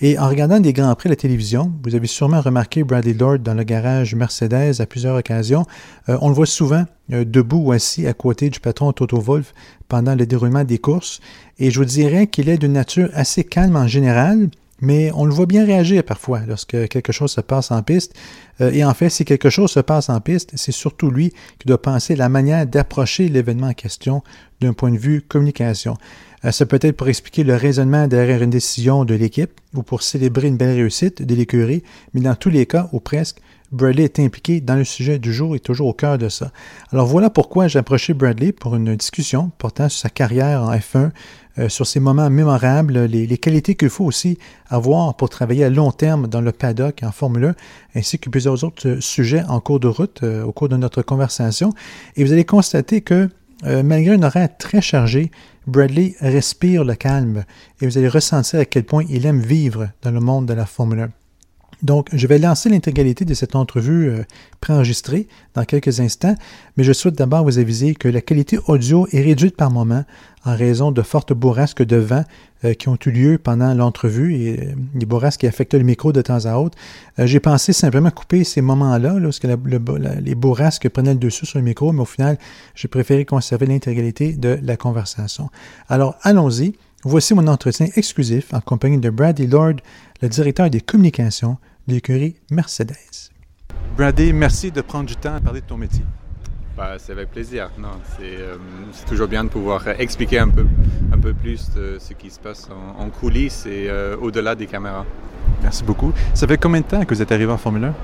Et 0.00 0.18
en 0.18 0.28
regardant 0.28 0.58
des 0.58 0.72
Grands 0.72 0.94
Prix 0.96 1.08
à 1.08 1.10
la 1.10 1.16
télévision, 1.16 1.72
vous 1.84 1.94
avez 1.94 2.08
sûrement 2.08 2.40
remarqué 2.40 2.82
Bradley 2.82 3.14
Lord 3.14 3.38
dans 3.38 3.54
le 3.54 3.62
garage 3.62 4.16
Mercedes 4.16 4.80
à 4.80 4.86
plusieurs 4.86 5.16
occasions. 5.16 5.66
Euh, 6.08 6.18
on 6.20 6.30
le 6.30 6.34
voit 6.34 6.46
souvent 6.46 6.84
euh, 7.12 7.24
debout 7.24 7.58
ou 7.58 7.72
assis 7.72 8.08
à 8.08 8.12
côté 8.12 8.50
du 8.50 8.58
patron 8.58 8.92
Toto 8.92 9.20
Wolff 9.20 9.54
pendant 9.86 10.16
le 10.16 10.26
déroulement 10.26 10.64
des 10.64 10.78
courses. 10.78 11.20
Et 11.60 11.70
je 11.70 11.78
vous 11.78 11.84
dirais 11.84 12.26
qu'il 12.26 12.48
est 12.48 12.58
d'une 12.58 12.72
nature 12.72 13.08
assez 13.14 13.44
calme 13.44 13.76
en 13.76 13.86
général, 13.86 14.48
mais 14.80 15.10
on 15.14 15.24
le 15.24 15.32
voit 15.32 15.46
bien 15.46 15.64
réagir 15.64 16.04
parfois 16.04 16.40
lorsque 16.46 16.88
quelque 16.88 17.12
chose 17.12 17.32
se 17.32 17.40
passe 17.40 17.70
en 17.70 17.82
piste. 17.82 18.14
Euh, 18.60 18.70
et 18.72 18.84
en 18.84 18.94
fait, 18.94 19.10
si 19.10 19.24
quelque 19.24 19.50
chose 19.50 19.70
se 19.70 19.80
passe 19.80 20.08
en 20.08 20.20
piste, 20.20 20.52
c'est 20.54 20.72
surtout 20.72 21.10
lui 21.10 21.32
qui 21.58 21.66
doit 21.66 21.82
penser 21.82 22.16
la 22.16 22.28
manière 22.28 22.66
d'approcher 22.66 23.28
l'événement 23.28 23.68
en 23.68 23.74
question 23.74 24.22
d'un 24.60 24.72
point 24.72 24.90
de 24.90 24.98
vue 24.98 25.22
communication. 25.22 25.96
Euh, 26.44 26.52
ça 26.52 26.66
peut 26.66 26.78
être 26.80 26.96
pour 26.96 27.08
expliquer 27.08 27.44
le 27.44 27.56
raisonnement 27.56 28.06
derrière 28.06 28.42
une 28.42 28.50
décision 28.50 29.04
de 29.04 29.14
l'équipe 29.14 29.60
ou 29.74 29.82
pour 29.82 30.02
célébrer 30.02 30.48
une 30.48 30.56
belle 30.56 30.76
réussite 30.76 31.22
de 31.22 31.34
l'écurie, 31.34 31.82
mais 32.14 32.20
dans 32.20 32.34
tous 32.34 32.50
les 32.50 32.66
cas, 32.66 32.88
ou 32.92 33.00
presque, 33.00 33.38
Bradley 33.70 34.04
est 34.04 34.18
impliqué 34.18 34.62
dans 34.62 34.76
le 34.76 34.84
sujet 34.84 35.18
du 35.18 35.32
jour 35.32 35.54
et 35.54 35.60
toujours 35.60 35.88
au 35.88 35.92
cœur 35.92 36.16
de 36.16 36.30
ça. 36.30 36.52
Alors 36.90 37.06
voilà 37.06 37.28
pourquoi 37.28 37.68
j'ai 37.68 37.78
approché 37.78 38.14
Bradley 38.14 38.52
pour 38.52 38.74
une 38.76 38.96
discussion 38.96 39.50
portant 39.58 39.90
sur 39.90 40.00
sa 40.00 40.08
carrière 40.08 40.62
en 40.62 40.74
F1, 40.74 41.10
euh, 41.58 41.68
sur 41.68 41.86
ses 41.86 41.98
moments 41.98 42.30
mémorables, 42.30 43.04
les, 43.04 43.38
qualités 43.38 43.74
qu'il 43.74 43.88
faut 43.88 44.04
aussi 44.04 44.38
avoir 44.68 45.16
pour 45.16 45.28
travailler 45.28 45.64
à 45.64 45.70
long 45.70 45.90
terme 45.90 46.28
dans 46.28 46.40
le 46.40 46.52
paddock 46.52 47.00
en 47.02 47.10
Formule 47.10 47.54
1, 47.94 47.98
ainsi 47.98 48.18
que 48.18 48.30
plusieurs 48.30 48.62
autres 48.64 48.88
euh, 48.88 49.00
sujets 49.00 49.42
en 49.48 49.60
cours 49.60 49.80
de 49.80 49.88
route 49.88 50.20
euh, 50.22 50.44
au 50.44 50.52
cours 50.52 50.68
de 50.68 50.76
notre 50.76 51.02
conversation. 51.02 51.72
Et 52.16 52.24
vous 52.24 52.32
allez 52.32 52.44
constater 52.44 53.00
que 53.00 53.28
malgré 53.64 54.14
une 54.14 54.24
horaire 54.24 54.56
très 54.56 54.80
chargée, 54.80 55.32
Bradley 55.66 56.14
respire 56.20 56.84
le 56.84 56.94
calme 56.94 57.42
et 57.80 57.86
vous 57.86 57.98
allez 57.98 58.06
ressentir 58.06 58.60
à 58.60 58.64
quel 58.64 58.84
point 58.84 59.02
il 59.08 59.26
aime 59.26 59.40
vivre 59.40 59.88
dans 60.02 60.12
le 60.12 60.20
monde 60.20 60.46
de 60.46 60.54
la 60.54 60.64
Formule 60.64 61.00
1. 61.00 61.10
Donc, 61.82 62.08
je 62.12 62.26
vais 62.26 62.38
lancer 62.38 62.68
l'intégralité 62.68 63.24
de 63.24 63.34
cette 63.34 63.54
entrevue 63.54 64.10
euh, 64.10 64.24
préenregistrée 64.60 65.28
dans 65.54 65.64
quelques 65.64 66.00
instants, 66.00 66.34
mais 66.76 66.82
je 66.82 66.92
souhaite 66.92 67.14
d'abord 67.14 67.44
vous 67.44 67.58
aviser 67.58 67.94
que 67.94 68.08
la 68.08 68.20
qualité 68.20 68.58
audio 68.66 69.06
est 69.12 69.22
réduite 69.22 69.56
par 69.56 69.70
moment 69.70 70.04
en 70.44 70.56
raison 70.56 70.90
de 70.90 71.02
fortes 71.02 71.32
bourrasques 71.32 71.84
de 71.84 71.96
vent 71.96 72.24
euh, 72.64 72.74
qui 72.74 72.88
ont 72.88 72.98
eu 73.06 73.10
lieu 73.10 73.38
pendant 73.38 73.74
l'entrevue 73.74 74.34
et 74.34 74.60
euh, 74.60 74.74
des 74.94 75.06
bourrasques 75.06 75.40
qui 75.40 75.46
affectaient 75.46 75.78
le 75.78 75.84
micro 75.84 76.12
de 76.12 76.20
temps 76.20 76.46
à 76.46 76.56
autre. 76.56 76.76
J'ai 77.16 77.40
pensé 77.40 77.72
simplement 77.72 78.10
couper 78.10 78.42
ces 78.42 78.60
moments-là, 78.60 79.14
lorsque 79.20 79.44
les 79.44 80.34
bourrasques 80.34 80.88
prenaient 80.88 81.14
le 81.14 81.20
dessus 81.20 81.46
sur 81.46 81.60
le 81.60 81.64
micro, 81.64 81.92
mais 81.92 82.02
au 82.02 82.06
final, 82.06 82.38
j'ai 82.74 82.88
préféré 82.88 83.24
conserver 83.24 83.66
l'intégralité 83.66 84.32
de 84.32 84.58
la 84.62 84.76
conversation. 84.76 85.48
Alors, 85.88 86.16
allons-y. 86.22 86.74
Voici 87.04 87.32
mon 87.32 87.46
entretien 87.46 87.86
exclusif 87.94 88.52
en 88.52 88.60
compagnie 88.60 88.98
de 88.98 89.08
Bradley 89.08 89.46
Lord, 89.46 89.76
le 90.20 90.28
directeur 90.28 90.68
des 90.68 90.80
communications 90.80 91.56
de 91.86 91.94
l'écurie 91.94 92.34
Mercedes. 92.50 93.30
Bradley, 93.96 94.32
merci 94.32 94.72
de 94.72 94.80
prendre 94.80 95.06
du 95.06 95.14
temps 95.14 95.36
à 95.36 95.40
parler 95.40 95.60
de 95.60 95.66
ton 95.66 95.76
métier. 95.76 96.04
Bah, 96.76 96.96
c'est 96.98 97.12
avec 97.12 97.30
plaisir. 97.30 97.70
Euh, 98.20 98.56
c'est, 98.92 99.04
toujours 99.04 99.28
bien 99.28 99.44
de 99.44 99.48
pouvoir 99.48 99.86
expliquer 100.00 100.40
un 100.40 100.48
peu, 100.48 100.66
un 101.12 101.18
peu 101.18 101.34
plus 101.34 101.70
de 101.70 101.98
ce 102.00 102.14
qui 102.14 102.30
se 102.30 102.40
passe 102.40 102.68
en, 102.98 103.08
coulisses 103.10 103.64
et 103.66 103.86
euh, 103.88 104.16
au-delà 104.20 104.56
des 104.56 104.66
caméras. 104.66 105.06
Merci 105.62 105.84
beaucoup. 105.84 106.12
Ça 106.34 106.48
fait 106.48 106.58
combien 106.58 106.80
de 106.80 106.86
temps 106.86 107.04
que 107.04 107.14
vous 107.14 107.22
êtes 107.22 107.30
arrivé 107.30 107.52
en 107.52 107.58
Formule 107.58 107.84
1? 107.84 107.94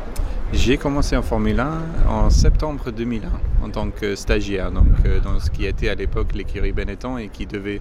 J'ai 0.53 0.77
commencé 0.77 1.17
en 1.17 1.23
Formule 1.23 1.59
1 1.59 1.83
en 2.09 2.31
septembre 2.31 2.93
2001 2.93 3.65
en 3.65 3.71
tant 3.71 3.91
que 3.91 4.15
stagiaire, 4.15 4.71
donc 4.71 4.87
euh, 5.05 5.19
dans 5.19 5.41
ce 5.41 5.51
qui 5.51 5.67
était 5.67 5.89
à 5.89 5.97
l'époque 5.97 6.33
l'écurie 6.35 6.73
Benetton 6.73 7.19
et 7.19 7.29
qui 7.29 7.47
devait 7.47 7.81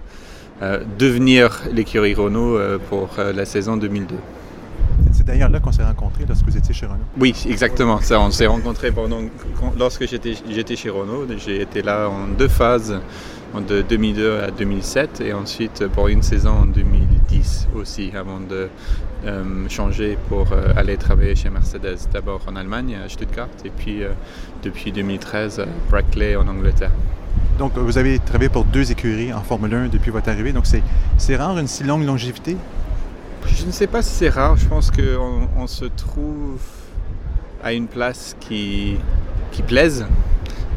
devenir 0.98 1.62
l'écurie 1.72 2.14
Renault 2.14 2.56
euh, 2.56 2.78
pour 2.88 3.10
euh, 3.18 3.32
la 3.32 3.44
saison 3.44 3.76
2002. 3.76 4.14
C'est 5.12 5.26
d'ailleurs 5.26 5.50
là 5.50 5.60
qu'on 5.60 5.72
s'est 5.72 5.84
rencontrés 5.84 6.24
lorsque 6.26 6.44
vous 6.44 6.56
étiez 6.56 6.74
chez 6.74 6.86
Renault. 6.86 7.04
Oui, 7.18 7.34
exactement. 7.48 8.00
Ça, 8.00 8.20
on 8.20 8.30
s'est 8.30 8.46
rencontrés 8.46 8.92
pendant, 8.92 9.20
lorsque 9.78 10.06
j'étais 10.06 10.76
chez 10.76 10.90
Renault. 10.90 11.26
J'ai 11.38 11.60
été 11.60 11.82
là 11.82 12.08
en 12.08 12.28
deux 12.28 12.48
phases, 12.48 12.98
de 13.68 13.82
2002 13.82 14.40
à 14.40 14.50
2007 14.50 15.20
et 15.20 15.32
ensuite 15.32 15.86
pour 15.88 16.08
une 16.08 16.22
saison 16.22 16.50
en 16.50 16.66
2010 16.66 17.68
aussi, 17.76 18.10
avant 18.16 18.40
de 18.40 18.68
changer 19.68 20.18
pour 20.28 20.48
aller 20.76 20.96
travailler 20.96 21.36
chez 21.36 21.50
Mercedes. 21.50 21.98
D'abord 22.12 22.40
en 22.48 22.56
Allemagne, 22.56 22.98
à 23.04 23.08
Stuttgart, 23.08 23.48
et 23.64 23.70
puis 23.70 24.02
depuis 24.64 24.90
2013 24.90 25.60
à 25.60 25.66
Brackley 25.88 26.34
en 26.34 26.48
Angleterre. 26.48 26.90
Donc, 27.58 27.76
vous 27.76 27.98
avez 27.98 28.18
travaillé 28.18 28.48
pour 28.48 28.64
deux 28.64 28.90
écuries 28.90 29.32
en 29.32 29.40
Formule 29.40 29.74
1 29.74 29.88
depuis 29.88 30.10
votre 30.10 30.28
arrivée. 30.28 30.52
Donc, 30.52 30.66
c'est 31.18 31.36
rare 31.36 31.58
une 31.58 31.68
si 31.68 31.84
longue 31.84 32.04
longévité? 32.04 32.56
Je 33.46 33.66
ne 33.66 33.70
sais 33.70 33.86
pas 33.86 34.02
si 34.02 34.10
c'est 34.10 34.28
rare. 34.28 34.56
Je 34.56 34.66
pense 34.66 34.90
qu'on 34.90 35.48
on 35.56 35.66
se 35.66 35.84
trouve 35.84 36.60
à 37.62 37.72
une 37.72 37.86
place 37.86 38.36
qui, 38.40 38.96
qui 39.52 39.62
plaise 39.62 40.04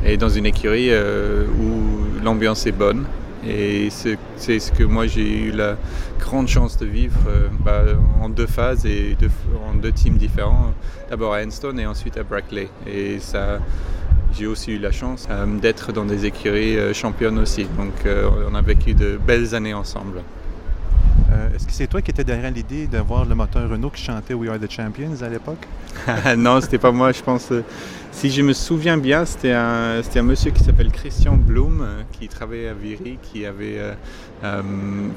et 0.06 0.18
dans 0.18 0.30
une 0.30 0.46
écurie 0.46 0.90
euh, 0.92 1.46
où 1.48 2.24
l'ambiance 2.24 2.68
est 2.68 2.72
bonne. 2.72 3.06
Et 3.48 3.90
c'est 3.90 4.60
ce 4.60 4.72
que 4.72 4.84
moi 4.84 5.08
j'ai 5.08 5.46
eu 5.46 5.52
la 5.52 5.78
grande 6.20 6.48
chance 6.48 6.78
de 6.78 6.86
vivre 6.86 7.20
euh, 7.28 7.48
bah, 7.60 7.84
en 8.22 8.30
deux 8.30 8.48
phases 8.48 8.86
et 8.86 9.16
en 9.70 9.76
deux 9.76 9.92
teams 9.92 10.18
différents. 10.18 10.74
D'abord 11.10 11.34
à 11.34 11.42
Enstone 11.42 11.80
et 11.80 11.86
ensuite 11.86 12.18
à 12.18 12.24
Brackley. 12.24 12.68
Et 12.86 13.20
ça, 13.20 13.60
j'ai 14.34 14.48
aussi 14.48 14.74
eu 14.74 14.80
la 14.80 14.92
chance 14.92 15.28
euh, 15.30 15.46
d'être 15.60 15.92
dans 15.92 16.06
des 16.06 16.26
écuries 16.26 16.78
euh, 16.78 16.94
championnes 16.94 17.40
aussi. 17.40 17.66
Donc 17.78 17.94
euh, 18.06 18.30
on 18.50 18.56
a 18.56 18.62
vécu 18.62 18.94
de 18.94 19.18
belles 19.18 19.56
années 19.56 19.74
ensemble. 19.74 20.22
Est-ce 21.56 21.66
que 21.66 21.74
c'est 21.74 21.88
toi 21.88 22.02
qui 22.02 22.12
étais 22.12 22.24
derrière 22.24 22.52
l'idée 22.52 22.88
d'avoir 22.88 23.26
le 23.26 23.36
moteur 23.36 23.70
Renault 23.70 23.90
qui 23.90 24.04
chantait 24.04 24.34
We 24.34 24.50
Are 24.50 24.60
the 24.60 24.72
Champions 24.72 25.22
à 25.22 25.30
l'époque? 25.30 25.68
Non, 26.38 26.62
c'était 26.62 26.78
pas 26.78 26.92
moi. 26.92 27.12
Je 27.12 27.22
pense, 27.22 27.52
si 28.12 28.30
je 28.30 28.42
me 28.42 28.54
souviens 28.54 28.98
bien, 28.98 29.26
c'était 29.26 29.52
un, 29.52 30.02
un 30.16 30.22
monsieur 30.22 30.52
qui 30.52 30.63
s'appelle 30.63 30.92
Christian 30.92 31.36
Blum 31.36 31.86
qui 32.12 32.28
travaillait 32.28 32.70
à 32.70 32.74
Viry, 32.74 33.18
qui 33.22 33.46
avait 33.46 33.80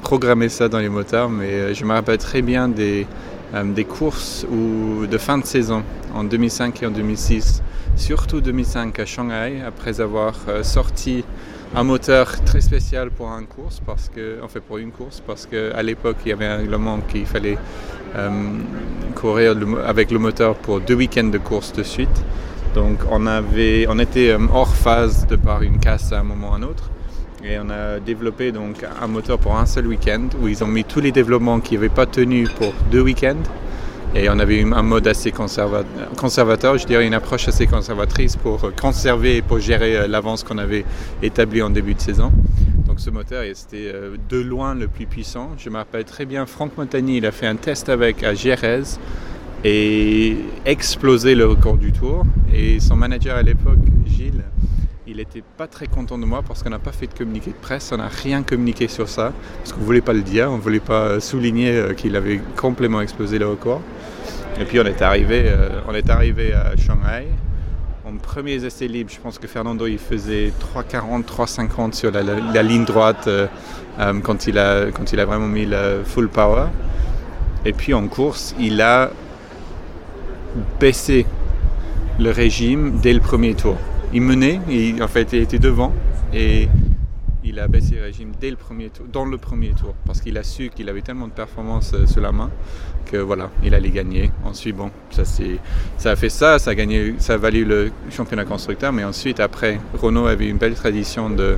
programmé 0.01 0.49
ça 0.49 0.67
dans 0.67 0.79
les 0.79 0.89
moteurs. 0.89 1.29
Mais 1.29 1.73
je 1.73 1.85
me 1.85 1.93
rappelle 1.93 2.17
très 2.17 2.41
bien 2.41 2.67
des, 2.67 3.07
des 3.63 3.85
courses 3.85 4.45
ou 4.51 5.05
de 5.07 5.17
fin 5.17 5.37
de 5.37 5.45
saison 5.45 5.83
en 6.13 6.23
2005 6.23 6.83
et 6.83 6.87
en 6.87 6.91
2006 6.91 7.61
surtout 7.95 8.41
2005 8.41 8.99
à 8.99 9.05
Shanghai, 9.05 9.61
après 9.65 10.01
avoir 10.01 10.35
euh, 10.47 10.63
sorti 10.63 11.23
un 11.75 11.83
moteur 11.83 12.43
très 12.43 12.61
spécial 12.61 13.11
pour 13.11 13.27
une 13.27 13.45
course, 13.45 13.81
parce 13.85 14.09
que, 14.09 14.39
pour 14.67 14.77
une 14.77 14.91
course, 14.91 15.21
parce 15.25 15.45
qu'à 15.45 15.81
l'époque 15.83 16.17
il 16.25 16.29
y 16.29 16.31
avait 16.33 16.45
un 16.45 16.57
règlement 16.57 16.99
qu'il 16.99 17.25
fallait 17.25 17.57
euh, 18.15 18.29
courir 19.15 19.55
avec 19.85 20.11
le 20.11 20.19
moteur 20.19 20.55
pour 20.55 20.81
deux 20.81 20.95
week-ends 20.95 21.23
de 21.23 21.37
course 21.37 21.73
de 21.73 21.83
suite. 21.83 22.09
Donc 22.75 22.99
on, 23.09 23.25
avait, 23.27 23.85
on 23.89 23.99
était 23.99 24.29
euh, 24.31 24.39
hors 24.53 24.75
phase 24.75 25.27
de 25.27 25.35
par 25.35 25.61
une 25.61 25.79
casse 25.79 26.11
à 26.11 26.19
un 26.19 26.23
moment 26.23 26.51
ou 26.51 26.53
à 26.53 26.57
un 26.57 26.63
autre. 26.63 26.89
Et 27.43 27.57
on 27.57 27.69
a 27.69 27.99
développé 27.99 28.51
donc 28.51 28.85
un 29.01 29.07
moteur 29.07 29.39
pour 29.39 29.57
un 29.57 29.65
seul 29.65 29.87
week-end 29.87 30.27
où 30.41 30.47
ils 30.47 30.63
ont 30.63 30.67
mis 30.67 30.83
tous 30.83 30.99
les 30.99 31.11
développements 31.11 31.59
qui 31.59 31.73
n'avaient 31.73 31.89
pas 31.89 32.05
tenu 32.05 32.47
pour 32.57 32.73
deux 32.91 33.01
week-ends. 33.01 33.43
Et 34.13 34.29
on 34.29 34.37
avait 34.39 34.61
un 34.61 34.81
mode 34.81 35.07
assez 35.07 35.31
conservateur, 35.31 36.77
je 36.77 36.85
dirais 36.85 37.07
une 37.07 37.13
approche 37.13 37.47
assez 37.47 37.65
conservatrice 37.65 38.35
pour 38.35 38.59
conserver 38.75 39.37
et 39.37 39.41
pour 39.41 39.59
gérer 39.59 39.95
euh, 39.95 40.07
l'avance 40.07 40.43
qu'on 40.43 40.57
avait 40.57 40.83
établie 41.23 41.61
en 41.61 41.69
début 41.69 41.93
de 41.93 42.01
saison. 42.01 42.29
Donc 42.85 42.99
ce 42.99 43.09
moteur, 43.09 43.45
c'était 43.53 43.89
euh, 43.93 44.17
de 44.27 44.37
loin 44.37 44.75
le 44.75 44.89
plus 44.89 45.05
puissant. 45.05 45.51
Je 45.57 45.69
me 45.69 45.77
rappelle 45.77 46.03
très 46.03 46.25
bien, 46.25 46.45
Franck 46.45 46.77
Montagny, 46.77 47.17
il 47.17 47.25
a 47.25 47.31
fait 47.31 47.47
un 47.47 47.55
test 47.55 47.87
avec 47.87 48.21
à 48.23 48.33
Jerez 48.33 48.83
et 49.63 50.35
explosé 50.65 51.33
le 51.33 51.45
record 51.45 51.77
du 51.77 51.93
tour. 51.93 52.25
Et 52.53 52.81
son 52.81 52.97
manager 52.97 53.37
à 53.37 53.43
l'époque, 53.43 53.79
Gilles, 54.05 54.43
il 55.07 55.17
n'était 55.17 55.43
pas 55.57 55.67
très 55.67 55.87
content 55.87 56.17
de 56.17 56.25
moi 56.25 56.41
parce 56.45 56.63
qu'on 56.63 56.69
n'a 56.69 56.79
pas 56.79 56.91
fait 56.91 57.07
de 57.07 57.13
communiqué 57.13 57.51
de 57.51 57.55
presse, 57.55 57.93
on 57.93 57.97
n'a 57.97 58.09
rien 58.09 58.43
communiqué 58.43 58.89
sur 58.89 59.07
ça, 59.07 59.31
parce 59.59 59.71
qu'on 59.71 59.79
ne 59.79 59.85
voulait 59.85 60.01
pas 60.01 60.13
le 60.13 60.21
dire, 60.21 60.51
on 60.51 60.57
ne 60.57 60.61
voulait 60.61 60.81
pas 60.81 61.03
euh, 61.03 61.19
souligner 61.21 61.95
qu'il 61.95 62.17
avait 62.17 62.41
complètement 62.57 62.99
explosé 62.99 63.39
le 63.39 63.47
record. 63.47 63.81
Et 64.61 64.65
puis 64.65 64.79
on 64.79 64.85
est 64.85 65.01
arrivé, 65.01 65.45
euh, 65.47 65.69
on 65.87 65.95
est 65.95 66.07
arrivé 66.11 66.53
à 66.53 66.75
Shanghai. 66.77 67.25
En 68.05 68.15
premiers 68.17 68.63
essais 68.63 68.87
libres, 68.87 69.09
je 69.11 69.19
pense 69.19 69.39
que 69.39 69.47
Fernando 69.47 69.87
il 69.87 69.97
faisait 69.97 70.53
3,40, 70.75 71.23
3,50 71.23 71.93
sur 71.93 72.11
la, 72.11 72.61
ligne 72.61 72.85
droite 72.85 73.25
euh, 73.25 73.47
euh, 73.99 74.13
quand, 74.21 74.45
il 74.45 74.59
a, 74.59 74.91
quand 74.91 75.13
il 75.13 75.19
a 75.19 75.25
vraiment 75.25 75.47
mis 75.47 75.65
le 75.65 76.03
full 76.05 76.29
power. 76.29 76.67
Et 77.65 77.73
puis 77.73 77.95
en 77.95 78.07
course, 78.07 78.53
il 78.59 78.81
a 78.81 79.09
baissé 80.79 81.25
le 82.19 82.29
régime 82.29 82.99
dès 83.01 83.13
le 83.13 83.19
premier 83.19 83.55
tour. 83.55 83.77
Il 84.13 84.21
menait, 84.21 84.61
il, 84.69 85.01
en 85.01 85.07
fait 85.07 85.33
il 85.33 85.41
était 85.41 85.59
devant 85.59 85.91
et 86.35 86.67
il 87.43 87.59
a 87.59 87.67
baissé 87.67 87.95
le 87.95 88.03
régime 88.03 88.31
dès 88.39 88.49
le 88.49 88.55
premier 88.55 88.89
tour, 88.89 89.05
dans 89.11 89.25
le 89.25 89.37
premier 89.37 89.69
tour, 89.69 89.95
parce 90.05 90.21
qu'il 90.21 90.37
a 90.37 90.43
su 90.43 90.69
qu'il 90.69 90.89
avait 90.89 91.01
tellement 91.01 91.27
de 91.27 91.33
performances 91.33 91.93
euh, 91.93 92.05
sur 92.05 92.21
la 92.21 92.31
main 92.31 92.51
que 93.05 93.17
voilà, 93.17 93.49
il 93.63 93.73
allait 93.73 93.89
gagner. 93.89 94.31
Ensuite, 94.45 94.75
bon, 94.75 94.91
ça, 95.09 95.23
a 96.11 96.15
fait 96.15 96.29
ça, 96.29 96.59
ça 96.59 96.71
a 96.71 96.75
gagné, 96.75 97.15
ça 97.17 97.37
valu 97.37 97.65
le 97.65 97.91
championnat 98.09 98.45
constructeur, 98.45 98.93
mais 98.93 99.03
ensuite, 99.03 99.39
après, 99.39 99.79
Renault 99.99 100.27
avait 100.27 100.47
une 100.47 100.57
belle 100.57 100.75
tradition 100.75 101.29
de, 101.29 101.57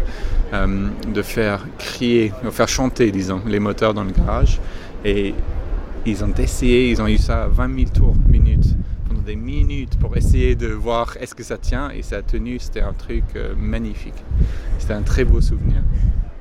euh, 0.54 0.88
de 1.14 1.22
faire 1.22 1.66
crier, 1.78 2.32
de 2.44 2.50
faire 2.50 2.68
chanter, 2.70 3.12
disons, 3.12 3.42
les 3.46 3.60
moteurs 3.60 3.94
dans 3.94 4.04
le 4.04 4.12
garage. 4.12 4.60
Et 5.06 5.36
ils 6.06 6.24
ont 6.24 6.34
essayé, 6.38 6.90
ils 6.90 7.02
ont 7.02 7.08
eu 7.08 7.18
ça 7.18 7.44
à 7.44 7.48
20 7.48 7.76
000 7.76 7.90
tours 7.94 8.16
minutes 8.28 8.76
des 9.24 9.36
minutes 9.36 9.98
pour 10.00 10.16
essayer 10.18 10.56
de 10.56 10.68
voir 10.68 11.18
est-ce 11.20 11.34
que 11.34 11.44
ça 11.44 11.58
tient 11.58 11.90
et 11.90 12.02
ça 12.02 12.18
a 12.18 12.22
tenu. 12.22 12.60
C'était 12.60 12.82
un 12.82 12.94
truc 12.94 13.24
euh, 13.36 13.56
magnifique. 13.58 14.24
C'était 14.80 14.94
un 14.94 15.02
très 15.02 15.24
beau 15.24 15.42
souvenir. 15.42 15.82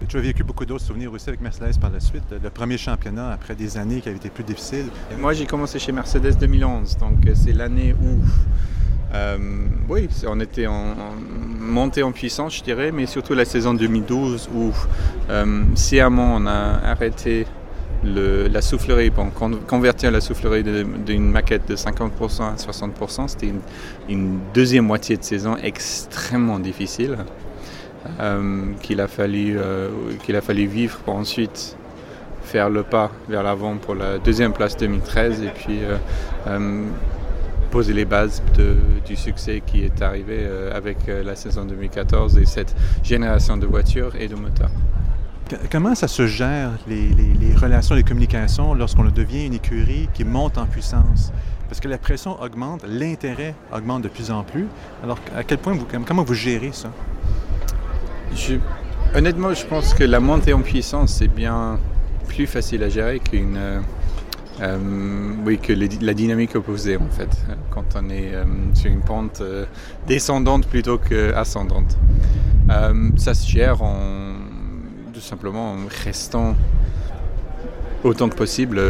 Tu 0.09 0.17
as 0.17 0.21
vécu 0.21 0.45
beaucoup 0.45 0.67
d'autres 0.67 0.85
souvenirs 0.85 1.13
aussi 1.13 1.29
avec 1.29 1.41
Mercedes 1.41 1.79
par 1.81 1.91
la 1.91 2.01
suite. 2.01 2.25
Le 2.43 2.51
premier 2.51 2.77
championnat 2.77 3.31
après 3.31 3.55
des 3.55 3.79
années 3.79 4.01
qui 4.01 4.09
avaient 4.09 4.19
été 4.19 4.31
plus 4.31 4.45
difficiles. 4.45 4.87
Moi, 5.19 5.33
j'ai 5.33 5.47
commencé 5.47 5.79
chez 5.79 5.93
Mercedes 5.93 6.37
2011, 6.39 6.99
donc 6.99 7.27
euh, 7.27 7.33
c'est 7.35 7.53
l'année 7.53 7.95
où, 7.95 8.19
euh, 9.15 9.39
oui, 9.89 10.09
on 10.27 10.41
était 10.41 10.67
en, 10.67 10.95
montée 11.59 12.03
en 12.03 12.13
puissance, 12.13 12.57
je 12.59 12.63
dirais, 12.63 12.91
mais 12.93 13.07
surtout 13.07 13.35
la 13.35 13.45
saison 13.45 13.75
2012 13.75 14.51
où 14.55 14.73
euh, 15.31 15.65
sciemment 15.77 16.35
on 16.37 16.47
a 16.47 16.81
arrêté 16.85 17.47
la 18.05 18.63
soufflerie, 18.63 19.13
convertir 19.69 20.11
la 20.11 20.21
soufflerie 20.21 20.65
d'une 20.65 21.31
maquette 21.31 21.69
de 21.69 21.77
50% 21.77 22.43
à 22.43 22.55
60%, 22.55 23.29
c'était 23.29 23.53
une, 24.09 24.39
deuxième 24.55 24.87
moitié 24.87 25.17
de 25.17 25.23
saison 25.23 25.57
extrêmement 25.57 26.59
difficile 26.59 27.19
euh, 28.21 28.73
qu'il 28.83 29.01
a, 29.01 29.07
fallu, 29.07 29.57
euh, 29.59 29.89
a 30.35 30.41
fallu 30.41 30.67
vivre 30.67 30.99
pour 30.99 31.15
ensuite 31.15 31.77
faire 32.43 32.69
le 32.69 32.83
pas 32.83 33.13
vers 33.29 33.43
l'avant 33.45 33.77
pour 33.77 33.95
la 33.95 34.19
deuxième 34.19 34.53
place 34.53 34.77
2013 34.77 35.43
et 35.43 35.51
puis 35.51 35.79
euh, 36.49 36.85
poser 37.71 37.93
les 37.93 38.05
bases 38.05 38.43
du 39.07 39.17
succès 39.17 39.63
qui 39.65 39.85
est 39.85 40.03
arrivé 40.03 40.47
avec 40.75 40.99
la 41.07 41.37
saison 41.37 41.65
2014 41.65 42.37
et 42.39 42.45
cette 42.45 42.75
génération 43.03 43.57
de 43.57 43.65
voitures 43.65 44.13
et 44.19 44.29
de 44.29 44.35
moteurs. 44.35 44.71
Comment 45.71 45.95
ça 45.95 46.09
se 46.09 46.27
gère, 46.27 46.71
les, 46.87 47.55
relations, 47.55 47.95
les 47.95 48.03
communications, 48.03 48.75
lorsqu'on 48.75 49.05
devient 49.05 49.47
une 49.47 49.55
écurie 49.55 50.09
qui 50.15 50.25
monte 50.25 50.59
en 50.59 50.67
puissance? 50.67 51.33
Parce 51.69 51.81
que 51.81 51.89
la 51.89 51.99
pression 51.99 52.41
augmente, 52.41 52.85
l'intérêt 52.87 53.55
augmente 53.73 54.03
de 54.03 54.09
plus 54.09 54.31
en 54.31 54.43
plus. 54.45 54.67
Alors, 55.03 55.19
à 55.37 55.43
quel 55.43 55.59
point 55.59 55.75
vous, 55.75 55.87
comment 56.07 56.23
vous 56.23 56.35
gérez 56.35 56.71
ça? 56.73 56.91
honnêtement, 59.15 59.53
je 59.53 59.67
pense 59.67 59.93
que 59.93 60.05
la 60.05 60.21
montée 60.21 60.55
en 60.55 60.63
puissance, 60.63 61.15
c'est 61.15 61.29
bien 61.29 61.79
plus 62.29 62.47
facile 62.47 62.83
à 62.83 62.89
gérer 62.89 63.21
qu'une... 63.21 63.57
Euh, 63.57 63.81
euh, 64.61 64.79
oui, 65.45 65.59
que 65.59 65.73
la 65.73 66.15
dynamique 66.15 66.55
opposée 66.55 66.97
en 66.97 67.09
fait, 67.09 67.31
quand 67.71 67.97
on 67.97 68.11
est 68.11 68.35
euh, 68.35 68.45
sur 68.75 68.91
une 68.91 69.01
pente 69.01 69.43
descendante 70.07 70.67
plutôt 70.67 70.99
qu'ascendante. 70.99 71.97
ça 73.17 73.35
se 73.35 73.51
gère 73.51 73.83
en, 73.83 74.35
simplement 75.23 75.73
en 75.73 75.77
restant 76.05 76.55
autant 78.05 78.29
que 78.29 78.35
possible 78.35 78.81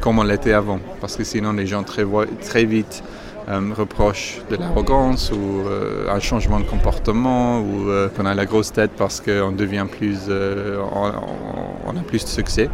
comme 0.00 0.18
on 0.18 0.22
l'était 0.22 0.52
avant, 0.52 0.78
parce 1.00 1.16
que 1.16 1.24
sinon 1.24 1.52
les 1.52 1.66
gens 1.66 1.82
très, 1.82 2.04
très 2.42 2.64
vite 2.64 3.02
euh, 3.48 3.72
reproche 3.74 4.38
de 4.50 4.56
l'arrogance 4.56 5.32
ou 5.32 5.66
euh, 5.66 6.08
un 6.08 6.20
changement 6.20 6.60
de 6.60 6.64
comportement 6.64 7.60
ou 7.60 7.88
euh, 7.88 8.08
qu'on 8.08 8.24
a 8.26 8.34
la 8.34 8.46
grosse 8.46 8.72
tête 8.72 8.92
parce 8.96 9.20
qu'on 9.20 9.52
devient 9.52 9.86
plus, 9.90 10.18
on, 10.28 11.96
a 11.96 12.02
plus 12.06 12.24
de 12.24 12.28
succès. 12.28 12.70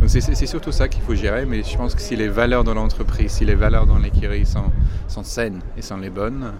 Donc 0.00 0.08
c'est 0.08 0.46
surtout 0.46 0.72
ça 0.72 0.88
qu'il 0.88 1.02
faut 1.02 1.14
gérer, 1.14 1.46
mais 1.46 1.62
je 1.62 1.76
pense 1.76 1.94
que 1.94 2.00
si 2.00 2.16
les 2.16 2.28
valeurs 2.28 2.64
de 2.64 2.72
l'entreprise, 2.72 3.32
si 3.32 3.44
les 3.44 3.54
valeurs 3.54 3.86
dans 3.86 3.98
l'écurie 3.98 4.46
sont, 4.46 4.70
sont, 5.08 5.24
saines 5.24 5.60
et 5.76 5.82
sont 5.82 5.96
les 5.96 6.10
bonnes, 6.10 6.52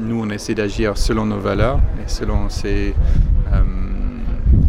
nous 0.00 0.20
on 0.20 0.28
essaie 0.30 0.54
d'agir 0.54 0.98
selon 0.98 1.26
nos 1.26 1.38
valeurs 1.38 1.80
et 2.04 2.08
selon 2.08 2.48
ces, 2.48 2.94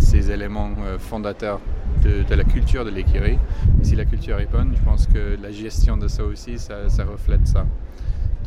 ces 0.10 0.32
éléments 0.32 0.72
fondateurs 0.98 1.60
de, 2.04 2.36
la 2.36 2.44
culture 2.44 2.84
de 2.84 2.90
l'écurie. 2.90 3.38
Si 3.84 3.96
la 3.96 4.06
culture 4.06 4.40
est 4.40 4.52
bonne, 4.52 4.74
je 4.76 4.82
pense 4.84 5.06
que 5.08 5.38
la 5.42 5.52
gestion 5.52 5.98
de 5.98 6.08
ça 6.08 6.24
aussi, 6.24 6.58
ça, 6.58 7.04
reflète 7.06 7.48
ça. 7.48 7.66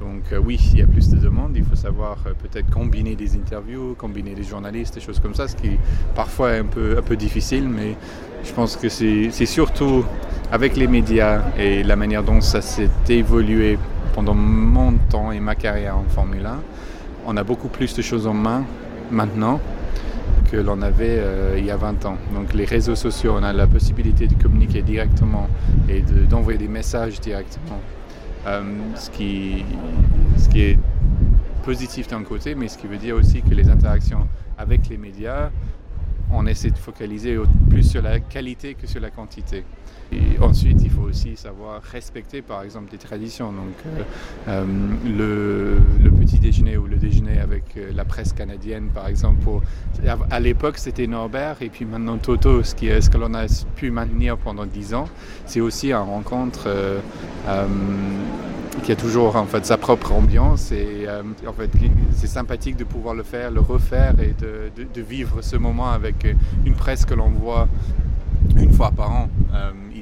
Donc 0.00 0.32
euh, 0.32 0.38
oui, 0.38 0.58
il 0.72 0.80
y 0.80 0.82
a 0.82 0.86
plus 0.86 1.08
de 1.10 1.16
demandes, 1.16 1.52
il 1.56 1.64
faut 1.64 1.76
savoir 1.76 2.18
euh, 2.26 2.32
peut-être 2.34 2.68
combiner 2.70 3.14
des 3.14 3.36
interviews, 3.36 3.94
combiner 3.96 4.34
des 4.34 4.42
journalistes, 4.42 4.94
des 4.94 5.00
choses 5.00 5.20
comme 5.20 5.34
ça, 5.34 5.46
ce 5.46 5.54
qui 5.54 5.78
parfois 6.16 6.54
est 6.54 6.58
un 6.58 6.64
peu 7.02 7.16
difficile, 7.16 7.68
mais 7.68 7.96
je 8.42 8.52
pense 8.52 8.76
que 8.76 8.88
c'est 8.88 9.30
surtout 9.46 10.04
avec 10.50 10.76
les 10.76 10.88
médias 10.88 11.42
et 11.56 11.84
la 11.84 11.94
manière 11.94 12.24
dont 12.24 12.40
ça 12.40 12.60
s'est 12.62 12.90
évolué 13.08 13.78
pendant 14.12 14.34
mon 14.34 14.94
temps 15.08 15.30
et 15.30 15.38
ma 15.38 15.54
carrière 15.54 15.96
en 15.96 16.04
Formule 16.08 16.46
1, 16.46 16.60
on 17.26 17.36
a 17.36 17.44
beaucoup 17.44 17.68
plus 17.68 17.94
de 17.94 18.02
choses 18.02 18.26
en 18.26 18.34
main 18.34 18.64
maintenant 19.12 19.60
que 20.52 20.58
l'on 20.58 20.82
avait 20.82 21.16
euh, 21.18 21.56
il 21.56 21.64
y 21.64 21.70
a 21.70 21.78
20 21.78 22.04
ans. 22.04 22.18
Donc 22.34 22.52
les 22.52 22.66
réseaux 22.66 22.94
sociaux, 22.94 23.34
on 23.38 23.42
a 23.42 23.54
la 23.54 23.66
possibilité 23.66 24.26
de 24.26 24.34
communiquer 24.34 24.82
directement 24.82 25.48
et 25.88 26.02
d'envoyer 26.02 26.58
des 26.58 26.68
messages 26.68 27.18
directement. 27.20 27.80
Euh, 28.46 28.62
ce, 28.96 29.08
qui, 29.08 29.64
ce 30.36 30.50
qui 30.50 30.60
est 30.60 30.78
positif 31.64 32.06
d'un 32.08 32.22
côté, 32.22 32.54
mais 32.54 32.68
ce 32.68 32.76
qui 32.76 32.86
veut 32.86 32.98
dire 32.98 33.16
aussi 33.16 33.40
que 33.40 33.54
les 33.54 33.70
interactions 33.70 34.28
avec 34.58 34.90
les 34.90 34.98
médias, 34.98 35.50
on 36.30 36.44
essaie 36.44 36.70
de 36.70 36.78
focaliser 36.78 37.38
plus 37.70 37.84
sur 37.84 38.02
la 38.02 38.20
qualité 38.20 38.74
que 38.74 38.86
sur 38.86 39.00
la 39.00 39.10
quantité. 39.10 39.64
Ensuite, 40.42 40.82
il 40.82 40.90
faut 40.90 41.02
aussi 41.02 41.36
savoir 41.36 41.80
respecter, 41.82 42.42
par 42.42 42.62
exemple, 42.62 42.90
des 42.90 42.98
traditions. 42.98 43.52
Donc, 43.52 43.74
euh, 43.86 44.02
euh, 44.48 45.78
le, 46.02 46.10
petit 46.10 46.38
déjeuner 46.40 46.76
ou 46.76 46.86
le 46.86 46.96
déjeuner 46.96 47.38
avec 47.38 47.76
euh, 47.76 47.90
la 47.94 48.04
presse 48.04 48.32
canadienne, 48.32 48.88
par 48.92 49.06
exemple. 49.06 49.46
à 50.30 50.40
l'époque, 50.40 50.78
c'était 50.78 51.06
Norbert, 51.06 51.56
et 51.60 51.68
puis 51.68 51.84
maintenant 51.84 52.18
Toto, 52.18 52.62
ce, 52.64 52.74
qui 52.74 52.88
est, 52.88 53.00
ce 53.00 53.10
que 53.10 53.18
l'on 53.18 53.34
a 53.34 53.46
pu 53.76 53.90
maintenir 53.90 54.36
pendant 54.36 54.66
dix 54.66 54.94
ans, 54.94 55.06
c'est 55.46 55.60
aussi 55.60 55.92
un 55.92 56.00
rencontre 56.00 56.68
qui 58.82 58.90
a 58.90 58.96
toujours 58.96 59.36
en 59.36 59.44
fait 59.44 59.64
sa 59.66 59.76
propre 59.76 60.12
ambiance 60.12 60.72
et 60.72 61.06
en 61.46 61.52
fait 61.52 61.70
c'est 62.12 62.26
sympathique 62.26 62.76
de 62.76 62.84
pouvoir 62.84 63.14
le 63.14 63.22
faire, 63.22 63.50
le 63.50 63.60
refaire 63.60 64.14
et 64.20 64.34
de 64.38 65.02
vivre 65.02 65.42
ce 65.42 65.56
moment 65.56 65.90
avec 65.90 66.26
une 66.64 66.74
presse 66.74 67.04
que 67.04 67.14
l'on 67.14 67.28
voit 67.28 67.68
une 68.56 68.72
fois 68.72 68.90
par 68.90 69.10
an 69.10 69.28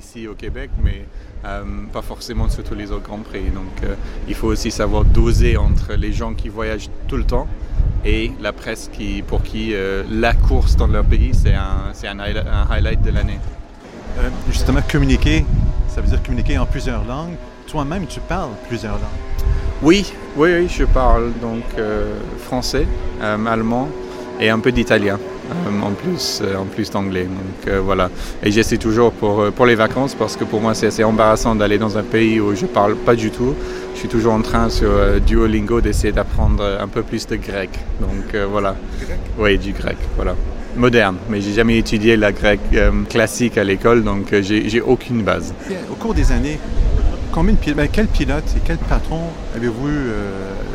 ici 0.01 0.27
au 0.27 0.35
Québec, 0.35 0.71
mais 0.83 1.05
euh, 1.45 1.63
pas 1.93 2.03
forcément 2.03 2.49
sur 2.49 2.65
tous 2.65 2.75
les 2.75 2.91
autres 2.91 3.05
Grands 3.05 3.19
Prix. 3.19 3.51
Donc 3.55 3.85
euh, 3.85 3.95
il 4.29 4.35
faut 4.35 4.49
aussi 4.49 4.71
savoir 4.71 5.05
doser 5.05 5.57
entre 5.57 5.95
les 5.95 6.13
gens 6.13 6.33
qui 6.35 6.49
voyagent 6.49 6.89
tout 7.07 7.17
le 7.17 7.25
temps 7.25 7.47
et 8.05 8.33
la 8.41 8.53
presse 8.53 8.91
qui, 8.93 9.23
pour 9.23 9.43
qui 9.43 9.75
euh, 9.75 10.03
la 10.11 10.33
course 10.33 10.77
dans 10.77 10.87
leur 10.87 11.05
pays, 11.05 11.33
c'est 11.35 11.55
un, 11.55 11.93
un, 12.19 12.67
highlight 12.71 13.03
de 13.03 13.11
l'année. 13.11 13.39
justement, 14.51 14.81
communiquer, 14.91 15.45
ça 15.89 16.01
veut 16.01 16.09
dire 16.09 16.23
communiquer 16.23 16.57
en 16.57 16.67
plusieurs 16.67 17.05
langues. 17.05 17.37
Toi-même, 17.67 18.07
tu 18.07 18.21
parles 18.21 18.53
plusieurs 18.69 18.95
langues. 18.95 19.47
Oui, 19.83 20.13
oui, 20.37 20.51
oui 20.55 20.69
je 20.69 20.85
parle 20.85 21.33
donc 21.41 21.65
français, 22.39 22.87
allemand 23.21 23.89
et 24.41 24.49
un 24.51 24.59
peu 24.59 24.73
d'italien. 24.73 25.19
Euh, 25.51 25.83
en 25.83 25.93
plus, 25.93 26.41
euh, 26.43 26.57
en 26.57 26.65
plus 26.65 26.91
d'anglais. 26.91 27.25
Donc 27.25 27.69
euh, 27.69 27.81
voilà. 27.81 28.11
Et 28.43 28.51
j'essaie 28.51 28.77
toujours 28.77 29.13
pour, 29.13 29.51
pour 29.53 29.67
les 29.67 29.75
vacances 29.75 30.15
parce 30.15 30.37
que 30.37 30.45
pour 30.45 30.61
moi 30.61 30.75
c'est 30.75 30.87
assez 30.87 31.05
embarrassant 31.05 31.55
d'aller 31.55 31.79
dans 31.79 31.99
un 31.99 32.03
pays 32.03 32.41
où 32.41 32.55
je 32.55 32.67
parle 32.67 32.95
pas 32.97 33.17
du 33.17 33.31
tout. 33.31 33.55
Je 33.95 34.01
suis 34.01 34.09
toujours 34.09 34.33
en 34.33 34.43
train 34.43 34.71
sur 34.71 34.89
Duolingo 35.27 35.81
d'essayer 35.81 36.13
d'apprendre 36.13 36.65
un 36.81 36.89
peu 36.89 37.03
plus 37.03 37.27
de 37.27 37.37
grec. 37.37 37.71
Donc 38.01 38.35
voilà. 38.51 38.77
Oui, 39.39 39.59
du 39.59 39.73
grec. 39.73 39.97
Voilà 40.17 40.35
moderne, 40.77 41.17
mais 41.29 41.41
j'ai 41.41 41.53
jamais 41.53 41.79
étudié 41.79 42.17
la 42.17 42.31
grec 42.31 42.61
classique 43.09 43.59
à 43.59 43.65
l'école, 43.65 44.05
donc 44.05 44.33
j'ai 44.41 44.81
aucune 44.81 45.23
base. 45.25 45.53
Au 45.91 45.97
cours 45.97 46.15
des 46.15 46.31
années, 46.31 46.61
combien 47.33 47.55
de 47.55 47.73
ben, 47.73 47.89
quel 47.93 48.07
pilote 48.07 48.45
et 48.57 48.61
quel 48.65 48.79
patron 48.79 49.19
avez-vous 49.57 49.89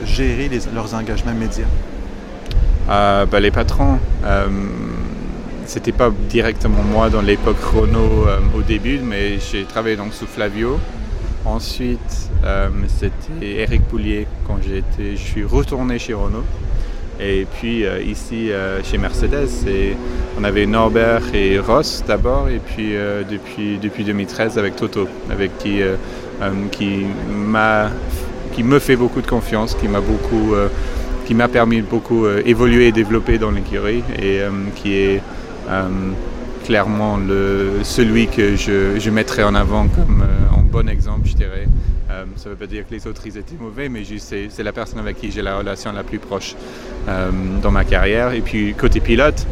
géré 0.05 0.51
leurs 0.73 0.93
engagements 0.93 1.33
médias? 1.33 1.63
Euh, 2.89 3.26
bah, 3.26 3.39
les 3.39 3.52
patrons, 3.52 3.98
euh, 4.24 4.48
c'était 5.65 5.91
pas 5.91 6.12
directement 6.30 6.84
moi 6.84 7.10
dans 7.10 7.21
l'époque 7.21 7.60
Renault 7.60 8.28
euh, 8.28 8.39
au 8.56 8.62
début, 8.62 9.00
mais 9.04 9.39
j'ai 9.39 9.63
travaillé 9.63 9.95
donc 9.95 10.13
sous 10.13 10.28
Flavio. 10.28 10.80
Ensuite, 11.45 12.30
euh, 12.43 12.69
c'était 12.88 13.62
Eric 13.62 13.84
Poulier 13.88 14.28
quand 14.45 14.58
je 14.62 15.15
suis 15.15 15.43
retourné 15.43 15.98
chez 15.98 16.13
Renault. 16.13 16.43
Et 17.19 17.48
puis 17.60 17.86
ici 18.06 18.50
chez 18.84 18.98
Mercedes, 18.98 19.48
on 20.38 20.43
avait 20.43 20.65
Norbert 20.65 21.21
et 21.34 21.60
Ross 21.60 22.04
d'abord, 22.06 22.50
et 22.50 22.60
puis 22.60 22.91
depuis, 23.32 23.78
depuis 23.78 24.04
2013 24.04 24.58
avec 24.58 24.76
Toto, 24.76 25.08
avec 25.32 25.58
qui, 25.58 25.80
qui, 26.74 27.06
m'a, 27.34 27.89
qui 28.52 28.63
me 28.63 28.80
fait 28.80 28.98
beaucoup 28.98 29.21
de 29.21 29.28
confiance, 29.28 29.76
qui 29.76 29.88
m'a 29.88 30.02
beaucoup 30.02 30.56
qui 31.25 31.33
m'a 31.33 31.47
permis 31.47 31.81
beaucoup 31.81 32.27
évoluer 32.27 32.88
et 32.88 32.91
développer 32.91 33.38
dans 33.38 33.51
l'écurie 33.51 34.03
et 34.21 34.41
qui 34.75 34.93
est 34.93 35.21
clairement 36.63 37.17
le, 37.17 37.79
celui 37.83 38.27
que 38.27 38.55
je, 38.55 38.99
je 38.99 39.09
mettrais 39.09 39.43
en 39.43 39.55
avant 39.55 39.88
comme 39.88 40.25
en 40.55 40.61
bon 40.61 40.88
exemple, 40.89 41.27
je 41.27 41.33
dirais. 41.33 41.67
ça 42.07 42.45
ne 42.45 42.49
veut 42.51 42.59
pas 42.59 42.67
dire 42.67 42.88
que 42.88 42.93
les 42.93 43.07
autres 43.07 43.21
ils 43.25 43.38
étaient 43.38 43.57
mauvais, 43.59 43.89
mais 43.89 44.03
c'est 44.17 44.63
la 44.63 44.71
personne 44.71 44.99
avec 44.99 45.19
qui 45.19 45.31
j'ai 45.31 45.41
la 45.41 45.57
relation 45.57 45.91
la 45.91 46.03
plus 46.03 46.19
proche 46.19 46.55
dans 47.07 47.71
ma 47.71 47.83
carrière. 47.83 48.33
Et 48.33 48.41
puis 48.41 48.73
côté 48.73 48.99
pilote, 48.99 49.45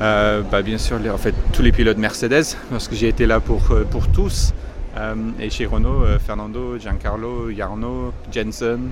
euh, 0.00 0.42
bah, 0.50 0.62
bien 0.62 0.78
sûr, 0.78 0.98
en 1.12 1.18
fait, 1.18 1.34
tous 1.52 1.62
les 1.62 1.72
pilotes 1.72 1.98
Mercedes, 1.98 2.56
parce 2.70 2.88
que 2.88 2.94
j'ai 2.94 3.08
été 3.08 3.26
là 3.26 3.40
pour, 3.40 3.70
euh, 3.70 3.84
pour 3.84 4.08
tous. 4.08 4.54
Euh, 4.96 5.14
et 5.38 5.50
chez 5.50 5.66
Renault, 5.66 6.04
Fernando, 6.24 6.78
Giancarlo, 6.78 7.50
Jarno, 7.52 8.12
Jensen, 8.32 8.90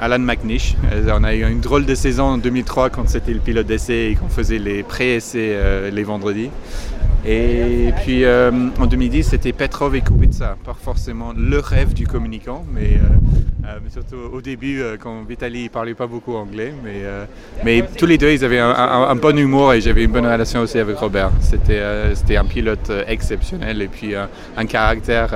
Alan 0.00 0.18
McNish. 0.18 0.74
on 1.08 1.24
a 1.24 1.34
eu 1.34 1.48
une 1.48 1.60
drôle 1.60 1.86
de 1.86 1.94
saison 1.94 2.24
en 2.24 2.38
2003 2.38 2.90
quand 2.90 3.08
c'était 3.08 3.32
le 3.32 3.40
pilote 3.40 3.66
d'essai 3.66 4.10
et 4.10 4.16
qu'on 4.16 4.28
faisait 4.28 4.58
les 4.58 4.82
pré-essais 4.82 5.90
les 5.90 6.04
vendredis. 6.04 6.50
Et 7.26 7.92
puis 8.04 8.24
en 8.26 8.86
2010, 8.86 9.28
c'était 9.30 9.52
Petrov 9.52 9.94
et 9.96 10.00
Kubica, 10.00 10.56
pas 10.64 10.74
forcément 10.74 11.32
le 11.36 11.58
rêve 11.58 11.92
du 11.92 12.06
communicant, 12.06 12.64
mais 12.72 12.98
euh, 13.68 13.78
surtout 13.90 14.16
au 14.32 14.40
début, 14.40 14.80
euh, 14.80 14.96
quand 14.98 15.24
Vitaly 15.24 15.64
ne 15.64 15.68
parlait 15.68 15.94
pas 15.94 16.06
beaucoup 16.06 16.34
anglais. 16.34 16.72
Mais, 16.82 17.02
euh, 17.02 17.26
mais 17.64 17.84
tous 17.98 18.06
les 18.06 18.16
deux, 18.16 18.30
ils 18.30 18.44
avaient 18.44 18.58
un, 18.58 19.14
bon 19.16 19.36
humour 19.38 19.74
et 19.74 19.80
j'avais 19.80 20.04
une 20.04 20.10
bonne 20.10 20.26
relation 20.26 20.60
aussi 20.60 20.78
avec 20.78 20.96
Robert. 20.96 21.30
C'était 21.40 21.82
c'était 22.14 22.36
un 22.36 22.44
pilote 22.44 22.90
exceptionnel 23.06 23.82
et 23.82 23.88
puis 23.88 24.14
un 24.14 24.66
caractère 24.66 25.34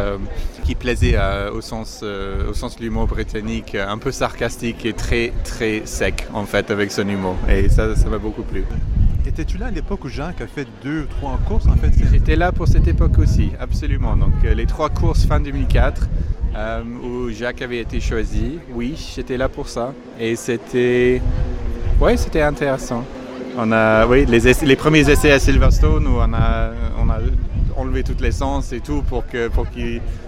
qui 0.65 0.75
plaisait 0.75 1.17
au 1.53 1.61
sens, 1.61 2.03
au 2.49 2.55
sens 2.55 2.77
de 2.77 2.83
l'humour 2.83 3.07
britannique, 3.07 3.75
un 3.75 3.99
peu 3.99 4.13
sarcastique 4.13 4.87
et 4.87 4.93
très, 4.93 5.33
très 5.45 5.83
sec 5.85 6.27
en 6.33 6.45
fait 6.45 6.71
avec 6.71 6.93
son 6.93 7.09
humour. 7.09 7.37
Et 7.49 7.69
ça, 7.69 7.95
ça 7.97 8.09
m'a 8.09 8.19
beaucoup 8.19 8.43
plu. 8.43 8.65
Étais-tu 9.27 9.59
là 9.59 9.67
à 9.67 9.71
l'époque 9.71 10.05
où 10.05 10.09
Jacques 10.09 10.41
a 10.41 10.47
fait 10.47 10.67
deux, 10.83 11.07
trois 11.07 11.39
courses 11.47 11.67
en 11.67 11.77
fait 11.77 11.91
J'étais 12.11 12.37
là 12.37 12.53
pour 12.53 12.67
cette 12.69 12.89
époque 12.89 13.19
aussi, 13.19 13.53
absolument. 13.61 14.17
Donc 14.17 14.33
les 14.43 14.67
trois 14.67 14.89
courses 14.89 15.25
fin 15.25 15.41
2004. 15.41 16.09
Euh, 16.55 16.83
où 17.03 17.31
Jacques 17.31 17.63
avait 17.63 17.79
été 17.79 17.99
choisi. 17.99 18.59
Oui, 18.75 18.95
j'étais 19.15 19.39
là 19.39 19.49
pour 19.49 19.69
ça. 19.69 19.95
Et 20.21 20.37
c'était. 20.37 21.23
Oui, 22.01 22.19
c'était 22.19 22.43
intéressant. 22.43 23.05
On 23.57 23.73
a, 23.73 24.07
oui, 24.07 24.27
les, 24.27 24.77
premiers 24.77 25.09
essais 25.11 25.31
à 25.31 25.39
Silverstone 25.39 26.07
où 26.07 26.17
on 26.17 26.35
a, 26.35 26.71
enlevé 27.77 28.03
toute 28.03 28.21
l'essence 28.21 28.73
et 28.73 28.81
tout 28.81 29.03
pour 29.03 29.27
qu'il 29.27 29.51
pour 29.51 29.67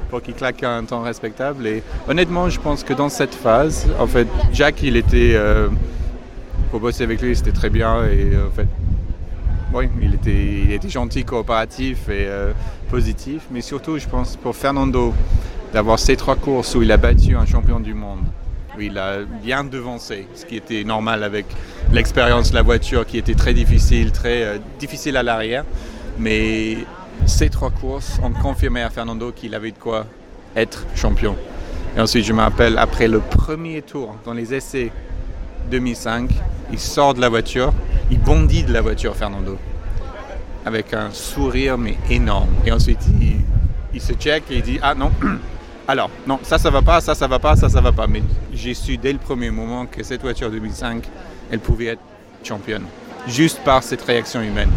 pour 0.09 0.23
qu'il 0.23 0.35
claque 0.35 0.63
un 0.63 0.85
temps 0.85 1.03
respectable. 1.03 1.67
Et 1.67 1.83
honnêtement, 2.09 2.49
je 2.49 2.61
pense 2.61 2.85
que 2.85 2.95
dans 2.95 3.09
cette 3.11 3.35
phase, 3.35 3.87
en 3.99 4.07
fait, 4.07 4.27
Jacques, 4.53 4.83
il 4.83 4.97
était. 4.97 5.33
Euh, 5.35 5.69
pour 6.71 6.81
bosser 6.81 7.05
avec 7.05 7.21
lui, 7.21 7.37
c'était 7.37 7.53
très 7.53 7.71
bien. 7.71 8.05
Et 8.07 8.33
en 8.37 8.51
fait, 8.51 8.67
oui, 9.73 9.89
il 10.01 10.15
était, 10.15 10.63
il 10.65 10.73
était 10.73 10.89
gentil, 10.89 11.25
coopératif 11.25 12.09
et 12.09 12.27
euh, 12.27 12.53
positif. 12.91 13.43
Mais 13.51 13.61
surtout, 13.61 13.99
je 13.99 14.07
pense, 14.07 14.37
pour 14.37 14.55
Fernando, 14.55 15.15
d'avoir 15.73 15.99
ces 15.99 16.17
trois 16.17 16.37
courses 16.37 16.75
où 16.75 16.83
il 16.83 16.93
a 16.93 16.97
battu 16.97 17.37
un 17.37 17.47
champion 17.47 17.81
du 17.81 17.95
monde, 17.95 18.25
où 18.77 18.81
il 18.81 18.97
a 18.99 19.23
bien 19.43 19.65
devancé, 19.65 20.29
ce 20.35 20.45
qui 20.45 20.57
était 20.57 20.85
normal 20.85 21.25
avec 21.25 21.47
l'expérience 21.93 22.51
de 22.51 22.55
la 22.55 22.63
voiture 22.63 23.07
qui 23.07 23.19
était 23.19 23.35
très 23.35 23.55
difficile, 23.55 24.13
très 24.13 24.43
euh, 24.43 24.59
difficile 24.79 25.17
à 25.17 25.23
l'arrière. 25.23 25.65
Mais 26.19 26.79
ces 27.27 27.49
trois 27.49 27.71
courses 27.71 28.21
ont 28.23 28.31
confirmé 28.31 28.83
à 28.83 28.91
Fernando 28.91 29.33
qu'il 29.33 29.55
avait 29.55 29.73
de 29.73 29.79
quoi 29.79 30.07
être 30.55 30.87
champion. 30.95 31.37
Et 31.97 32.01
ensuite, 32.01 32.25
je 32.25 32.33
me 32.33 32.41
rappelle, 32.41 32.79
après 32.79 33.09
le 33.09 33.21
premier 33.21 33.83
tour 33.83 34.17
dans 34.25 34.33
les 34.33 34.53
essais 34.55 34.91
2005, 35.71 36.31
il 36.73 36.79
sort 36.79 37.15
de 37.15 37.21
la 37.21 37.29
voiture, 37.29 37.73
il 38.11 38.21
bondit 38.21 38.65
de 38.65 38.73
la 38.73 38.81
voiture, 38.81 39.15
Fernando, 39.17 39.59
avec 40.65 40.93
un 40.95 41.11
sourire 41.11 41.79
mais 41.79 41.97
énorme. 42.11 42.51
Et 42.67 42.73
ensuite, 42.73 43.01
il, 43.93 44.01
se 44.01 44.13
check 44.15 44.45
et 44.51 44.57
il 44.57 44.63
dit 44.63 44.79
Ah 44.83 44.95
non, 44.95 45.11
alors, 45.89 46.11
non, 46.27 46.39
ça, 46.43 46.59
ça 46.59 46.71
va 46.71 46.83
pas, 46.83 47.01
ça, 47.01 47.15
ça 47.15 47.27
va 47.27 47.39
pas, 47.39 47.57
ça, 47.57 47.69
ça 47.69 47.81
va 47.81 47.93
pas. 47.93 48.07
Mais 48.07 48.23
j'ai 48.53 48.75
su 48.75 48.97
dès 48.97 49.13
le 49.13 49.19
premier 49.19 49.51
moment 49.51 49.87
que 49.87 50.03
cette 50.03 50.23
voiture 50.23 50.51
2005, 50.51 51.05
elle 51.51 51.61
pouvait 51.61 51.87
être 51.87 52.03
championne, 52.43 52.85
juste 53.27 53.61
par 53.65 53.83
cette 53.83 54.03
réaction 54.03 54.43
humaine. 54.43 54.71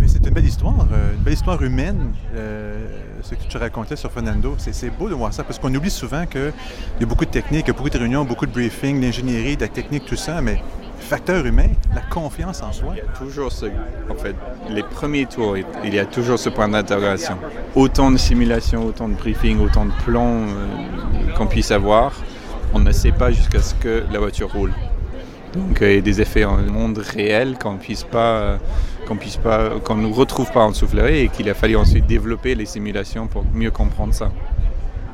Mais 0.00 0.08
c'est 0.08 0.24
une 0.26 0.34
belle 0.34 0.46
histoire, 0.46 0.86
euh, 0.92 1.14
une 1.14 1.22
belle 1.22 1.34
histoire 1.34 1.62
humaine, 1.62 2.12
euh, 2.34 2.86
ce 3.22 3.34
que 3.34 3.42
tu 3.48 3.56
racontais 3.56 3.96
sur 3.96 4.10
Fernando. 4.10 4.54
C'est 4.58 4.90
beau 4.90 5.08
de 5.08 5.14
voir 5.14 5.32
ça, 5.32 5.44
parce 5.44 5.58
qu'on 5.58 5.74
oublie 5.74 5.90
souvent 5.90 6.26
qu'il 6.26 6.52
y 7.00 7.02
a 7.02 7.06
beaucoup 7.06 7.24
de 7.24 7.30
techniques, 7.30 7.66
beaucoup 7.68 7.90
de 7.90 7.98
réunions, 7.98 8.24
beaucoup 8.24 8.46
de 8.46 8.52
briefings, 8.52 9.00
d'ingénierie, 9.00 9.56
de 9.56 9.62
la 9.62 9.68
technique, 9.68 10.04
tout 10.04 10.16
ça, 10.16 10.40
mais 10.40 10.60
facteur 10.98 11.46
humain, 11.46 11.68
la 11.94 12.00
confiance 12.00 12.62
en 12.62 12.72
soi. 12.72 12.88
Il 12.92 12.98
y 12.98 13.00
a 13.00 13.18
toujours 13.18 13.52
ce, 13.52 13.66
en 14.10 14.14
fait, 14.14 14.34
les 14.68 14.82
premiers 14.82 15.26
tours, 15.26 15.56
il 15.84 15.94
y 15.94 15.98
a 15.98 16.06
toujours 16.06 16.38
ce 16.38 16.48
point 16.48 16.68
d'interrogation. 16.68 17.36
Autant 17.74 18.10
de 18.10 18.16
simulations, 18.16 18.84
autant 18.84 19.08
de 19.08 19.14
briefings, 19.14 19.60
autant 19.60 19.86
de 19.86 19.92
plans 20.04 20.42
euh, 20.42 21.32
qu'on 21.36 21.46
puisse 21.46 21.70
avoir, 21.70 22.12
on 22.74 22.78
ne 22.78 22.92
sait 22.92 23.12
pas 23.12 23.30
jusqu'à 23.30 23.60
ce 23.60 23.74
que 23.74 24.04
la 24.12 24.18
voiture 24.18 24.52
roule. 24.52 24.72
Donc 25.54 25.78
il 25.80 25.94
y 25.94 25.98
a 25.98 26.00
des 26.00 26.20
effets 26.20 26.44
en 26.44 26.58
monde 26.58 26.98
réel 26.98 27.56
qu'on 27.58 27.76
puisse 27.76 28.04
pas, 28.04 28.38
euh, 28.38 28.56
qu'on 29.06 29.16
puisse 29.16 29.36
pas, 29.36 29.70
qu'on 29.82 29.94
nous 29.94 30.12
retrouve 30.12 30.50
pas 30.52 30.60
en 30.60 30.74
soufflerie 30.74 31.20
et 31.20 31.28
qu'il 31.28 31.48
a 31.48 31.54
fallu 31.54 31.76
ensuite 31.76 32.06
développer 32.06 32.54
les 32.54 32.66
simulations 32.66 33.26
pour 33.26 33.44
mieux 33.54 33.70
comprendre 33.70 34.12
ça. 34.12 34.30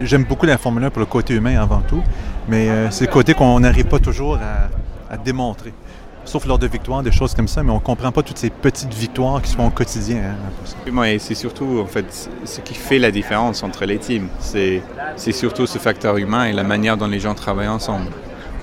J'aime 0.01 0.25
beaucoup 0.25 0.47
la 0.47 0.59
Formule 0.59 0.83
1 0.85 0.91
pour 0.91 1.01
le 1.01 1.07
côté 1.07 1.35
humain 1.35 1.61
avant 1.61 1.81
tout, 1.81 2.03
mais 2.49 2.69
euh, 2.69 2.91
c'est 2.91 3.07
le 3.07 3.13
côté 3.13 3.35
qu'on 3.35 3.61
n'arrive 3.61 3.85
pas 3.85 4.01
toujours 4.01 4.37
à, 4.37 4.69
à 5.13 5.17
démontrer. 5.17 5.73
Sauf 6.25 6.47
lors 6.47 6.59
de 6.59 6.67
victoires, 6.67 7.03
des 7.03 7.11
choses 7.11 7.35
comme 7.35 7.49
ça, 7.49 7.63
mais 7.63 7.71
on 7.73 7.77
ne 7.77 7.81
comprend 7.81 8.13
pas 8.13 8.23
toutes 8.23 8.39
ces 8.39 8.51
petites 8.51 8.95
victoires 8.95 9.43
qui 9.43 9.51
sont 9.51 9.65
au 9.65 9.71
quotidien. 9.71 10.35
Hein, 10.89 11.03
et 11.03 11.19
c'est 11.19 11.35
surtout 11.35 11.81
en 11.83 11.87
fait 11.87 12.31
ce 12.45 12.61
qui 12.61 12.75
fait 12.75 12.99
la 12.99 13.11
différence 13.11 13.63
entre 13.65 13.85
les 13.85 13.99
teams. 13.99 14.29
C'est 14.39 14.83
surtout 15.33 15.67
ce 15.67 15.79
facteur 15.79 16.17
humain 16.17 16.45
et 16.45 16.53
la 16.53 16.63
manière 16.63 16.97
dont 16.97 17.09
les 17.09 17.19
gens 17.19 17.35
travaillent 17.35 17.69
ensemble. 17.69 18.07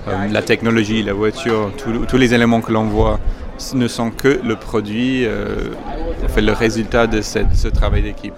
Euh, 0.08 0.28
la 0.28 0.40
technologie, 0.40 1.02
la 1.02 1.12
voiture, 1.12 1.70
tous 2.08 2.16
les 2.16 2.32
éléments 2.32 2.62
que 2.62 2.72
l'on 2.72 2.84
voit 2.84 3.20
ne 3.74 3.86
sont 3.88 4.10
que 4.10 4.40
le 4.42 4.56
produit, 4.56 5.26
euh, 5.26 5.74
fait, 6.28 6.40
le 6.40 6.52
résultat 6.52 7.06
de 7.06 7.20
ce 7.20 7.68
travail 7.68 8.02
d'équipe. 8.02 8.34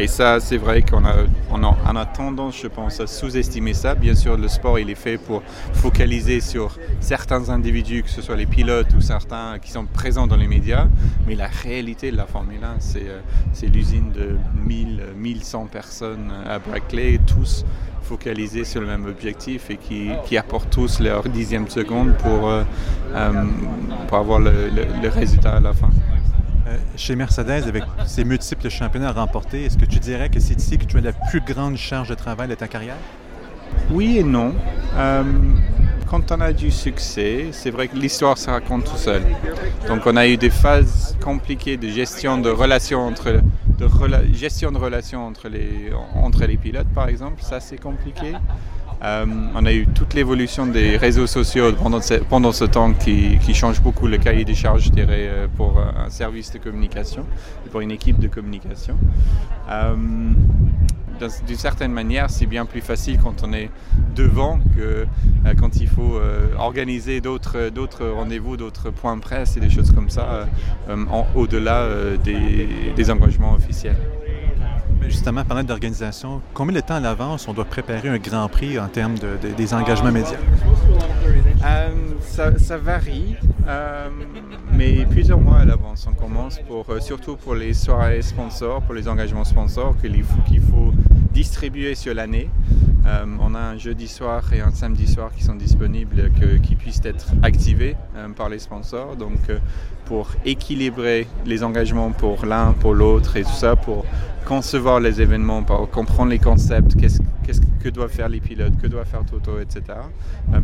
Et 0.00 0.06
ça, 0.06 0.38
c'est 0.38 0.58
vrai 0.58 0.82
qu'on 0.82 1.04
a, 1.04 1.24
on 1.50 1.96
a, 1.96 2.06
tendance, 2.06 2.60
je 2.62 2.68
pense, 2.68 3.00
à 3.00 3.08
sous-estimer 3.08 3.74
ça. 3.74 3.96
Bien 3.96 4.14
sûr, 4.14 4.36
le 4.36 4.46
sport, 4.46 4.78
il 4.78 4.90
est 4.90 4.94
fait 4.94 5.18
pour 5.18 5.42
focaliser 5.72 6.40
sur 6.40 6.78
certains 7.00 7.50
individus, 7.50 8.04
que 8.04 8.10
ce 8.10 8.22
soit 8.22 8.36
les 8.36 8.46
pilotes 8.46 8.94
ou 8.94 9.00
certains 9.00 9.58
qui 9.58 9.72
sont 9.72 9.86
présents 9.86 10.28
dans 10.28 10.36
les 10.36 10.46
médias. 10.46 10.86
Mais 11.26 11.34
la 11.34 11.48
réalité 11.48 12.12
de 12.12 12.16
la 12.16 12.26
Formule 12.26 12.62
1, 12.62 12.76
c'est, 12.78 13.08
euh, 13.08 13.18
c'est 13.52 13.66
l'usine 13.66 14.12
de 14.12 14.36
1000, 14.64 15.02
1100 15.16 15.66
personnes 15.66 16.32
à 16.46 16.60
Brackley, 16.60 17.18
tous 17.26 17.64
focalisés 18.02 18.64
sur 18.64 18.80
le 18.80 18.86
même 18.86 19.04
objectif 19.04 19.68
et 19.68 19.78
qui, 19.78 20.38
apportent 20.38 20.70
tous 20.70 21.00
leur 21.00 21.24
dixième 21.24 21.68
seconde 21.68 22.14
pour, 22.18 22.48
euh, 22.48 22.62
euh, 23.14 23.32
pour 24.06 24.18
avoir 24.18 24.38
le 24.38 25.08
résultat 25.08 25.56
à 25.56 25.60
la 25.60 25.72
fin. 25.72 25.90
Euh, 26.68 26.76
chez 26.96 27.16
Mercedes, 27.16 27.64
avec 27.66 27.84
ses 28.06 28.24
multiples 28.24 28.68
championnats 28.68 29.12
remportés, 29.12 29.64
est-ce 29.64 29.78
que 29.78 29.86
tu 29.86 29.98
dirais 29.98 30.28
que 30.28 30.38
c'est 30.38 30.58
ici 30.58 30.76
que 30.76 30.84
tu 30.84 30.98
as 30.98 31.00
la 31.00 31.12
plus 31.12 31.40
grande 31.40 31.76
charge 31.76 32.10
de 32.10 32.14
travail 32.14 32.48
de 32.48 32.54
ta 32.54 32.68
carrière? 32.68 32.96
Oui 33.90 34.18
et 34.18 34.24
non. 34.24 34.54
Euh, 34.96 35.22
quand 36.10 36.30
on 36.30 36.40
a 36.42 36.52
du 36.52 36.70
succès, 36.70 37.46
c'est 37.52 37.70
vrai 37.70 37.88
que 37.88 37.96
l'histoire 37.96 38.36
se 38.36 38.50
raconte 38.50 38.84
tout 38.84 38.98
seul. 38.98 39.22
Donc 39.86 40.02
on 40.04 40.16
a 40.16 40.26
eu 40.26 40.36
des 40.36 40.50
phases 40.50 41.16
compliquées 41.22 41.78
de 41.78 41.88
gestion 41.88 42.36
de 42.38 42.50
relations 42.50 43.06
entre 43.06 43.40
de 43.78 43.88
gestion 44.34 44.72
de 44.72 44.78
relations 44.78 45.26
entre 45.26 45.48
les 45.48 45.90
entre 46.14 46.44
les 46.44 46.56
pilotes 46.56 46.92
par 46.94 47.08
exemple, 47.08 47.42
ça 47.42 47.60
c'est 47.60 47.78
compliqué. 47.78 48.32
Euh, 49.02 49.24
on 49.54 49.64
a 49.64 49.72
eu 49.72 49.86
toute 49.86 50.14
l'évolution 50.14 50.66
des 50.66 50.96
réseaux 50.96 51.26
sociaux 51.26 51.72
pendant 51.72 52.52
ce, 52.52 52.64
temps 52.64 52.92
qui, 52.92 53.38
change 53.54 53.80
beaucoup 53.80 54.06
le 54.06 54.18
cahier 54.18 54.44
des 54.44 54.54
charges, 54.54 54.90
euh, 54.96 55.46
pour 55.56 55.78
un 55.78 56.10
service 56.10 56.52
de 56.52 56.58
communication 56.58 57.24
pour 57.70 57.80
une 57.80 57.90
équipe 57.90 58.18
de 58.18 58.28
communication. 58.28 58.96
Euh, 59.70 59.94
d'une 61.46 61.56
certaine 61.56 61.92
manière, 61.92 62.30
c'est 62.30 62.46
bien 62.46 62.64
plus 62.64 62.80
facile 62.80 63.18
quand 63.22 63.42
on 63.42 63.52
est 63.52 63.70
devant 64.14 64.60
que 64.76 65.04
quand 65.58 65.80
il 65.80 65.88
faut 65.88 66.20
organiser 66.56 67.20
d'autres, 67.20 68.06
rendez-vous, 68.14 68.56
d'autres 68.56 68.90
points 68.90 69.16
de 69.16 69.20
presse 69.20 69.56
et 69.56 69.60
des 69.60 69.68
choses 69.68 69.90
comme 69.90 70.10
ça, 70.10 70.46
au-delà 71.34 71.88
des 72.24 73.10
engagements 73.10 73.54
officiels 73.54 73.96
justement, 75.02 75.44
parlant 75.44 75.64
d'organisation, 75.64 76.40
combien 76.54 76.74
de 76.74 76.80
temps 76.80 76.96
à 76.96 77.00
l'avance 77.00 77.48
on 77.48 77.52
doit 77.52 77.64
préparer 77.64 78.08
un 78.08 78.18
Grand 78.18 78.48
Prix 78.48 78.78
en 78.78 78.88
termes 78.88 79.18
de, 79.18 79.36
des 79.56 79.74
engagements 79.74 80.12
médias? 80.12 80.38
Euh, 81.64 81.88
ça, 82.58 82.76
varie, 82.76 83.36
euh, 83.66 84.08
mais 84.72 85.04
plusieurs 85.06 85.40
mois 85.40 85.58
à 85.58 85.64
l'avance. 85.64 86.06
On 86.08 86.14
commence 86.14 86.58
pour, 86.60 86.86
euh, 86.90 87.00
surtout 87.00 87.36
pour 87.36 87.54
les 87.54 87.74
soirées 87.74 88.22
sponsors, 88.22 88.82
pour 88.82 88.94
les 88.94 89.08
engagements 89.08 89.44
sponsors 89.44 89.96
qu'il 90.00 90.22
faut 90.22 90.92
distribuer 91.32 91.94
sur 91.94 92.14
l'année. 92.14 92.48
Euh, 93.08 93.24
on 93.40 93.54
a 93.54 93.58
un 93.58 93.78
jeudi 93.78 94.06
soir 94.06 94.42
et 94.52 94.60
un 94.60 94.70
samedi 94.70 95.06
soir 95.06 95.30
qui 95.34 95.42
sont 95.42 95.54
disponibles, 95.54 96.30
qui 96.62 96.74
puissent 96.74 97.00
être 97.04 97.26
activés 97.42 97.96
euh, 98.16 98.28
par 98.28 98.48
les 98.48 98.58
sponsors. 98.58 99.16
Donc, 99.16 99.38
euh, 99.48 99.58
pour 100.04 100.28
équilibrer 100.44 101.26
les 101.46 101.62
engagements 101.64 102.10
pour 102.10 102.44
l'un, 102.44 102.72
pour 102.72 102.92
l'autre 102.94 103.36
et 103.36 103.44
tout 103.44 103.52
ça, 103.52 103.76
pour 103.76 104.04
concevoir 104.44 105.00
les 105.00 105.22
événements, 105.22 105.62
pour 105.62 105.88
comprendre 105.90 106.30
les 106.30 106.38
concepts, 106.38 106.96
qu'est-ce, 106.96 107.20
que 107.82 107.88
doivent 107.88 108.10
faire 108.10 108.28
les 108.28 108.40
pilotes, 108.40 108.76
que 108.82 108.86
doit 108.86 109.04
faire 109.04 109.24
Toto, 109.24 109.60
etc. 109.60 109.82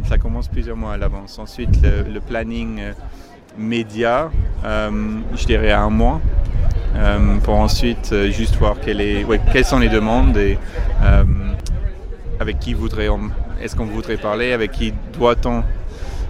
ça 0.07 0.19
commence 0.19 0.49
plusieurs 0.49 0.77
mois 0.77 0.95
à 0.95 0.97
l'avance. 0.97 1.39
Ensuite, 1.39 1.81
le, 1.83 2.21
planning 2.21 2.81
média, 3.57 4.31
je 4.65 5.47
dirais 5.47 5.71
un 5.71 5.91
mois. 5.91 6.21
pour 7.45 7.55
ensuite 7.55 8.15
juste 8.33 8.57
voir 8.57 8.77
quelles 8.81 9.65
sont 9.65 9.79
les 9.79 9.89
demandes 9.89 10.37
et 10.37 10.59
avec 12.41 12.59
qui 12.59 12.75
voudrait 12.75 13.09
est-ce 13.61 13.77
qu'on 13.77 13.87
voudrait 13.87 14.17
parler, 14.17 14.53
avec 14.53 14.73
qui 14.73 14.93
doit-on, 15.13 15.63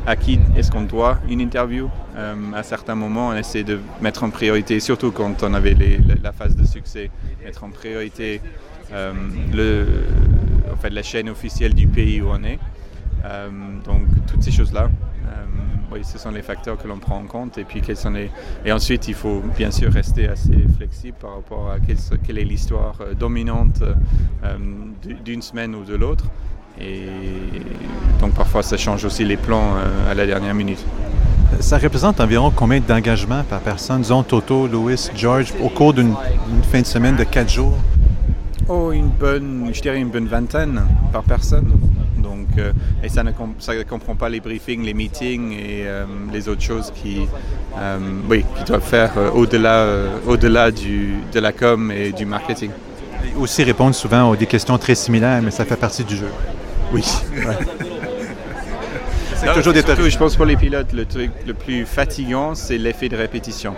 à 0.07 0.17
qui 0.17 0.39
est-ce 0.57 0.71
qu'on 0.71 0.83
doit 0.83 1.19
une 1.29 1.41
interview? 1.41 1.91
Euh, 2.17 2.35
à 2.55 2.63
certains 2.63 2.95
moments, 2.95 3.29
on 3.29 3.35
essaie 3.35 3.65
de 3.65 3.81
mettre 4.01 4.23
en 4.25 4.31
priorité, 4.31 4.81
surtout 4.81 5.11
quand 5.11 5.43
on 5.43 5.55
avait 5.55 5.77
la, 6.23 6.33
phase 6.33 6.57
de 6.57 6.65
succès, 6.65 7.11
mettre 7.45 7.65
en 7.65 7.71
priorité 7.71 8.41
euh, 8.93 9.13
le, 9.53 9.87
en 10.73 10.77
fait, 10.77 10.91
la 10.91 11.03
chaîne 11.03 11.29
officielle 11.29 11.75
du 11.75 11.87
pays 11.87 12.21
où 12.21 12.29
on 12.29 12.43
est. 12.45 12.59
Euh, 13.25 13.49
donc 13.85 14.03
toutes 14.27 14.43
ces 14.43 14.53
choses-là, 14.53 14.91
oui, 15.93 16.01
ce 16.03 16.18
sont 16.18 16.31
les 16.31 16.43
facteurs 16.43 16.77
que 16.77 16.89
l'on 16.89 16.99
prend 16.99 17.18
en 17.18 17.27
compte. 17.27 17.59
Et 17.59 17.64
puis 17.64 17.81
quels 17.81 17.97
sont 17.97 18.11
les... 18.11 18.31
Et 18.64 18.72
ensuite, 18.72 19.09
il 19.09 19.14
faut 19.14 19.43
bien 19.57 19.70
sûr 19.70 19.93
rester 19.93 20.29
assez 20.29 20.66
flexible 20.77 21.16
par 21.20 21.35
rapport 21.35 21.70
à 21.70 21.77
quelle, 21.79 22.39
est 22.39 22.45
l'histoire 22.45 22.97
dominante 23.18 23.83
d'une 25.25 25.43
semaine 25.43 25.75
ou 25.75 25.85
de 25.85 25.95
l'autre. 25.95 26.25
Et 26.81 27.07
donc 28.20 28.33
parfois 28.33 28.62
ça 28.62 28.77
change 28.77 29.05
aussi 29.05 29.25
les 29.25 29.37
plans 29.37 29.77
euh, 29.77 30.11
à 30.11 30.14
la 30.14 30.27
dernière 30.27 30.55
minute. 30.55 30.85
Ça 31.61 31.79
représente 31.79 32.20
environ 32.20 32.51
combien 32.55 32.81
d'engagements 32.81 33.45
par 33.45 33.61
personne, 33.61 34.03
disons 34.03 34.25
Toto, 34.25 34.66
Louis, 34.66 35.09
George, 35.14 35.53
au 35.62 35.68
cours 35.68 35.95
d'une 35.95 36.14
fin 36.72 36.81
de 36.81 36.87
semaine 36.87 37.14
de 37.14 37.22
quatre 37.22 37.51
jours? 37.51 37.77
Oh, 38.68 38.91
une 38.91 39.09
bonne, 39.09 39.70
je 39.72 39.81
dirais 39.81 40.01
une 40.01 40.09
bonne 40.09 40.27
vingtaine 40.27 40.83
par 41.12 41.22
personne. 41.22 41.70
Donc, 42.25 42.49
euh, 42.59 42.72
et 43.03 43.09
ça 43.09 43.22
ne, 43.22 43.31
comprend 43.31 44.16
pas 44.16 44.29
les 44.29 44.41
briefings, 44.41 44.83
les 44.83 44.95
meetings 44.95 45.53
et 45.53 45.85
euh, 45.87 46.05
les 46.33 46.49
autres 46.49 46.62
choses 46.62 46.93
qui, 46.95 47.29
oui, 48.29 48.45
qui 48.57 48.64
doivent 48.64 48.83
faire 48.83 49.12
au-delà, 49.35 49.87
au-delà 50.27 50.70
de 50.70 51.39
la 51.41 51.53
com 51.53 51.93
et 51.93 52.11
du 52.12 52.27
marketing. 52.27 52.70
Et 53.25 53.37
aussi 53.39 53.62
répondre 53.62 53.95
souvent 53.95 54.31
aux 54.31 54.37
des 54.37 54.47
questions 54.47 54.77
très 54.79 54.95
similaires, 54.95 55.41
mais 55.43 55.51
ça 55.51 55.64
fait 55.64 55.77
partie 55.77 56.05
du 56.05 56.16
jeu. 56.16 56.29
Oui. 56.93 57.03
c'est 59.37 59.53
toujours 59.55 59.72
des 59.72 59.83
surtout, 59.83 60.09
Je 60.09 60.18
pense 60.18 60.37
pour 60.37 60.47
les 60.47 60.57
pilotes, 60.57 60.93
le 60.93 61.05
truc 61.05 61.31
le 61.47 61.55
plus 61.55 61.85
fatigant, 61.85 62.55
c'est 62.55 62.79
l'effet 62.79 63.09
de 63.09 63.16
répétition. 63.16 63.75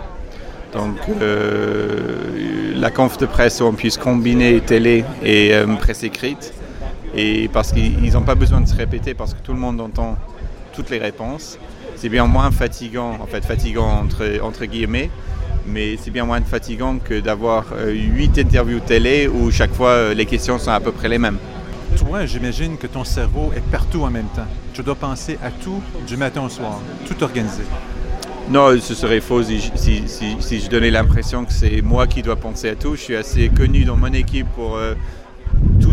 Donc, 0.73 0.97
euh, 1.21 2.73
la 2.75 2.91
conf 2.91 3.17
de 3.17 3.25
presse 3.25 3.61
où 3.61 3.65
on 3.65 3.73
puisse 3.73 3.97
combiner 3.97 4.59
télé 4.59 5.05
et 5.23 5.53
euh, 5.53 5.65
presse 5.75 6.03
écrite, 6.03 6.53
et 7.17 7.49
parce 7.51 7.73
qu'ils 7.73 8.13
n'ont 8.13 8.21
pas 8.21 8.35
besoin 8.35 8.61
de 8.61 8.67
se 8.67 8.75
répéter, 8.75 9.13
parce 9.13 9.33
que 9.33 9.41
tout 9.41 9.53
le 9.53 9.59
monde 9.59 9.81
entend 9.81 10.17
toutes 10.73 10.89
les 10.89 10.99
réponses. 10.99 11.57
C'est 11.95 12.09
bien 12.09 12.25
moins 12.27 12.51
fatigant, 12.51 13.17
en 13.19 13.25
fait, 13.25 13.43
fatigant 13.43 13.89
entre, 13.89 14.39
entre 14.41 14.65
guillemets, 14.65 15.09
mais 15.65 15.97
c'est 15.97 16.11
bien 16.11 16.25
moins 16.25 16.41
fatigant 16.41 16.99
que 16.99 17.19
d'avoir 17.19 17.65
euh, 17.73 17.91
huit 17.91 18.37
interviews 18.37 18.79
télé 18.79 19.27
où 19.27 19.51
chaque 19.51 19.73
fois 19.73 20.13
les 20.13 20.25
questions 20.25 20.59
sont 20.59 20.71
à 20.71 20.79
peu 20.79 20.91
près 20.91 21.09
les 21.09 21.17
mêmes 21.17 21.39
toi, 21.97 22.25
j'imagine 22.25 22.77
que 22.77 22.87
ton 22.87 23.03
cerveau 23.03 23.51
est 23.55 23.71
partout 23.71 24.03
en 24.03 24.09
même 24.09 24.27
temps. 24.35 24.45
Tu 24.73 24.83
dois 24.83 24.95
penser 24.95 25.37
à 25.43 25.51
tout 25.51 25.81
du 26.07 26.15
matin 26.15 26.43
au 26.43 26.49
soir, 26.49 26.79
tout 27.07 27.21
organiser. 27.23 27.63
Non, 28.49 28.79
ce 28.79 28.93
serait 28.93 29.19
faux 29.19 29.43
si, 29.43 29.59
je 29.59 30.69
donnais 30.69 30.91
l'impression 30.91 31.43
que 31.43 31.51
c'est 31.51 31.81
moi 31.81 32.07
qui 32.07 32.21
dois 32.21 32.35
penser 32.35 32.69
à 32.69 32.75
tout. 32.75 32.95
Je 32.95 33.01
suis 33.01 33.15
assez 33.15 33.49
connu 33.49 33.83
dans 33.83 33.97
mon 33.97 34.13
équipe 34.13 34.47
pour 34.55 34.77
euh, 34.77 34.93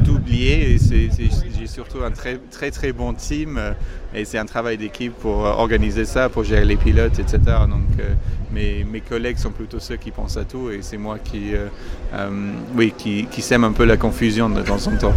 tout 0.04 0.12
oublier 0.12 0.74
et 0.74 0.78
j'ai 0.78 1.66
surtout 1.66 2.02
un 2.04 2.10
très 2.10 2.38
très 2.50 2.70
très 2.70 2.92
bon 2.92 3.14
team 3.14 3.56
euh, 3.58 3.72
et 4.14 4.24
c'est 4.24 4.38
un 4.38 4.46
travail 4.46 4.76
d'équipe 4.76 5.12
pour 5.12 5.46
euh, 5.46 5.50
organiser 5.50 6.04
ça, 6.04 6.28
pour 6.28 6.44
gérer 6.44 6.64
les 6.64 6.76
pilotes, 6.76 7.18
etc. 7.18 7.38
Donc 7.68 8.06
mes, 8.52 8.84
mes, 8.84 9.00
collègues 9.00 9.38
sont 9.38 9.50
plutôt 9.50 9.80
ceux 9.80 9.96
qui 9.96 10.10
pensent 10.10 10.36
à 10.36 10.44
tout 10.44 10.70
et 10.70 10.80
c'est 10.82 10.98
moi 10.98 11.18
qui, 11.18 11.52
oui, 12.76 12.92
qui 12.96 13.42
sème 13.42 13.64
un 13.64 13.72
peu 13.72 13.84
la 13.84 13.96
confusion 13.96 14.48
de 14.48 14.62
temps 14.62 14.86
en 14.86 14.96
temps. 14.96 15.14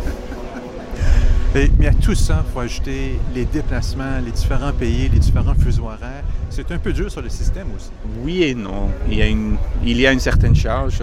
Mais, 1.80 1.88
à 1.88 1.94
tout 1.94 2.14
ça, 2.14 2.44
il 2.46 2.54
faut 2.54 2.60
ajouter 2.60 3.20
les 3.34 3.46
déplacements, 3.46 4.20
les 4.24 4.32
différents 4.32 4.74
pays, 4.74 5.10
les 5.10 5.18
différents 5.18 5.56
fuseaux 5.56 5.86
horaires. 5.86 6.24
C'est 6.52 6.72
un 6.72 6.78
peu 6.78 6.94
dur 6.94 7.10
sur 7.10 7.24
le 7.24 7.30
système 7.30 7.68
aussi. 7.76 7.90
Oui 8.22 8.44
et 8.44 8.54
non. 8.54 8.90
Il 9.08 9.16
y 9.16 9.24
a 9.24 9.28
une, 9.28 9.58
il 9.84 10.00
y 10.00 10.06
a 10.06 10.12
une 10.12 10.20
certaine 10.20 10.56
charge. 10.56 11.02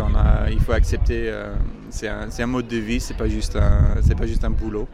Il 0.53 0.61
faut 0.61 0.73
accepter. 0.73 1.25
Euh, 1.27 1.55
c'est 1.91 2.07
un, 2.07 2.29
un, 2.39 2.47
mode 2.47 2.69
de 2.69 2.77
vie, 2.77 3.01
c'est 3.01 3.15
pas 3.15 3.25
pas 3.25 4.27
juste 4.27 4.45
un 4.45 4.51
boulot. 4.51 4.87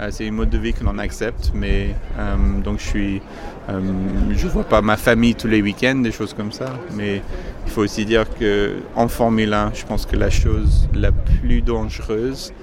Euh, 0.00 0.08
c'est 0.10 0.26
un 0.26 0.32
mode 0.32 0.48
de 0.48 0.58
vie 0.58 0.72
que 0.72 0.82
l'on 0.82 0.96
accepte, 0.96 1.52
mais 1.54 1.94
euh, 2.18 2.60
donc 2.62 2.80
je 2.80 2.84
suis, 2.84 3.22
je 3.68 4.48
vois 4.48 4.64
pas 4.64 4.80
ma 4.80 4.96
famille 4.96 5.34
tous 5.34 5.48
les 5.48 5.60
week-ends, 5.60 5.96
des 5.96 6.12
choses 6.12 6.32
comme 6.32 6.50
ça. 6.50 6.78
Mais 6.94 7.20
il 7.66 7.70
faut 7.70 7.82
aussi 7.82 8.06
dire 8.06 8.24
que 8.38 8.76
en 8.96 9.08
Formule 9.08 9.52
1, 9.52 9.72
je 9.74 9.84
pense 9.84 10.06
que 10.06 10.16
la 10.16 10.30
chose 10.30 10.88
la 10.94 11.12
plus 11.12 11.60
dangereuse, 11.60 12.54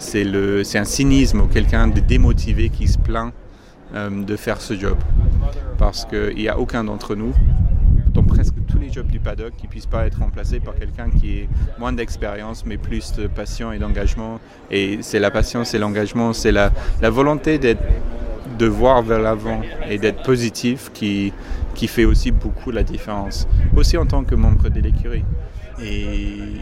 c'est 0.00 0.78
un 0.78 0.84
cynisme 0.84 1.42
ou 1.42 1.46
quelqu'un 1.46 1.86
de 1.86 2.00
démotivé 2.00 2.70
qui 2.70 2.88
se 2.88 2.98
plaint 2.98 3.32
euh, 3.94 4.24
de 4.24 4.36
faire 4.36 4.60
ce 4.60 4.74
job. 4.74 4.96
Parce 5.78 6.04
qu'il 6.04 6.36
n'y 6.36 6.48
a 6.48 6.58
aucun 6.58 6.84
d'entre 6.84 7.14
nous, 7.14 7.34
dans 8.12 8.22
presque 8.22 8.54
tous 8.66 8.78
les 8.78 8.90
jobs 8.90 9.06
du 9.06 9.20
paddock, 9.20 9.52
qui 9.56 9.66
ne 9.66 9.70
puisse 9.70 9.86
pas 9.86 10.06
être 10.06 10.18
remplacé 10.18 10.58
par 10.58 10.74
quelqu'un 10.74 11.10
qui 11.10 11.38
ait 11.38 11.48
moins 11.78 11.92
d'expérience, 11.92 12.64
mais 12.66 12.78
plus 12.78 13.12
de 13.12 13.26
passion 13.26 13.72
et 13.72 13.78
d'engagement. 13.78 14.40
Et 14.70 14.98
c'est 15.02 15.20
la 15.20 15.30
passion, 15.30 15.64
c'est 15.64 15.78
l'engagement, 15.78 16.32
c'est 16.32 16.52
la, 16.52 16.70
volonté 17.02 17.58
de 17.58 18.66
voir 18.66 19.02
vers 19.02 19.20
l'avant 19.20 19.60
et 19.88 19.98
d'être 19.98 20.22
positif 20.22 20.90
qui 20.92 21.32
fait 21.86 22.04
aussi 22.04 22.30
beaucoup 22.30 22.70
la 22.70 22.82
différence. 22.82 23.46
Aussi 23.76 23.96
en 23.96 24.06
tant 24.06 24.24
que 24.24 24.34
membre 24.34 24.70
de 24.70 24.80
l'écurie. 24.80 25.24
Et 25.82 26.06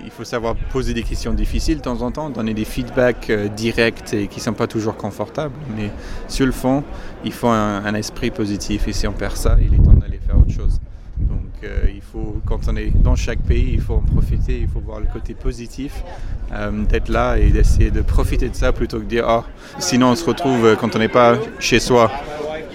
il 0.04 0.10
faut 0.10 0.24
savoir 0.24 0.54
poser 0.54 0.94
des 0.94 1.02
questions 1.02 1.32
difficiles 1.32 1.78
de 1.78 1.82
temps 1.82 2.02
en 2.02 2.10
temps, 2.10 2.30
donner 2.30 2.54
des 2.54 2.64
feedbacks 2.64 3.30
euh, 3.30 3.48
directs 3.48 4.14
et 4.14 4.28
qui 4.28 4.38
ne 4.38 4.44
sont 4.44 4.52
pas 4.52 4.66
toujours 4.66 4.96
confortables. 4.96 5.54
Mais 5.76 5.90
sur 6.28 6.46
le 6.46 6.52
fond, 6.52 6.84
il 7.24 7.32
faut 7.32 7.48
un, 7.48 7.94
esprit 7.94 8.30
positif. 8.30 8.86
Et 8.86 8.92
si 8.92 9.06
on 9.06 9.12
perd 9.12 9.36
ça, 9.36 9.56
il 9.60 9.74
est 9.74 9.82
temps 9.82 9.92
d'aller 9.92 10.20
faire 10.24 10.38
autre 10.38 10.52
chose. 10.52 10.80
Donc 11.18 11.40
euh, 11.64 11.86
il 11.92 12.00
faut, 12.00 12.40
quand 12.46 12.60
on 12.68 12.76
est 12.76 12.90
dans 12.90 13.16
chaque 13.16 13.40
pays, 13.40 13.70
il 13.72 13.80
faut 13.80 13.94
en 13.94 14.14
profiter, 14.14 14.60
il 14.60 14.68
faut 14.68 14.80
voir 14.80 15.00
le 15.00 15.06
côté 15.12 15.34
positif, 15.34 16.04
euh, 16.52 16.84
d'être 16.84 17.08
là 17.08 17.36
et 17.36 17.50
d'essayer 17.50 17.90
de 17.90 18.02
profiter 18.02 18.48
de 18.48 18.54
ça 18.54 18.72
plutôt 18.72 18.98
que 18.98 19.04
de 19.04 19.08
dire 19.08 19.26
oh, 19.28 19.42
sinon 19.80 20.10
on 20.10 20.14
se 20.14 20.24
retrouve 20.24 20.76
quand 20.80 20.94
on 20.94 20.98
n'est 21.00 21.08
pas 21.08 21.36
chez 21.58 21.80
soi, 21.80 22.12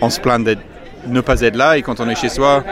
on 0.01 0.09
se 0.09 0.19
plaint 0.19 0.45
de 0.45 0.57
ne 1.07 1.21
pas 1.21 1.39
être 1.39 1.55
là 1.55 1.77
et 1.77 1.81
quand 1.81 2.01
on 2.01 2.09
est 2.09 2.15
chez 2.15 2.27
soi, 2.27 2.65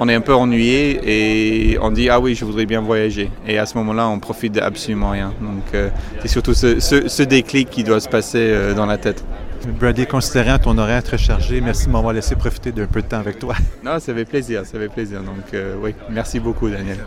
on 0.00 0.08
est 0.08 0.14
un 0.14 0.20
peu 0.20 0.34
ennuyé 0.34 1.00
et 1.04 1.78
on 1.80 1.90
dit 1.90 2.08
ah 2.08 2.20
oui 2.20 2.34
je 2.34 2.44
voudrais 2.44 2.66
bien 2.66 2.80
voyager 2.80 3.30
et 3.46 3.58
à 3.58 3.66
ce 3.66 3.76
moment-là 3.78 4.08
on 4.08 4.18
profite 4.18 4.52
d'absolument 4.52 5.10
rien 5.10 5.32
donc 5.40 5.62
euh, 5.74 5.90
c'est 6.20 6.28
surtout 6.28 6.54
ce, 6.54 7.22
déclic 7.22 7.70
qui 7.70 7.84
doit 7.84 8.00
se 8.00 8.08
passer 8.08 8.38
euh, 8.38 8.74
dans 8.74 8.86
la 8.86 8.98
tête. 8.98 9.24
Brady, 9.80 10.06
considérant 10.06 10.58
ton 10.58 10.76
horaire 10.76 11.02
très 11.02 11.16
chargé, 11.16 11.62
merci 11.62 11.86
de 11.86 11.92
m'avoir 11.92 12.12
laissé 12.12 12.36
profiter 12.36 12.70
d'un 12.70 12.86
peu 12.86 13.00
de 13.00 13.06
temps 13.06 13.18
avec 13.18 13.38
toi. 13.38 13.54
Non, 13.82 13.98
ça 13.98 14.12
fait 14.12 14.26
plaisir, 14.26 14.66
ça 14.66 14.78
fait 14.78 14.88
plaisir. 14.88 15.20
Donc 15.20 15.54
euh, 15.54 15.76
oui, 15.80 15.94
merci 16.10 16.38
beaucoup 16.38 16.68
Daniel. 16.68 16.98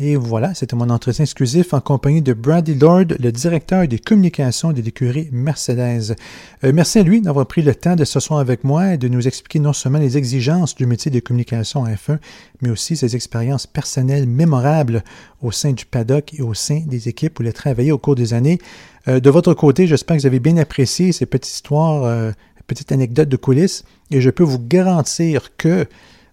Et 0.00 0.16
voilà, 0.16 0.54
c'était 0.54 0.74
mon 0.74 0.90
entretien 0.90 1.22
exclusif 1.22 1.72
en 1.72 1.80
compagnie 1.80 2.20
de 2.20 2.32
Brady 2.32 2.74
Lord, 2.74 3.04
le 3.20 3.30
directeur 3.30 3.86
des 3.86 4.00
communications 4.00 4.72
de 4.72 4.82
l'écurie 4.82 5.28
Mercedes. 5.30 6.16
Euh, 6.64 6.72
merci 6.74 6.98
à 6.98 7.04
lui 7.04 7.20
d'avoir 7.20 7.46
pris 7.46 7.62
le 7.62 7.76
temps 7.76 7.94
de 7.94 8.04
ce 8.04 8.18
soir 8.18 8.40
avec 8.40 8.64
moi 8.64 8.94
et 8.94 8.98
de 8.98 9.06
nous 9.06 9.28
expliquer 9.28 9.60
non 9.60 9.72
seulement 9.72 10.00
les 10.00 10.16
exigences 10.16 10.74
du 10.74 10.86
métier 10.86 11.12
de 11.12 11.20
communication 11.20 11.82
en 11.82 11.86
F1, 11.86 12.18
mais 12.60 12.70
aussi 12.70 12.96
ses 12.96 13.14
expériences 13.14 13.68
personnelles 13.68 14.26
mémorables 14.26 15.04
au 15.42 15.52
sein 15.52 15.70
du 15.70 15.86
paddock 15.86 16.34
et 16.34 16.42
au 16.42 16.54
sein 16.54 16.82
des 16.86 17.08
équipes 17.08 17.38
où 17.38 17.44
il 17.44 17.48
a 17.48 17.52
travaillé 17.52 17.92
au 17.92 17.98
cours 17.98 18.16
des 18.16 18.34
années. 18.34 18.58
Euh, 19.06 19.20
de 19.20 19.30
votre 19.30 19.54
côté, 19.54 19.86
j'espère 19.86 20.16
que 20.16 20.22
vous 20.22 20.26
avez 20.26 20.40
bien 20.40 20.56
apprécié 20.56 21.12
ces 21.12 21.26
petites 21.26 21.54
histoires, 21.54 22.02
euh, 22.02 22.32
petites 22.66 22.90
anecdotes 22.90 23.28
de 23.28 23.36
coulisses, 23.36 23.84
et 24.10 24.20
je 24.20 24.30
peux 24.30 24.42
vous 24.42 24.58
garantir 24.58 25.56
que 25.56 25.86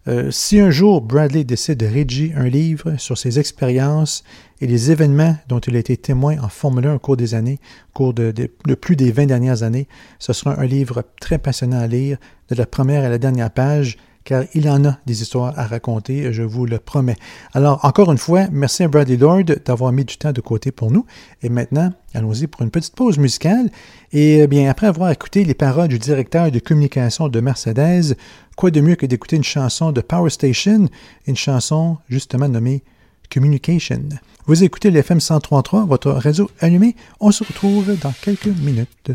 euh, 0.07 0.31
si 0.31 0.59
un 0.59 0.71
jour 0.71 1.01
Bradley 1.01 1.43
décide 1.43 1.77
de 1.77 1.85
rédiger 1.85 2.33
un 2.35 2.47
livre 2.47 2.95
sur 2.97 3.17
ses 3.17 3.37
expériences 3.37 4.23
et 4.59 4.65
les 4.65 4.89
événements 4.89 5.37
dont 5.47 5.59
il 5.59 5.75
a 5.75 5.79
été 5.79 5.95
témoin 5.95 6.39
en 6.39 6.49
Formule 6.49 6.87
1 6.87 6.95
au 6.95 6.99
cours 6.99 7.17
des 7.17 7.35
années, 7.35 7.59
au 7.89 7.97
cours 7.97 8.13
de, 8.13 8.31
plus 8.75 8.95
des 8.95 9.11
20 9.11 9.27
dernières 9.27 9.61
années, 9.61 9.87
ce 10.17 10.33
sera 10.33 10.59
un 10.59 10.65
livre 10.65 11.03
très 11.19 11.37
passionnant 11.37 11.79
à 11.79 11.87
lire, 11.87 12.17
de 12.49 12.55
la 12.55 12.65
première 12.65 13.03
à 13.03 13.09
la 13.09 13.19
dernière 13.19 13.51
page. 13.51 13.97
Car 14.23 14.43
il 14.53 14.69
en 14.69 14.85
a 14.85 14.97
des 15.05 15.21
histoires 15.21 15.57
à 15.57 15.65
raconter, 15.65 16.31
je 16.31 16.43
vous 16.43 16.65
le 16.65 16.79
promets. 16.79 17.15
Alors, 17.53 17.83
encore 17.83 18.11
une 18.11 18.17
fois, 18.17 18.47
merci 18.51 18.83
à 18.83 18.87
Bradley 18.87 19.17
Lord 19.17 19.43
d'avoir 19.65 19.91
mis 19.91 20.05
du 20.05 20.17
temps 20.17 20.31
de 20.31 20.41
côté 20.41 20.71
pour 20.71 20.91
nous. 20.91 21.05
Et 21.41 21.49
maintenant, 21.49 21.91
allons-y 22.13 22.47
pour 22.47 22.61
une 22.61 22.71
petite 22.71 22.95
pause 22.95 23.17
musicale. 23.17 23.69
Et 24.11 24.39
eh 24.39 24.47
bien, 24.47 24.69
après 24.69 24.87
avoir 24.87 25.11
écouté 25.11 25.43
les 25.43 25.53
paroles 25.53 25.87
du 25.87 25.99
directeur 25.99 26.51
de 26.51 26.59
communication 26.59 27.29
de 27.29 27.39
Mercedes, 27.39 28.15
quoi 28.55 28.71
de 28.71 28.81
mieux 28.81 28.95
que 28.95 29.05
d'écouter 29.05 29.37
une 29.37 29.43
chanson 29.43 29.91
de 29.91 30.01
Power 30.01 30.29
Station, 30.29 30.87
une 31.27 31.37
chanson 31.37 31.97
justement 32.09 32.47
nommée 32.47 32.83
Communication. 33.31 34.09
Vous 34.45 34.63
écoutez 34.63 34.91
l'FM 34.91 35.19
103.3, 35.19 35.87
votre 35.87 36.11
réseau 36.11 36.51
allumé. 36.59 36.95
On 37.21 37.31
se 37.31 37.45
retrouve 37.45 37.97
dans 37.97 38.13
quelques 38.21 38.47
minutes. 38.47 39.11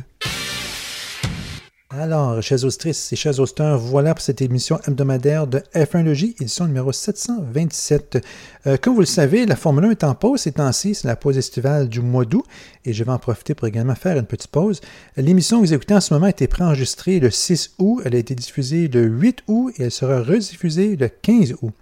Alors, 1.99 2.42
chers 2.42 2.62
auditrices 2.62 3.11
et 3.14 3.16
chers 3.16 3.40
auditeurs, 3.40 3.78
voilà 3.78 4.12
pour 4.12 4.20
cette 4.20 4.42
émission 4.42 4.78
hebdomadaire 4.86 5.47
de 5.47 5.62
F1 5.74 6.05
Logie, 6.05 6.36
édition 6.38 6.66
numéro 6.66 6.92
727. 6.92 8.22
Euh, 8.66 8.76
comme 8.76 8.92
vous 8.92 9.01
le 9.01 9.07
savez, 9.07 9.47
la 9.47 9.57
Formule 9.57 9.86
1 9.86 9.90
est 9.92 10.05
en 10.05 10.14
pause 10.14 10.40
ces 10.40 10.53
temps-ci, 10.53 10.94
c'est 10.94 11.09
la 11.09 11.16
pause 11.16 11.38
estivale 11.38 11.88
du 11.88 12.03
mois 12.03 12.26
d'août, 12.26 12.44
et 12.84 12.92
je 12.92 13.03
vais 13.03 13.12
en 13.12 13.18
profiter 13.18 13.55
pour 13.55 13.66
également 13.66 13.94
faire 13.94 14.18
une 14.18 14.26
petite 14.26 14.51
pause. 14.51 14.82
L'émission 15.16 15.59
que 15.59 15.66
vous 15.66 15.72
écoutez 15.72 15.94
en 15.94 16.03
ce 16.03 16.12
moment 16.12 16.26
a 16.26 16.30
été 16.30 16.47
préenregistrée 16.49 17.18
le 17.18 17.30
6 17.30 17.76
août, 17.78 18.03
elle 18.05 18.14
a 18.14 18.18
été 18.18 18.34
diffusée 18.34 18.88
le 18.88 19.05
8 19.05 19.44
août 19.49 19.72
et 19.78 19.84
elle 19.84 19.90
sera 19.90 20.20
rediffusée 20.20 20.97
le 20.97 21.09
15 21.09 21.55
août. 21.62 21.72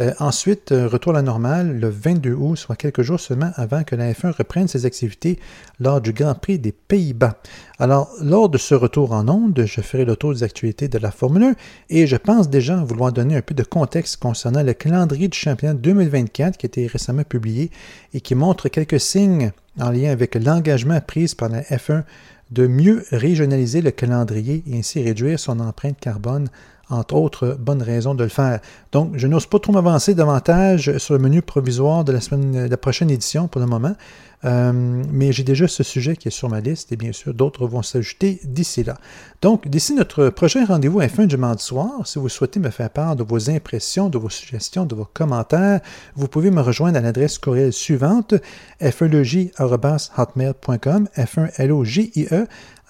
Euh, 0.00 0.12
ensuite, 0.18 0.72
euh, 0.72 0.88
retour 0.88 1.12
à 1.12 1.16
la 1.16 1.22
normale 1.22 1.78
le 1.78 1.88
22 1.88 2.32
août, 2.32 2.56
soit 2.56 2.74
quelques 2.74 3.02
jours 3.02 3.20
seulement 3.20 3.52
avant 3.54 3.84
que 3.84 3.94
la 3.94 4.12
F1 4.12 4.32
reprenne 4.32 4.66
ses 4.66 4.86
activités 4.86 5.38
lors 5.78 6.00
du 6.00 6.12
Grand 6.12 6.34
Prix 6.34 6.58
des 6.58 6.72
Pays-Bas. 6.72 7.38
Alors, 7.78 8.10
lors 8.20 8.48
de 8.48 8.58
ce 8.58 8.74
retour 8.74 9.12
en 9.12 9.28
ondes, 9.28 9.62
je 9.64 9.80
ferai 9.80 10.04
le 10.04 10.16
tour 10.16 10.34
des 10.34 10.42
actualités 10.42 10.88
de 10.88 10.98
la 10.98 11.12
Formule 11.12 11.44
1 11.44 11.54
et 11.90 12.06
je 12.08 12.16
pense 12.16 12.50
déjà 12.50 12.76
vouloir 12.76 13.12
donner 13.12 13.36
un 13.36 13.42
peu 13.42 13.54
de 13.54 13.62
contexte 13.62 14.16
concernant 14.16 14.64
le 14.64 14.72
calendrier 14.72 15.28
du 15.28 15.38
championnat 15.38 15.74
2024 15.74 16.56
qui 16.56 16.66
a 16.66 16.68
été 16.68 16.86
récemment 16.88 17.22
publié 17.22 17.70
et 18.14 18.20
qui 18.20 18.34
montre 18.34 18.68
quelques 18.68 18.98
signes 18.98 19.52
en 19.78 19.90
lien 19.90 20.10
avec 20.10 20.34
l'engagement 20.34 21.00
pris 21.00 21.32
par 21.38 21.48
la 21.48 21.62
F1 21.62 22.02
de 22.50 22.66
mieux 22.66 23.04
régionaliser 23.10 23.80
le 23.80 23.90
calendrier 23.90 24.62
et 24.66 24.78
ainsi 24.78 25.02
réduire 25.02 25.38
son 25.38 25.60
empreinte 25.60 25.98
carbone 26.00 26.48
entre 26.90 27.14
autres 27.14 27.56
bonnes 27.58 27.82
raisons 27.82 28.14
de 28.14 28.24
le 28.24 28.30
faire. 28.30 28.60
Donc, 28.92 29.12
je 29.14 29.26
n'ose 29.26 29.46
pas 29.46 29.58
trop 29.58 29.72
m'avancer 29.72 30.14
davantage 30.14 30.98
sur 30.98 31.14
le 31.14 31.20
menu 31.20 31.40
provisoire 31.42 32.04
de 32.04 32.12
la, 32.12 32.20
semaine, 32.20 32.66
de 32.66 32.70
la 32.70 32.76
prochaine 32.76 33.10
édition 33.10 33.48
pour 33.48 33.60
le 33.60 33.66
moment, 33.66 33.96
euh, 34.44 35.02
mais 35.10 35.32
j'ai 35.32 35.42
déjà 35.42 35.66
ce 35.66 35.82
sujet 35.82 36.14
qui 36.16 36.28
est 36.28 36.30
sur 36.30 36.48
ma 36.50 36.60
liste 36.60 36.92
et 36.92 36.96
bien 36.96 37.12
sûr 37.12 37.32
d'autres 37.32 37.66
vont 37.66 37.80
s'ajouter 37.82 38.40
d'ici 38.44 38.84
là. 38.84 38.98
Donc, 39.40 39.66
d'ici 39.68 39.94
notre 39.94 40.28
prochain 40.28 40.66
rendez-vous 40.66 41.00
à 41.00 41.08
fin 41.08 41.24
du 41.26 41.38
mardi 41.38 41.64
soir, 41.64 42.06
si 42.06 42.18
vous 42.18 42.28
souhaitez 42.28 42.60
me 42.60 42.68
faire 42.70 42.90
part 42.90 43.16
de 43.16 43.22
vos 43.22 43.48
impressions, 43.50 44.10
de 44.10 44.18
vos 44.18 44.28
suggestions, 44.28 44.84
de 44.84 44.94
vos 44.94 45.08
commentaires, 45.12 45.80
vous 46.14 46.28
pouvez 46.28 46.50
me 46.50 46.60
rejoindre 46.60 46.98
à 46.98 47.00
l'adresse 47.00 47.38
courriel 47.38 47.72
suivante 47.72 48.34
f1logie.hotmail.com 48.82 51.08
f1logie 51.16 52.28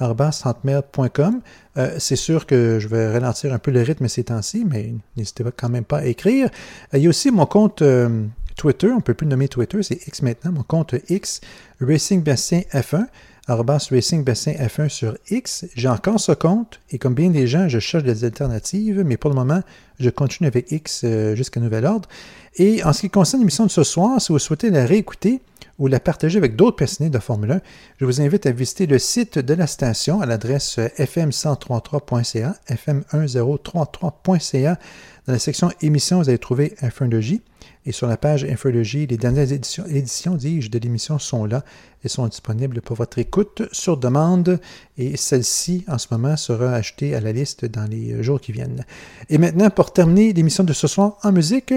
hotmail.com. 0.01 1.41
Euh, 1.77 1.97
c'est 1.99 2.17
sûr 2.17 2.47
que 2.47 2.79
je 2.79 2.89
vais 2.89 3.13
ralentir 3.13 3.53
un 3.53 3.59
peu 3.59 3.71
le 3.71 3.83
rythme 3.83 4.09
ces 4.09 4.25
temps-ci, 4.25 4.65
mais 4.69 4.95
n'hésitez 5.17 5.45
quand 5.57 5.69
même 5.69 5.85
pas 5.85 5.99
à 5.99 6.05
écrire. 6.05 6.51
Euh, 6.93 6.99
il 6.99 7.05
y 7.05 7.07
a 7.07 7.09
aussi 7.09 7.31
mon 7.31 7.47
compte 7.47 7.83
euh, 7.83 8.25
Twitter, 8.57 8.89
on 8.89 8.97
ne 8.97 9.01
peut 9.01 9.15
plus 9.15 9.25
le 9.25 9.31
nommer 9.31 9.49
Twitter, 9.49 9.83
c'est 9.83 10.07
X 10.07 10.23
maintenant, 10.23 10.53
mon 10.53 10.63
compte 10.63 10.95
X, 11.09 11.41
Racing 11.81 12.23
Bassin 12.23 12.61
F1 12.73 13.07
Racing 13.49 14.25
Bassin 14.25 14.53
F1 14.53 14.89
sur 14.89 15.17
X. 15.31 15.67
J'ai 15.75 15.89
encore 15.89 16.19
ce 16.19 16.33
compte 16.33 16.81
et 16.91 16.99
comme 16.99 17.15
bien 17.15 17.31
des 17.31 17.47
gens, 17.47 17.69
je 17.69 17.79
cherche 17.79 18.05
des 18.05 18.25
alternatives, 18.25 19.03
mais 19.05 19.17
pour 19.17 19.31
le 19.31 19.37
moment, 19.37 19.61
je 20.01 20.11
continue 20.11 20.47
avec 20.47 20.73
X 20.73 21.05
jusqu'à 21.35 21.61
nouvel 21.61 21.85
ordre. 21.85 22.09
Et 22.57 22.83
en 22.85 22.93
ce 22.93 23.03
qui 23.03 23.11
concerne 23.11 23.43
l'émission 23.43 23.67
de 23.67 23.71
ce 23.71 23.85
soir, 23.85 24.21
si 24.21 24.33
vous 24.33 24.39
souhaitez 24.39 24.71
la 24.71 24.87
réécouter, 24.87 25.41
ou 25.79 25.89
la 25.89 26.01
partager 26.01 26.39
avec 26.39 26.57
d'autres 26.57 26.77
passionnés 26.77 27.11
de 27.11 27.19
Formule 27.19 27.53
1, 27.53 27.61
je 27.99 28.05
vous 28.05 28.21
invite 28.21 28.47
à 28.47 28.53
visiter 28.53 28.87
le 28.87 28.99
site 28.99 29.39
de 29.39 29.55
la 29.55 29.67
station 29.67 30.21
à 30.21 30.27
l'adresse 30.27 30.79
fm1033.ca, 30.79 32.55
fm1033.ca. 32.69 34.79
Dans 35.27 35.33
la 35.33 35.39
section 35.39 35.71
émissions, 35.81 36.19
vous 36.19 36.29
allez 36.29 36.39
trouver 36.39 36.75
Infologie. 36.83 37.43
Et 37.87 37.93
sur 37.93 38.07
la 38.07 38.17
page 38.17 38.45
Infologie, 38.45 39.07
les 39.07 39.19
dernières 39.19 39.53
éditions, 39.53 39.85
éditions 39.87 40.35
dis-je, 40.37 40.71
de 40.71 40.79
l'émission 40.79 41.19
sont 41.19 41.45
là. 41.45 41.65
Elles 42.03 42.11
sont 42.11 42.27
disponibles 42.27 42.81
pour 42.81 42.97
votre 42.97 43.19
écoute 43.19 43.63
sur 43.73 43.97
demande. 43.99 44.59
Et 44.97 45.17
celle-ci, 45.17 45.85
en 45.89 45.99
ce 45.99 46.09
moment, 46.11 46.37
sera 46.37 46.73
ajoutée 46.73 47.15
à 47.15 47.21
la 47.21 47.33
liste 47.33 47.67
dans 47.67 47.85
les 47.85 48.23
jours 48.23 48.41
qui 48.41 48.53
viennent. 48.53 48.85
Et 49.29 49.37
maintenant, 49.37 49.69
pour 49.69 49.93
terminer 49.93 50.33
l'émission 50.33 50.65
de 50.65 50.73
ce 50.73 50.87
soir 50.87 51.19
en 51.23 51.33
musique, 51.33 51.75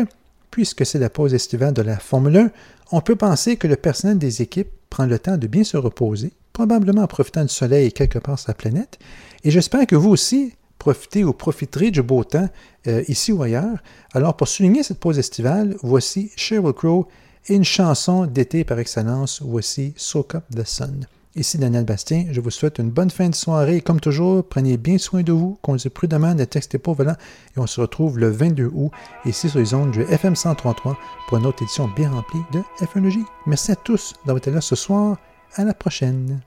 puisque 0.50 0.86
c'est 0.86 1.00
la 1.00 1.10
pause 1.10 1.34
estivale 1.34 1.74
de 1.74 1.82
la 1.82 1.98
Formule 1.98 2.38
1, 2.38 2.52
on 2.94 3.02
peut 3.02 3.16
penser 3.16 3.58
que 3.58 3.68
le 3.68 3.76
personnel 3.76 4.18
des 4.18 4.42
équipes 4.42 4.70
prend 4.90 5.06
le 5.06 5.20
temps 5.20 5.38
de 5.38 5.48
bien 5.48 5.64
se 5.64 5.76
reposer, 5.76 6.32
probablement 6.54 7.04
en 7.04 7.08
profitant 7.08 7.44
du 7.44 7.50
soleil 7.50 7.92
quelque 7.92 8.20
part 8.20 8.40
sur 8.40 8.50
la 8.50 8.56
planète, 8.56 8.98
et 9.44 9.52
j'espère 9.52 9.86
que 9.86 9.96
vous 9.96 10.10
aussi 10.10 10.54
profitez 10.78 11.24
ou 11.24 11.34
profiterez 11.34 11.92
du 11.92 12.02
beau 12.02 12.24
temps 12.24 12.50
euh, 12.88 13.04
ici 13.08 13.32
ou 13.32 13.42
ailleurs. 13.44 13.78
Alors 14.14 14.36
pour 14.36 14.48
souligner 14.48 14.84
cette 14.84 15.00
pause 15.00 15.20
estivale, 15.20 15.76
voici 15.82 16.32
Sheryl 16.36 16.74
Crow 16.74 17.08
et 17.48 17.56
une 17.56 17.64
chanson 17.64 18.26
d'été 18.26 18.64
par 18.64 18.80
excellence, 18.80 19.42
voici 19.42 19.94
Soak 19.96 20.36
Up 20.36 20.44
the 20.56 20.66
Sun. 20.66 21.08
Ici 21.38 21.60
Daniel 21.60 21.86
Bastien, 21.86 22.26
je 22.32 22.42
vous 22.42 22.50
souhaite 22.50 22.80
une 22.80 22.90
bonne 22.90 23.12
fin 23.12 23.30
de 23.30 23.36
soirée. 23.36 23.82
Comme 23.82 24.00
toujours, 24.00 24.44
prenez 24.44 24.76
bien 24.76 24.98
soin 24.98 25.22
de 25.22 25.32
vous, 25.32 25.60
conduisez 25.62 25.92
prudemment, 25.92 26.34
ne 26.34 26.46
textez 26.46 26.80
pas 26.80 26.94
volant 26.94 27.16
et 27.56 27.60
on 27.60 27.68
se 27.68 27.80
retrouve 27.80 28.18
le 28.18 28.32
22 28.32 28.72
août 28.74 28.92
ici 29.24 29.48
sur 29.48 29.60
les 29.60 29.76
ondes 29.76 29.92
du 29.92 30.02
FM 30.02 30.36
133 30.36 30.98
pour 31.28 31.38
une 31.38 31.46
autre 31.46 31.62
édition 31.62 31.88
bien 31.96 32.10
remplie 32.10 32.42
de 32.54 32.62
f 32.84 32.96
Merci 33.46 33.72
à 33.72 33.76
tous 33.76 34.14
d'avoir 34.26 34.40
été 34.40 34.50
là 34.50 34.62
ce 34.62 34.76
soir. 34.76 35.18
À 35.56 35.64
la 35.64 35.76
prochaine. 35.76 36.42